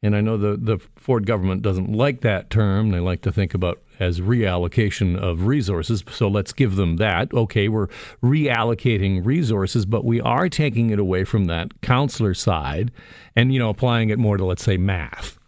and 0.06 0.14
I 0.14 0.20
know 0.20 0.36
the, 0.36 0.56
the 0.56 0.78
Ford 0.96 1.26
government 1.26 1.62
doesn't 1.62 1.92
like 1.92 2.20
that 2.20 2.48
term. 2.48 2.92
They 2.92 3.00
like 3.00 3.22
to 3.22 3.32
think 3.32 3.54
about 3.54 3.82
as 3.98 4.20
reallocation 4.20 5.18
of 5.18 5.46
resources. 5.46 6.04
So 6.10 6.28
let's 6.28 6.52
give 6.52 6.76
them 6.76 6.96
that. 6.96 7.32
Okay, 7.34 7.68
we're 7.68 7.88
reallocating 8.22 9.24
resources, 9.24 9.84
but 9.84 10.04
we 10.04 10.20
are 10.20 10.48
taking 10.48 10.90
it 10.90 10.98
away 10.98 11.24
from 11.24 11.46
that 11.46 11.80
counselor 11.80 12.34
side, 12.34 12.92
and 13.34 13.52
you 13.52 13.58
know, 13.58 13.68
applying 13.68 14.10
it 14.10 14.18
more 14.18 14.36
to 14.36 14.44
let's 14.44 14.62
say 14.62 14.76
math. 14.76 15.38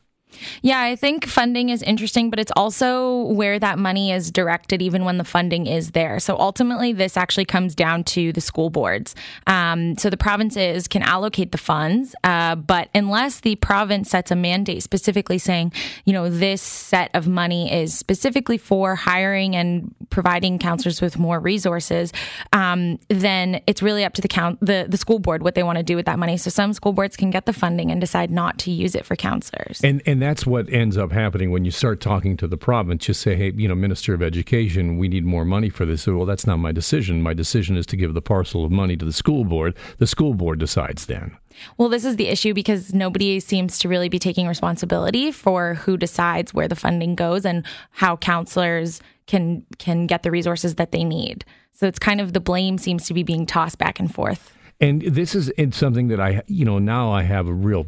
Yeah, 0.62 0.80
I 0.80 0.96
think 0.96 1.26
funding 1.26 1.68
is 1.68 1.82
interesting, 1.82 2.30
but 2.30 2.38
it's 2.38 2.52
also 2.56 3.24
where 3.24 3.58
that 3.58 3.78
money 3.78 4.12
is 4.12 4.30
directed, 4.30 4.82
even 4.82 5.04
when 5.04 5.18
the 5.18 5.24
funding 5.24 5.66
is 5.66 5.92
there. 5.92 6.18
So 6.20 6.36
ultimately, 6.38 6.92
this 6.92 7.16
actually 7.16 7.44
comes 7.44 7.74
down 7.74 8.04
to 8.04 8.32
the 8.32 8.40
school 8.40 8.70
boards. 8.70 9.14
Um, 9.46 9.96
so 9.98 10.10
the 10.10 10.16
provinces 10.16 10.88
can 10.88 11.02
allocate 11.02 11.52
the 11.52 11.58
funds, 11.58 12.14
uh, 12.24 12.54
but 12.54 12.88
unless 12.94 13.40
the 13.40 13.56
province 13.56 14.10
sets 14.10 14.30
a 14.30 14.36
mandate 14.36 14.82
specifically 14.82 15.38
saying, 15.38 15.72
you 16.04 16.12
know, 16.12 16.28
this 16.28 16.62
set 16.62 17.10
of 17.14 17.28
money 17.28 17.72
is 17.72 17.96
specifically 17.96 18.58
for 18.58 18.94
hiring 18.94 19.56
and 19.56 19.94
providing 20.10 20.58
counselors 20.58 21.00
with 21.00 21.18
more 21.18 21.40
resources, 21.40 22.12
um, 22.52 22.98
then 23.08 23.60
it's 23.66 23.82
really 23.82 24.04
up 24.04 24.14
to 24.14 24.22
the 24.22 24.28
count 24.28 24.58
the 24.60 24.86
the 24.88 24.96
school 24.96 25.18
board 25.18 25.42
what 25.42 25.54
they 25.54 25.62
want 25.62 25.78
to 25.78 25.84
do 25.84 25.96
with 25.96 26.06
that 26.06 26.18
money. 26.18 26.36
So 26.36 26.50
some 26.50 26.72
school 26.72 26.92
boards 26.92 27.16
can 27.16 27.30
get 27.30 27.46
the 27.46 27.52
funding 27.52 27.90
and 27.90 28.00
decide 28.00 28.30
not 28.30 28.58
to 28.60 28.70
use 28.70 28.94
it 28.94 29.04
for 29.04 29.16
counselors. 29.16 29.80
And 29.82 30.02
and 30.06 30.22
that's 30.28 30.46
what 30.46 30.68
ends 30.68 30.98
up 30.98 31.10
happening 31.10 31.50
when 31.50 31.64
you 31.64 31.70
start 31.70 32.02
talking 32.02 32.36
to 32.36 32.46
the 32.46 32.58
province. 32.58 33.08
You 33.08 33.14
say, 33.14 33.34
hey, 33.34 33.50
you 33.56 33.66
know, 33.66 33.74
Minister 33.74 34.12
of 34.12 34.22
Education, 34.22 34.98
we 34.98 35.08
need 35.08 35.24
more 35.24 35.44
money 35.44 35.70
for 35.70 35.86
this. 35.86 36.02
So, 36.02 36.18
well, 36.18 36.26
that's 36.26 36.46
not 36.46 36.58
my 36.58 36.70
decision. 36.70 37.22
My 37.22 37.32
decision 37.32 37.78
is 37.78 37.86
to 37.86 37.96
give 37.96 38.12
the 38.12 38.20
parcel 38.20 38.62
of 38.62 38.70
money 38.70 38.94
to 38.98 39.06
the 39.06 39.12
school 39.12 39.44
board. 39.44 39.74
The 39.96 40.06
school 40.06 40.34
board 40.34 40.58
decides 40.58 41.06
then. 41.06 41.34
Well, 41.78 41.88
this 41.88 42.04
is 42.04 42.16
the 42.16 42.28
issue 42.28 42.52
because 42.52 42.92
nobody 42.92 43.40
seems 43.40 43.78
to 43.78 43.88
really 43.88 44.10
be 44.10 44.18
taking 44.18 44.46
responsibility 44.46 45.32
for 45.32 45.74
who 45.74 45.96
decides 45.96 46.52
where 46.52 46.68
the 46.68 46.76
funding 46.76 47.14
goes 47.14 47.46
and 47.46 47.64
how 47.92 48.18
counselors 48.18 49.00
can 49.26 49.64
can 49.78 50.06
get 50.06 50.24
the 50.24 50.30
resources 50.30 50.74
that 50.74 50.92
they 50.92 51.04
need. 51.04 51.46
So 51.72 51.86
it's 51.86 51.98
kind 51.98 52.20
of 52.20 52.34
the 52.34 52.40
blame 52.40 52.76
seems 52.76 53.06
to 53.06 53.14
be 53.14 53.22
being 53.22 53.46
tossed 53.46 53.78
back 53.78 53.98
and 53.98 54.14
forth. 54.14 54.54
And 54.78 55.00
this 55.02 55.34
is 55.34 55.50
it's 55.56 55.76
something 55.76 56.08
that 56.08 56.20
I, 56.20 56.42
you 56.46 56.66
know, 56.66 56.78
now 56.78 57.10
I 57.10 57.22
have 57.22 57.48
a 57.48 57.54
real 57.54 57.86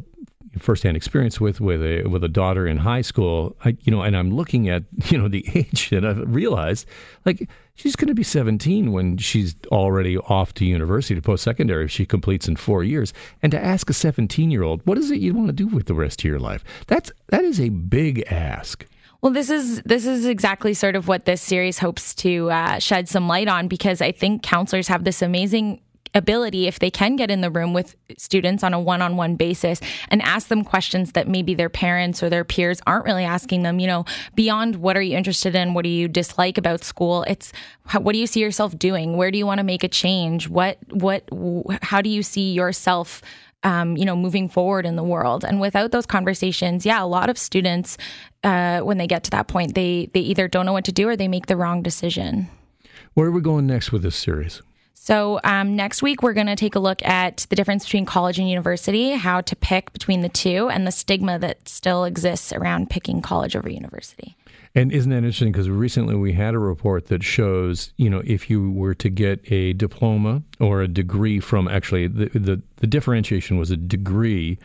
firsthand 0.59 0.97
experience 0.97 1.39
with 1.39 1.61
with 1.61 1.81
a 1.81 2.03
with 2.03 2.23
a 2.23 2.27
daughter 2.29 2.67
in 2.67 2.77
high 2.77 3.01
school. 3.01 3.55
I, 3.63 3.77
you 3.81 3.91
know, 3.91 4.01
and 4.01 4.15
I'm 4.15 4.31
looking 4.31 4.69
at 4.69 4.83
you 5.11 5.17
know 5.17 5.27
the 5.27 5.45
age 5.55 5.91
and 5.91 6.07
I've 6.07 6.33
realized, 6.33 6.85
like 7.25 7.49
she's 7.75 7.95
going 7.95 8.07
to 8.07 8.13
be 8.13 8.23
17 8.23 8.91
when 8.91 9.17
she's 9.17 9.55
already 9.67 10.17
off 10.17 10.53
to 10.55 10.65
university 10.65 11.15
to 11.15 11.21
post 11.21 11.43
secondary 11.43 11.85
if 11.85 11.91
she 11.91 12.05
completes 12.05 12.47
in 12.47 12.55
four 12.55 12.83
years. 12.83 13.13
And 13.41 13.51
to 13.51 13.63
ask 13.63 13.89
a 13.89 13.93
17 13.93 14.51
year 14.51 14.63
old, 14.63 14.81
what 14.85 14.97
is 14.97 15.11
it 15.11 15.19
you 15.19 15.33
want 15.33 15.47
to 15.47 15.53
do 15.53 15.67
with 15.67 15.85
the 15.87 15.93
rest 15.93 16.21
of 16.21 16.25
your 16.25 16.39
life? 16.39 16.63
That's 16.87 17.11
that 17.29 17.43
is 17.43 17.59
a 17.59 17.69
big 17.69 18.23
ask. 18.31 18.85
Well, 19.21 19.31
this 19.31 19.51
is 19.51 19.83
this 19.83 20.05
is 20.07 20.25
exactly 20.25 20.73
sort 20.73 20.95
of 20.95 21.07
what 21.07 21.25
this 21.25 21.41
series 21.41 21.77
hopes 21.77 22.15
to 22.15 22.49
uh, 22.49 22.79
shed 22.79 23.07
some 23.07 23.27
light 23.27 23.47
on 23.47 23.67
because 23.67 24.01
I 24.01 24.11
think 24.11 24.41
counselors 24.41 24.87
have 24.87 25.03
this 25.03 25.21
amazing 25.21 25.79
ability 26.13 26.67
if 26.67 26.79
they 26.79 26.91
can 26.91 27.15
get 27.15 27.31
in 27.31 27.41
the 27.41 27.49
room 27.49 27.73
with 27.73 27.95
students 28.17 28.63
on 28.63 28.73
a 28.73 28.79
one-on-one 28.79 29.35
basis 29.35 29.79
and 30.09 30.21
ask 30.21 30.47
them 30.47 30.63
questions 30.63 31.13
that 31.13 31.27
maybe 31.27 31.53
their 31.53 31.69
parents 31.69 32.21
or 32.21 32.29
their 32.29 32.43
peers 32.43 32.81
aren't 32.85 33.05
really 33.05 33.23
asking 33.23 33.63
them 33.63 33.79
you 33.79 33.87
know 33.87 34.05
beyond 34.35 34.77
what 34.77 34.97
are 34.97 35.01
you 35.01 35.15
interested 35.15 35.55
in 35.55 35.73
what 35.73 35.83
do 35.83 35.89
you 35.89 36.07
dislike 36.07 36.57
about 36.57 36.83
school 36.83 37.23
it's 37.23 37.53
what 37.99 38.13
do 38.13 38.19
you 38.19 38.27
see 38.27 38.39
yourself 38.39 38.77
doing 38.77 39.17
where 39.17 39.31
do 39.31 39.37
you 39.37 39.45
want 39.45 39.59
to 39.59 39.63
make 39.63 39.83
a 39.83 39.87
change 39.87 40.49
what 40.49 40.77
what 40.89 41.23
how 41.81 42.01
do 42.01 42.09
you 42.09 42.23
see 42.23 42.51
yourself 42.51 43.21
um, 43.63 43.95
you 43.95 44.05
know, 44.05 44.15
moving 44.15 44.49
forward 44.49 44.85
in 44.85 44.95
the 44.95 45.03
world. 45.03 45.43
And 45.43 45.61
without 45.61 45.91
those 45.91 46.05
conversations, 46.07 46.83
yeah, 46.83 47.03
a 47.03 47.05
lot 47.05 47.29
of 47.29 47.37
students, 47.37 47.97
uh, 48.43 48.79
when 48.79 48.97
they 48.97 49.05
get 49.05 49.23
to 49.25 49.31
that 49.31 49.47
point, 49.47 49.75
they 49.75 50.09
they 50.13 50.21
either 50.21 50.47
don't 50.47 50.65
know 50.65 50.73
what 50.73 50.85
to 50.85 50.91
do 50.91 51.07
or 51.07 51.15
they 51.15 51.27
make 51.27 51.45
the 51.45 51.55
wrong 51.55 51.83
decision. 51.83 52.49
Where 53.13 53.27
are 53.27 53.31
we 53.31 53.41
going 53.41 53.67
next 53.67 53.91
with 53.91 54.03
this 54.03 54.15
series? 54.15 54.61
So, 54.93 55.39
um, 55.43 55.75
next 55.75 56.03
week, 56.03 56.21
we're 56.21 56.33
going 56.33 56.47
to 56.47 56.55
take 56.55 56.75
a 56.75 56.79
look 56.79 57.03
at 57.03 57.47
the 57.49 57.55
difference 57.55 57.85
between 57.85 58.05
college 58.05 58.37
and 58.37 58.47
university, 58.47 59.11
how 59.11 59.41
to 59.41 59.55
pick 59.55 59.91
between 59.93 60.21
the 60.21 60.29
two, 60.29 60.69
and 60.69 60.85
the 60.85 60.91
stigma 60.91 61.39
that 61.39 61.67
still 61.67 62.03
exists 62.03 62.53
around 62.53 62.89
picking 62.89 63.21
college 63.21 63.55
over 63.55 63.67
university. 63.67 64.37
And 64.73 64.91
isn't 64.91 65.09
that 65.09 65.17
interesting? 65.17 65.51
Because 65.51 65.69
recently 65.69 66.15
we 66.15 66.33
had 66.33 66.53
a 66.53 66.59
report 66.59 67.07
that 67.07 67.23
shows, 67.23 67.93
you 67.97 68.09
know, 68.09 68.21
if 68.25 68.49
you 68.49 68.71
were 68.71 68.93
to 68.95 69.09
get 69.09 69.51
a 69.51 69.73
diploma 69.73 70.43
or 70.59 70.81
a 70.81 70.87
degree 70.87 71.39
from 71.39 71.67
actually 71.67 72.07
the, 72.07 72.27
the, 72.27 72.61
the 72.77 72.87
differentiation 72.87 73.57
was 73.57 73.69
a 73.69 73.77
degree 73.77 74.57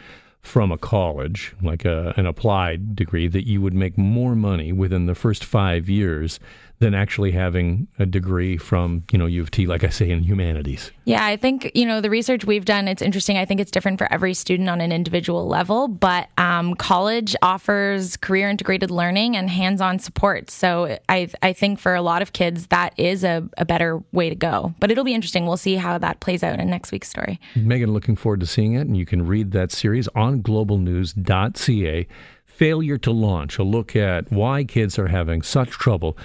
from 0.43 0.70
a 0.70 0.79
college, 0.79 1.55
like 1.61 1.85
a, 1.85 2.14
an 2.16 2.24
applied 2.24 2.95
degree, 2.95 3.27
that 3.27 3.49
you 3.49 3.61
would 3.61 3.74
make 3.74 3.99
more 3.99 4.37
money 4.37 4.70
within 4.70 5.07
the 5.07 5.14
first 5.14 5.45
five 5.45 5.89
years 5.89 6.39
than 6.79 6.95
actually 6.95 7.31
having 7.31 7.89
a 7.99 8.05
degree 8.05 8.59
from, 8.59 9.03
you 9.11 9.18
know, 9.18 9.24
U 9.24 9.41
of 9.41 9.51
T, 9.51 9.66
like 9.66 9.83
I 9.83 9.89
say, 9.89 10.11
in 10.11 10.22
humanities. 10.22 10.91
Yeah, 11.05 11.24
I 11.24 11.37
think, 11.37 11.70
you 11.74 11.87
know, 11.87 12.03
the 12.03 12.11
research 12.11 12.45
we've 12.45 12.66
done, 12.66 12.87
it's 12.87 13.01
interesting. 13.01 13.39
I 13.39 13.47
think 13.47 13.61
it's 13.61 13.70
different 13.70 13.99
for 13.99 14.12
every 14.12 14.35
student 14.35 14.68
on 14.68 14.83
an 14.83 14.93
individual 14.93 15.47
level, 15.47 15.89
but 15.89 16.29
um, 16.37 16.74
college 16.74 17.35
offers 17.41 18.18
career 18.18 18.51
integrated 18.51 18.91
learning 18.91 19.37
and 19.37 19.49
hands 19.49 19.81
on 19.81 19.99
support. 19.99 20.51
So 20.51 20.99
I, 21.09 21.29
I 21.43 21.55
think 21.55 21.79
for 21.79 21.95
a 21.95 22.03
lot 22.03 22.20
of 22.20 22.35
kids, 22.35 22.66
that 22.66 22.93
is 22.99 23.24
a, 23.24 23.49
a 23.57 23.64
better 23.64 24.03
way 24.12 24.29
to 24.29 24.37
go. 24.37 24.74
But 24.79 24.91
it'll 24.91 25.05
be 25.05 25.14
interesting. 25.14 25.47
We'll 25.47 25.57
see 25.57 25.77
how 25.77 25.97
that 25.99 26.20
plays 26.20 26.43
out 26.43 26.61
in 26.61 26.68
next 26.68 26.93
week's 26.93 27.09
story. 27.09 27.41
Megan, 27.55 27.93
looking 27.93 28.16
forward 28.16 28.41
to 28.41 28.47
seeing 28.47 28.74
it. 28.74 28.87
And 28.87 28.99
you 28.99 29.07
can 29.07 29.27
read 29.27 29.53
that 29.53 29.72
series 29.72 30.09
on 30.09 30.43
globalnews.ca. 30.43 32.07
Failure 32.45 32.97
to 32.99 33.11
launch, 33.11 33.59
a 33.59 33.62
look 33.62 33.95
at 33.95 34.33
why 34.33 34.64
kids 34.64 34.99
are 34.99 35.09
having 35.09 35.43
such 35.43 35.70
trouble 35.70 36.16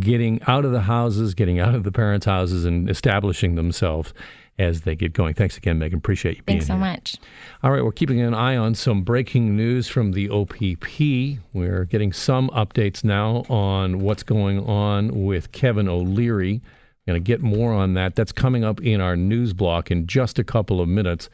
getting 0.00 0.40
out 0.46 0.64
of 0.64 0.72
the 0.72 0.82
houses, 0.82 1.34
getting 1.34 1.58
out 1.58 1.74
of 1.74 1.84
the 1.84 1.92
parents' 1.92 2.26
houses, 2.26 2.64
and 2.64 2.88
establishing 2.88 3.54
themselves 3.54 4.12
as 4.58 4.82
they 4.82 4.96
get 4.96 5.12
going. 5.12 5.34
Thanks 5.34 5.56
again, 5.56 5.78
Megan. 5.78 5.98
Appreciate 5.98 6.38
you 6.38 6.42
being 6.42 6.58
Thanks 6.58 6.66
so 6.66 6.74
here. 6.74 6.80
much. 6.80 7.16
All 7.62 7.70
right, 7.70 7.84
we're 7.84 7.92
keeping 7.92 8.20
an 8.20 8.34
eye 8.34 8.56
on 8.56 8.74
some 8.74 9.02
breaking 9.02 9.56
news 9.56 9.88
from 9.88 10.12
the 10.12 10.28
OPP. 10.28 11.40
We're 11.52 11.84
getting 11.84 12.12
some 12.12 12.50
updates 12.50 13.04
now 13.04 13.44
on 13.48 14.00
what's 14.00 14.22
going 14.22 14.58
on 14.66 15.24
with 15.24 15.52
Kevin 15.52 15.88
O'Leary. 15.88 16.60
Going 17.06 17.22
to 17.22 17.26
get 17.26 17.40
more 17.40 17.72
on 17.72 17.94
that. 17.94 18.16
That's 18.16 18.32
coming 18.32 18.64
up 18.64 18.82
in 18.82 19.00
our 19.00 19.16
news 19.16 19.54
block 19.54 19.90
in 19.90 20.06
just 20.06 20.38
a 20.38 20.44
couple 20.44 20.80
of 20.80 20.88
minutes. 20.88 21.30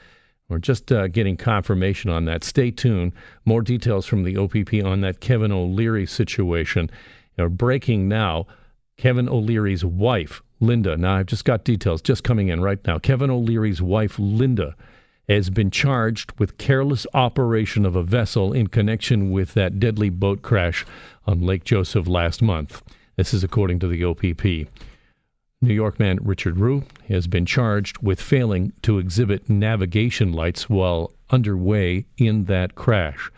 We're 0.49 0.59
just 0.59 0.93
uh, 0.93 1.09
getting 1.09 1.37
confirmation 1.37 2.11
on 2.11 2.27
that. 2.27 2.45
Stay 2.45 2.71
tuned. 2.71 3.13
More 3.45 3.63
details 3.63 4.07
from 4.07 4.23
the 4.23 4.37
OPP 4.37 4.85
on 4.85 5.01
that 5.01 5.21
Kevin 5.21 5.51
O'Leary 5.51 6.07
situation. 6.07 6.91
You 7.37 7.45
know, 7.45 7.49
breaking 7.49 8.09
now, 8.09 8.47
Kevin 8.97 9.29
O'Leary's 9.29 9.85
wife, 9.85 10.43
Linda. 10.61 10.97
Now, 10.97 11.17
I've 11.17 11.27
just 11.27 11.45
got 11.45 11.65
details 11.65 12.01
just 12.01 12.25
coming 12.25 12.49
in 12.49 12.61
right 12.61 12.85
now. 12.87 12.99
Kevin 12.99 13.31
O'Leary's 13.31 13.83
wife, 13.83 14.19
Linda, 14.19 14.77
has 15.29 15.51
been 15.51 15.71
charged 15.71 16.39
with 16.39 16.59
careless 16.59 17.07
operation 17.15 17.85
of 17.87 17.97
a 17.97 18.03
vessel 18.03 18.53
in 18.53 18.67
connection 18.69 19.31
with 19.31 19.55
that 19.55 19.81
deadly 19.81 20.11
boat 20.11 20.43
crash 20.43 20.85
on 21.27 21.41
Lake 21.41 21.65
Joseph 21.65 22.07
last 22.07 22.43
month. 22.43 22.83
This 23.17 23.33
is 23.33 23.43
according 23.43 23.79
to 23.81 23.89
the 23.89 24.05
OPP. 24.05 24.69
New 25.63 25.73
York 25.75 25.99
man 25.99 26.19
Richard 26.21 26.59
Ruh 26.59 26.83
has 27.09 27.27
been 27.27 27.47
charged 27.47 27.99
with 28.03 28.21
failing 28.21 28.73
to 28.83 28.99
exhibit 28.99 29.49
navigation 29.49 30.33
lights 30.33 30.69
while 30.69 31.13
underway 31.31 32.05
in 32.19 32.45
that 32.45 32.75
crash. 32.75 33.31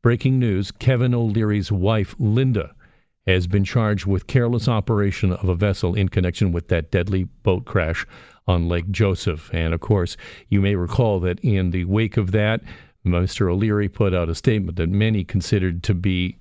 Breaking 0.00 0.38
news 0.38 0.70
Kevin 0.70 1.14
O'Leary's 1.14 1.70
wife, 1.70 2.14
Linda, 2.18 2.74
has 3.26 3.46
been 3.46 3.64
charged 3.64 4.06
with 4.06 4.26
careless 4.26 4.68
operation 4.68 5.32
of 5.32 5.48
a 5.48 5.54
vessel 5.54 5.94
in 5.94 6.08
connection 6.08 6.52
with 6.52 6.68
that 6.68 6.90
deadly 6.90 7.24
boat 7.24 7.64
crash 7.64 8.06
on 8.46 8.68
Lake 8.68 8.90
Joseph. 8.90 9.50
And 9.52 9.72
of 9.72 9.80
course, 9.80 10.16
you 10.48 10.60
may 10.60 10.74
recall 10.74 11.20
that 11.20 11.40
in 11.40 11.70
the 11.70 11.84
wake 11.86 12.16
of 12.16 12.32
that, 12.32 12.60
Mr. 13.04 13.50
O'Leary 13.50 13.88
put 13.88 14.14
out 14.14 14.28
a 14.28 14.34
statement 14.34 14.76
that 14.76 14.88
many 14.88 15.24
considered 15.24 15.82
to 15.84 15.94
be 15.94 16.38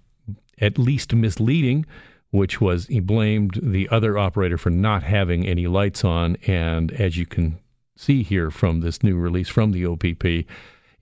at 0.60 0.78
least 0.78 1.14
misleading, 1.14 1.86
which 2.32 2.60
was 2.62 2.88
he 2.88 3.00
blamed 3.00 3.60
the 3.62 3.88
other 3.90 4.18
operator 4.18 4.58
for 4.58 4.70
not 4.70 5.04
having 5.04 5.46
any 5.46 5.68
lights 5.68 6.04
on. 6.04 6.38
And 6.48 6.92
as 6.94 7.18
you 7.18 7.26
can 7.26 7.60
see 7.96 8.24
here 8.24 8.50
from 8.50 8.82
this 8.82 9.04
new 9.04 9.18
release 9.18 9.50
from 9.50 9.72
the 9.72 9.86
OPP, 9.86 10.48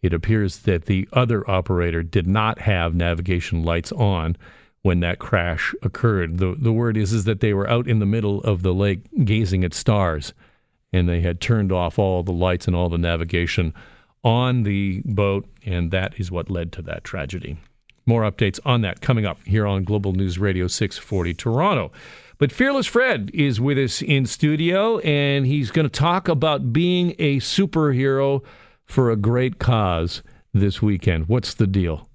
it 0.02 0.14
appears 0.14 0.60
that 0.60 0.86
the 0.86 1.08
other 1.14 1.48
operator 1.50 2.04
did 2.04 2.28
not 2.28 2.60
have 2.60 2.96
navigation 2.96 3.64
lights 3.64 3.92
on 3.92 4.36
when 4.82 5.00
that 5.02 5.20
crash 5.20 5.74
occurred. 5.82 6.38
The 6.38 6.56
the 6.58 6.72
word 6.72 6.98
is 6.98 7.14
is 7.14 7.26
that 7.26 7.40
they 7.40 7.54
were 7.54 7.70
out 7.70 7.88
in 7.88 8.00
the 8.00 8.06
middle 8.06 8.42
of 8.42 8.64
the 8.64 8.74
lake 8.74 9.02
gazing 9.24 9.64
at 9.64 9.74
stars 9.74 10.34
and 10.94 11.08
they 11.08 11.22
had 11.22 11.40
turned 11.40 11.72
off 11.72 11.98
all 11.98 12.24
the 12.24 12.32
lights 12.32 12.68
and 12.68 12.76
all 12.76 12.90
the 12.90 12.98
navigation 12.98 13.74
on 14.24 14.64
the 14.64 15.02
boat 15.06 15.48
and 15.66 15.92
that 15.92 16.20
is 16.20 16.32
what 16.32 16.50
led 16.50 16.72
to 16.74 16.82
that 16.82 17.04
tragedy. 17.04 17.58
More 18.06 18.24
updates 18.24 18.60
on 18.66 18.82
that 18.82 19.02
coming 19.02 19.26
up 19.26 19.38
here 19.46 19.68
on 19.68 19.84
Global 19.84 20.14
News 20.14 20.40
Radio 20.40 20.68
640 20.68 21.34
Toronto. 21.36 21.92
But 22.40 22.52
Fearless 22.52 22.88
Fred 22.88 23.30
is 23.36 23.62
with 23.62 23.78
us 23.78 24.02
in 24.02 24.26
studio 24.26 24.98
and 25.00 25.46
he's 25.46 25.70
going 25.70 25.88
to 25.88 25.90
talk 25.90 26.28
about 26.28 26.74
being 26.74 27.14
a 27.20 27.38
superhero 27.38 28.44
for 28.86 29.12
a 29.12 29.16
great 29.16 29.60
cause 29.60 30.24
this 30.52 30.82
weekend. 30.82 31.30
What's 31.30 31.54
the 31.54 31.68
deal? 31.68 32.10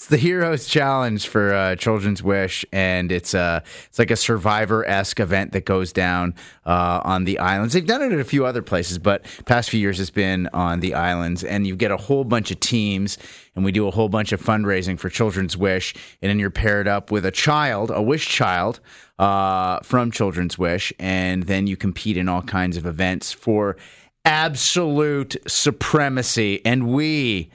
It's 0.00 0.06
the 0.06 0.16
Heroes 0.16 0.66
Challenge 0.66 1.28
for 1.28 1.52
uh, 1.52 1.76
Children's 1.76 2.22
Wish, 2.22 2.64
and 2.72 3.12
it's 3.12 3.34
uh, 3.34 3.60
it's 3.84 3.98
like 3.98 4.10
a 4.10 4.16
Survivor 4.16 4.82
esque 4.88 5.20
event 5.20 5.52
that 5.52 5.66
goes 5.66 5.92
down 5.92 6.34
uh, 6.64 7.02
on 7.04 7.24
the 7.24 7.38
islands. 7.38 7.74
They've 7.74 7.86
done 7.86 8.00
it 8.00 8.10
at 8.10 8.18
a 8.18 8.24
few 8.24 8.46
other 8.46 8.62
places, 8.62 8.98
but 8.98 9.26
past 9.44 9.68
few 9.68 9.78
years 9.78 10.00
it's 10.00 10.08
been 10.08 10.48
on 10.54 10.80
the 10.80 10.94
islands, 10.94 11.44
and 11.44 11.66
you 11.66 11.76
get 11.76 11.90
a 11.90 11.98
whole 11.98 12.24
bunch 12.24 12.50
of 12.50 12.60
teams, 12.60 13.18
and 13.54 13.62
we 13.62 13.72
do 13.72 13.86
a 13.86 13.90
whole 13.90 14.08
bunch 14.08 14.32
of 14.32 14.40
fundraising 14.40 14.98
for 14.98 15.10
Children's 15.10 15.54
Wish, 15.54 15.92
and 16.22 16.30
then 16.30 16.38
you're 16.38 16.48
paired 16.48 16.88
up 16.88 17.10
with 17.10 17.26
a 17.26 17.30
child, 17.30 17.90
a 17.90 18.00
wish 18.00 18.26
child 18.26 18.80
uh, 19.18 19.80
from 19.80 20.10
Children's 20.10 20.56
Wish, 20.56 20.94
and 20.98 21.42
then 21.42 21.66
you 21.66 21.76
compete 21.76 22.16
in 22.16 22.26
all 22.26 22.40
kinds 22.40 22.78
of 22.78 22.86
events 22.86 23.34
for 23.34 23.76
absolute 24.24 25.36
supremacy, 25.46 26.64
and 26.64 26.88
we 26.88 27.50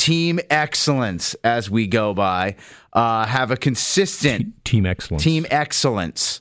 team 0.00 0.40
excellence 0.48 1.34
as 1.44 1.70
we 1.70 1.86
go 1.86 2.14
by. 2.14 2.56
Uh, 2.92 3.24
have 3.26 3.50
a 3.50 3.56
consistent 3.56 4.64
team 4.64 4.86
excellence. 4.86 5.22
Team 5.22 5.46
excellence. 5.50 6.40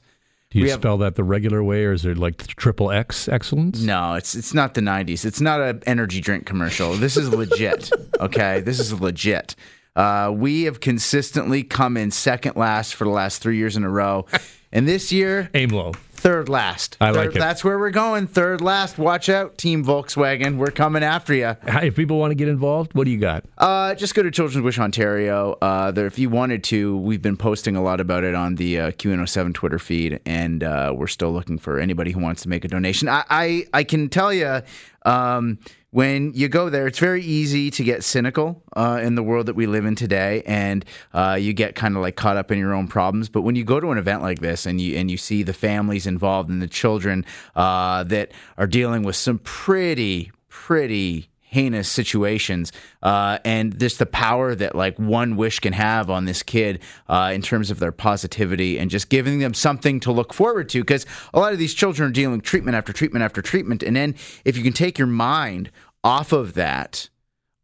Do 0.50 0.58
you 0.60 0.64
We 0.66 0.70
have- 0.72 0.80
spell 0.80 0.98
that 1.00 1.16
the 1.16 1.24
regular 1.24 1.64
way, 1.64 1.84
or 1.86 1.92
is 1.94 2.02
there 2.02 2.16
like 2.16 2.48
triple 2.48 2.90
X 2.90 3.28
excellence? 3.28 3.82
No, 3.84 4.14
it's 4.16 4.34
it's 4.34 4.54
not 4.54 4.74
the 4.74 4.82
'90s. 4.82 5.26
It's 5.26 5.42
not 5.42 5.62
an 5.62 5.84
energy 5.86 6.22
drink 6.22 6.46
commercial. 6.48 6.94
This 6.94 7.18
is 7.18 7.30
legit. 7.30 7.92
okay, 8.20 8.62
this 8.62 8.80
is 8.80 9.00
legit. 9.00 9.56
Uh, 9.96 10.32
we 10.34 10.64
have 10.64 10.80
consistently 10.80 11.62
come 11.64 11.98
in 11.98 12.10
second 12.10 12.56
last 12.56 12.96
for 12.96 13.04
the 13.04 13.10
last 13.12 13.42
three 13.44 13.58
years 13.58 13.76
in 13.78 13.84
a 13.84 13.90
row, 13.90 14.26
and 14.72 14.88
this 14.88 15.12
year 15.12 15.50
aim 15.54 15.70
low. 15.70 15.92
Third 16.20 16.50
last. 16.50 16.98
I 17.00 17.12
like 17.12 17.34
it. 17.34 17.40
That's 17.40 17.64
where 17.64 17.80
we're 17.80 17.92
going. 17.92 18.28
Third 18.28 18.60
last. 18.60 18.98
Watch 18.98 19.30
out, 19.30 19.58
Team 19.58 19.86
Volkswagen. 19.86 20.58
We're 20.58 20.70
coming 20.70 21.02
after 21.02 21.34
you. 21.34 21.56
If 21.66 21.96
people 21.96 22.20
want 22.20 22.32
to 22.32 22.36
get 22.36 22.50
involved, 22.50 22.94
what 22.94 23.06
do 23.06 23.12
you 23.12 23.18
got? 23.18 23.46
Uh, 23.58 23.96
just 23.96 24.16
go 24.16 24.22
to 24.22 24.30
Children's 24.30 24.66
Wish 24.66 24.80
Ontario. 24.80 25.54
Uh, 25.62 25.92
there, 25.92 26.08
if 26.08 26.20
you 26.20 26.30
wanted 26.30 26.66
to, 26.66 26.98
we've 26.98 27.22
been 27.22 27.38
posting 27.38 27.78
a 27.78 27.82
lot 27.82 28.02
about 28.02 28.26
it 28.26 28.36
on 28.36 28.56
the 28.56 28.80
uh, 28.80 28.92
Q107 28.92 29.54
Twitter 29.54 29.80
feed, 29.80 30.20
and 30.26 30.62
uh, 30.62 30.94
we're 30.94 31.08
still 31.08 31.32
looking 31.32 31.58
for 31.58 31.80
anybody 31.80 32.12
who 32.12 32.20
wants 32.20 32.42
to 32.42 32.50
make 32.50 32.66
a 32.66 32.68
donation. 32.68 33.08
I 33.08 33.24
I, 33.30 33.66
I 33.74 33.84
can 33.86 34.10
tell 34.10 34.34
you, 34.34 34.62
um, 35.06 35.58
when 35.92 36.34
you 36.34 36.48
go 36.48 36.70
there, 36.70 36.88
it's 36.88 37.00
very 37.00 37.24
easy 37.24 37.72
to 37.72 37.84
get 37.84 38.04
cynical 38.04 38.62
uh, 38.76 39.00
in 39.02 39.16
the 39.16 39.24
world 39.24 39.48
that 39.48 39.56
we 39.56 39.66
live 39.66 39.86
in 39.86 39.96
today, 39.96 40.44
and 40.46 40.86
uh, 41.14 41.38
you 41.40 41.54
get 41.54 41.76
kind 41.76 41.96
of 41.96 42.02
like 42.02 42.16
caught 42.16 42.38
up 42.38 42.52
in 42.52 42.60
your 42.60 42.74
own 42.74 42.88
problems. 42.88 43.30
But 43.30 43.42
when 43.42 43.56
you 43.56 43.64
go 43.64 43.80
to 43.80 43.90
an 43.92 43.98
event 43.98 44.22
like 44.22 44.40
this, 44.40 44.66
and 44.66 44.80
you 44.80 44.98
and 44.98 45.10
you 45.10 45.18
see 45.18 45.42
the 45.44 45.54
families 45.54 46.06
involved 46.06 46.50
and 46.50 46.62
the 46.62 46.68
children 46.68 47.26
uh, 47.56 48.04
that 48.04 48.32
are 48.58 48.68
dealing 48.68 49.04
with 49.04 49.16
some 49.16 49.40
pretty 49.40 50.32
pretty 50.48 51.29
heinous 51.50 51.90
situations 51.90 52.72
uh, 53.02 53.40
and 53.44 53.80
just 53.80 54.00
the 54.00 54.06
power 54.06 54.54
that 54.56 54.76
like 54.76 54.98
one 54.98 55.36
wish 55.36 55.60
can 55.60 55.74
have 55.74 56.10
on 56.10 56.26
this 56.26 56.44
kid 56.44 56.80
uh, 57.08 57.32
in 57.34 57.42
terms 57.42 57.72
of 57.72 57.80
their 57.80 57.92
positivity 57.92 58.78
and 58.78 58.92
just 58.92 59.10
giving 59.10 59.40
them 59.40 59.54
something 59.54 60.00
to 60.00 60.12
look 60.12 60.34
forward 60.34 60.70
to. 60.70 60.82
Because 60.82 61.06
a 61.34 61.40
lot 61.40 61.52
of 61.52 61.60
these 61.60 61.74
children 61.74 62.10
are 62.10 62.14
dealing 62.14 62.40
treatment 62.40 62.76
after 62.76 62.94
treatment 62.94 63.24
after 63.24 63.42
treatment 63.42 63.84
and 63.84 63.96
then 63.96 64.16
if 64.46 64.56
you 64.56 64.64
can 64.64 64.74
take 64.74 64.98
your 64.98 65.08
mind 65.08 65.72
off 66.04 66.32
of 66.32 66.54
that 66.54 67.10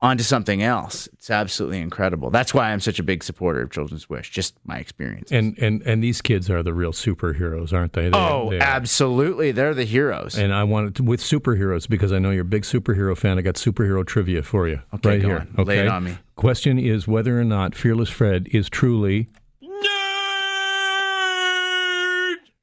onto 0.01 0.23
something 0.23 0.61
else 0.61 1.07
it's 1.13 1.29
absolutely 1.29 1.79
incredible 1.79 2.29
that's 2.29 2.53
why 2.53 2.71
i'm 2.71 2.79
such 2.81 2.99
a 2.99 3.03
big 3.03 3.23
supporter 3.23 3.61
of 3.61 3.71
children's 3.71 4.09
wish 4.09 4.29
just 4.29 4.53
my 4.65 4.77
experience 4.77 5.31
And 5.31 5.57
and 5.57 5.81
and 5.83 6.03
these 6.03 6.21
kids 6.21 6.49
are 6.49 6.61
the 6.61 6.73
real 6.73 6.91
superheroes, 6.91 7.71
aren't 7.73 7.93
they? 7.93 8.09
They- 8.09 8.17
oh 8.17 8.49
they 8.51 8.59
absolutely 8.59 9.51
they're 9.51 9.73
the 9.73 9.85
heroes 9.85 10.37
And 10.37 10.53
I 10.53 10.63
wanted 10.65 10.95
to, 10.95 11.03
with 11.03 11.21
superheroes 11.21 11.87
because 11.89 12.11
I 12.11 12.19
know 12.19 12.29
you're 12.31 12.41
a 12.41 12.45
big 12.45 12.63
superhero 12.63 13.17
fan. 13.17 13.39
I 13.39 13.41
got 13.41 13.55
superhero 13.55 14.05
trivia 14.05 14.43
for 14.43 14.67
you 14.67 14.81
Okay, 14.95 15.09
right 15.09 15.21
here. 15.21 15.47
on. 15.57 15.65
Lay 15.65 15.79
it 15.79 15.87
on 15.87 16.03
me. 16.03 16.17
Question 16.35 16.77
is 16.77 17.07
whether 17.07 17.39
or 17.39 17.45
not 17.45 17.73
Fearless 17.73 18.09
Fred 18.09 18.47
is 18.51 18.69
truly. 18.69 19.29
Nerd! 19.63 19.71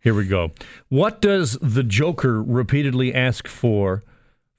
Here 0.00 0.14
we 0.14 0.26
go. 0.26 0.52
What 0.88 1.20
does 1.20 1.58
the 1.62 1.82
Joker 1.82 2.42
repeatedly 2.42 3.14
ask 3.14 3.48
for 3.48 4.02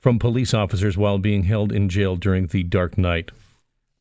from 0.04 0.20
police 0.20 0.54
officers 0.54 0.97
while 0.97 1.18
being 1.18 1.43
held 1.43 1.72
in 1.72 1.88
jail 1.88 2.18
during 2.18 2.47
the 2.47 2.62
Dark 2.62 2.97
Knight? 2.97 3.32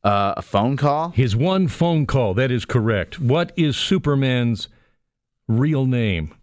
Uh, 0.03 0.35
a 0.37 0.43
phone 0.43 0.77
call? 0.77 1.11
His 1.11 1.37
one 1.37 1.69
phone 1.69 2.07
call. 2.07 2.35
That 2.35 2.51
is 2.51 2.65
correct. 2.65 3.21
What 3.21 3.53
is 3.57 3.77
Superman's 3.77 4.67
real 5.47 5.87
name? 5.87 6.35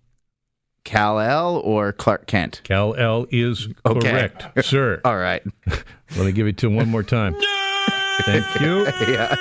Kal 0.85 1.19
El 1.19 1.57
or 1.57 1.91
Clark 1.91 2.25
Kent? 2.25 2.61
Kal 2.63 2.95
El 2.95 3.27
is 3.31 3.67
Okay. 3.85 3.99
correct, 4.09 4.45
sir. 4.65 5.01
All 5.03 5.17
right. 5.17 5.43
Let 6.15 6.25
me 6.25 6.31
give 6.31 6.47
it 6.47 6.57
to 6.59 6.67
him 6.67 6.75
one 6.77 6.87
more 6.87 7.03
time. 7.03 7.35
Thank 8.21 8.61
you. 8.61 8.85
yeah. 9.13 9.35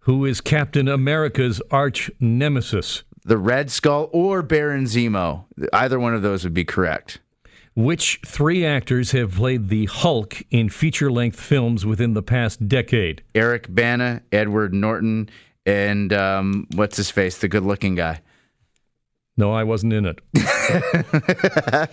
Who 0.00 0.26
is 0.26 0.42
Captain 0.42 0.86
America's 0.86 1.62
arch 1.70 2.10
nemesis? 2.20 3.02
The 3.24 3.38
Red 3.38 3.70
Skull 3.70 4.10
or 4.12 4.42
Baron 4.42 4.84
Zemo. 4.84 5.46
Either 5.72 5.98
one 5.98 6.14
of 6.14 6.20
those 6.20 6.44
would 6.44 6.54
be 6.54 6.64
correct. 6.66 7.18
Which 7.78 8.20
three 8.26 8.66
actors 8.66 9.12
have 9.12 9.36
played 9.36 9.68
the 9.68 9.86
Hulk 9.86 10.42
in 10.50 10.68
feature 10.68 11.12
length 11.12 11.38
films 11.38 11.86
within 11.86 12.12
the 12.12 12.24
past 12.24 12.66
decade? 12.66 13.22
Eric 13.36 13.72
Bana, 13.72 14.22
Edward 14.32 14.74
Norton, 14.74 15.30
and 15.64 16.12
um, 16.12 16.66
what's 16.74 16.96
his 16.96 17.12
face, 17.12 17.38
the 17.38 17.46
good 17.46 17.62
looking 17.62 17.94
guy. 17.94 18.20
No, 19.36 19.52
I 19.52 19.62
wasn't 19.62 19.92
in 19.92 20.06
it. 20.06 20.20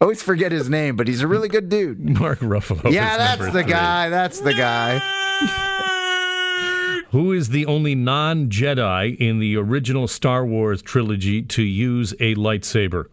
Always 0.00 0.20
forget 0.20 0.50
his 0.50 0.68
name, 0.68 0.96
but 0.96 1.06
he's 1.06 1.20
a 1.20 1.28
really 1.28 1.48
good 1.48 1.68
dude. 1.68 2.00
Mark 2.18 2.40
Ruffalo. 2.40 2.90
yeah, 2.90 3.16
that's 3.16 3.52
the 3.52 3.62
three. 3.62 3.70
guy. 3.70 4.08
That's 4.08 4.40
the 4.40 4.52
guy. 4.52 4.98
Who 7.10 7.30
is 7.30 7.50
the 7.50 7.66
only 7.66 7.94
non 7.94 8.48
Jedi 8.48 9.16
in 9.16 9.38
the 9.38 9.56
original 9.58 10.08
Star 10.08 10.44
Wars 10.44 10.82
trilogy 10.82 11.40
to 11.42 11.62
use 11.62 12.14
a 12.14 12.34
lightsaber? 12.34 13.04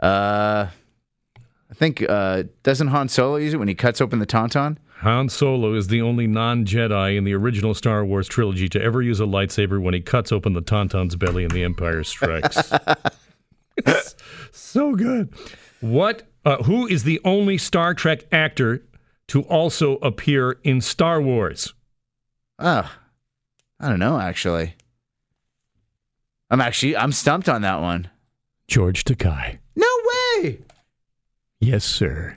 Uh, 0.00 0.66
I 1.70 1.74
think 1.74 2.04
uh, 2.08 2.44
doesn't 2.62 2.88
Han 2.88 3.08
Solo 3.08 3.36
use 3.36 3.54
it 3.54 3.58
when 3.58 3.68
he 3.68 3.74
cuts 3.74 4.00
open 4.00 4.18
the 4.18 4.26
tauntaun? 4.26 4.78
Han 5.00 5.28
Solo 5.28 5.74
is 5.74 5.88
the 5.88 6.00
only 6.00 6.26
non 6.26 6.64
Jedi 6.64 7.16
in 7.16 7.24
the 7.24 7.34
original 7.34 7.74
Star 7.74 8.04
Wars 8.04 8.28
trilogy 8.28 8.68
to 8.70 8.80
ever 8.80 9.02
use 9.02 9.20
a 9.20 9.24
lightsaber 9.24 9.80
when 9.80 9.92
he 9.92 10.00
cuts 10.00 10.32
open 10.32 10.54
the 10.54 10.62
Tauntaun's 10.62 11.16
belly 11.16 11.44
in 11.44 11.50
The 11.50 11.64
Empire 11.64 12.02
Strikes. 12.02 12.72
so 14.52 14.94
good. 14.94 15.34
What? 15.80 16.22
Uh, 16.44 16.62
who 16.62 16.86
is 16.86 17.04
the 17.04 17.20
only 17.24 17.58
Star 17.58 17.92
Trek 17.92 18.24
actor 18.32 18.82
to 19.28 19.42
also 19.42 19.96
appear 19.96 20.52
in 20.62 20.80
Star 20.80 21.20
Wars? 21.20 21.74
Oh, 22.58 22.90
I 23.78 23.88
don't 23.88 23.98
know. 23.98 24.18
Actually, 24.18 24.76
I'm 26.48 26.60
actually 26.60 26.96
I'm 26.96 27.12
stumped 27.12 27.48
on 27.48 27.62
that 27.62 27.80
one. 27.80 28.08
George 28.66 29.04
Takei. 29.04 29.58
No. 31.60 31.68
Yes, 31.68 31.84
sir. 31.84 32.36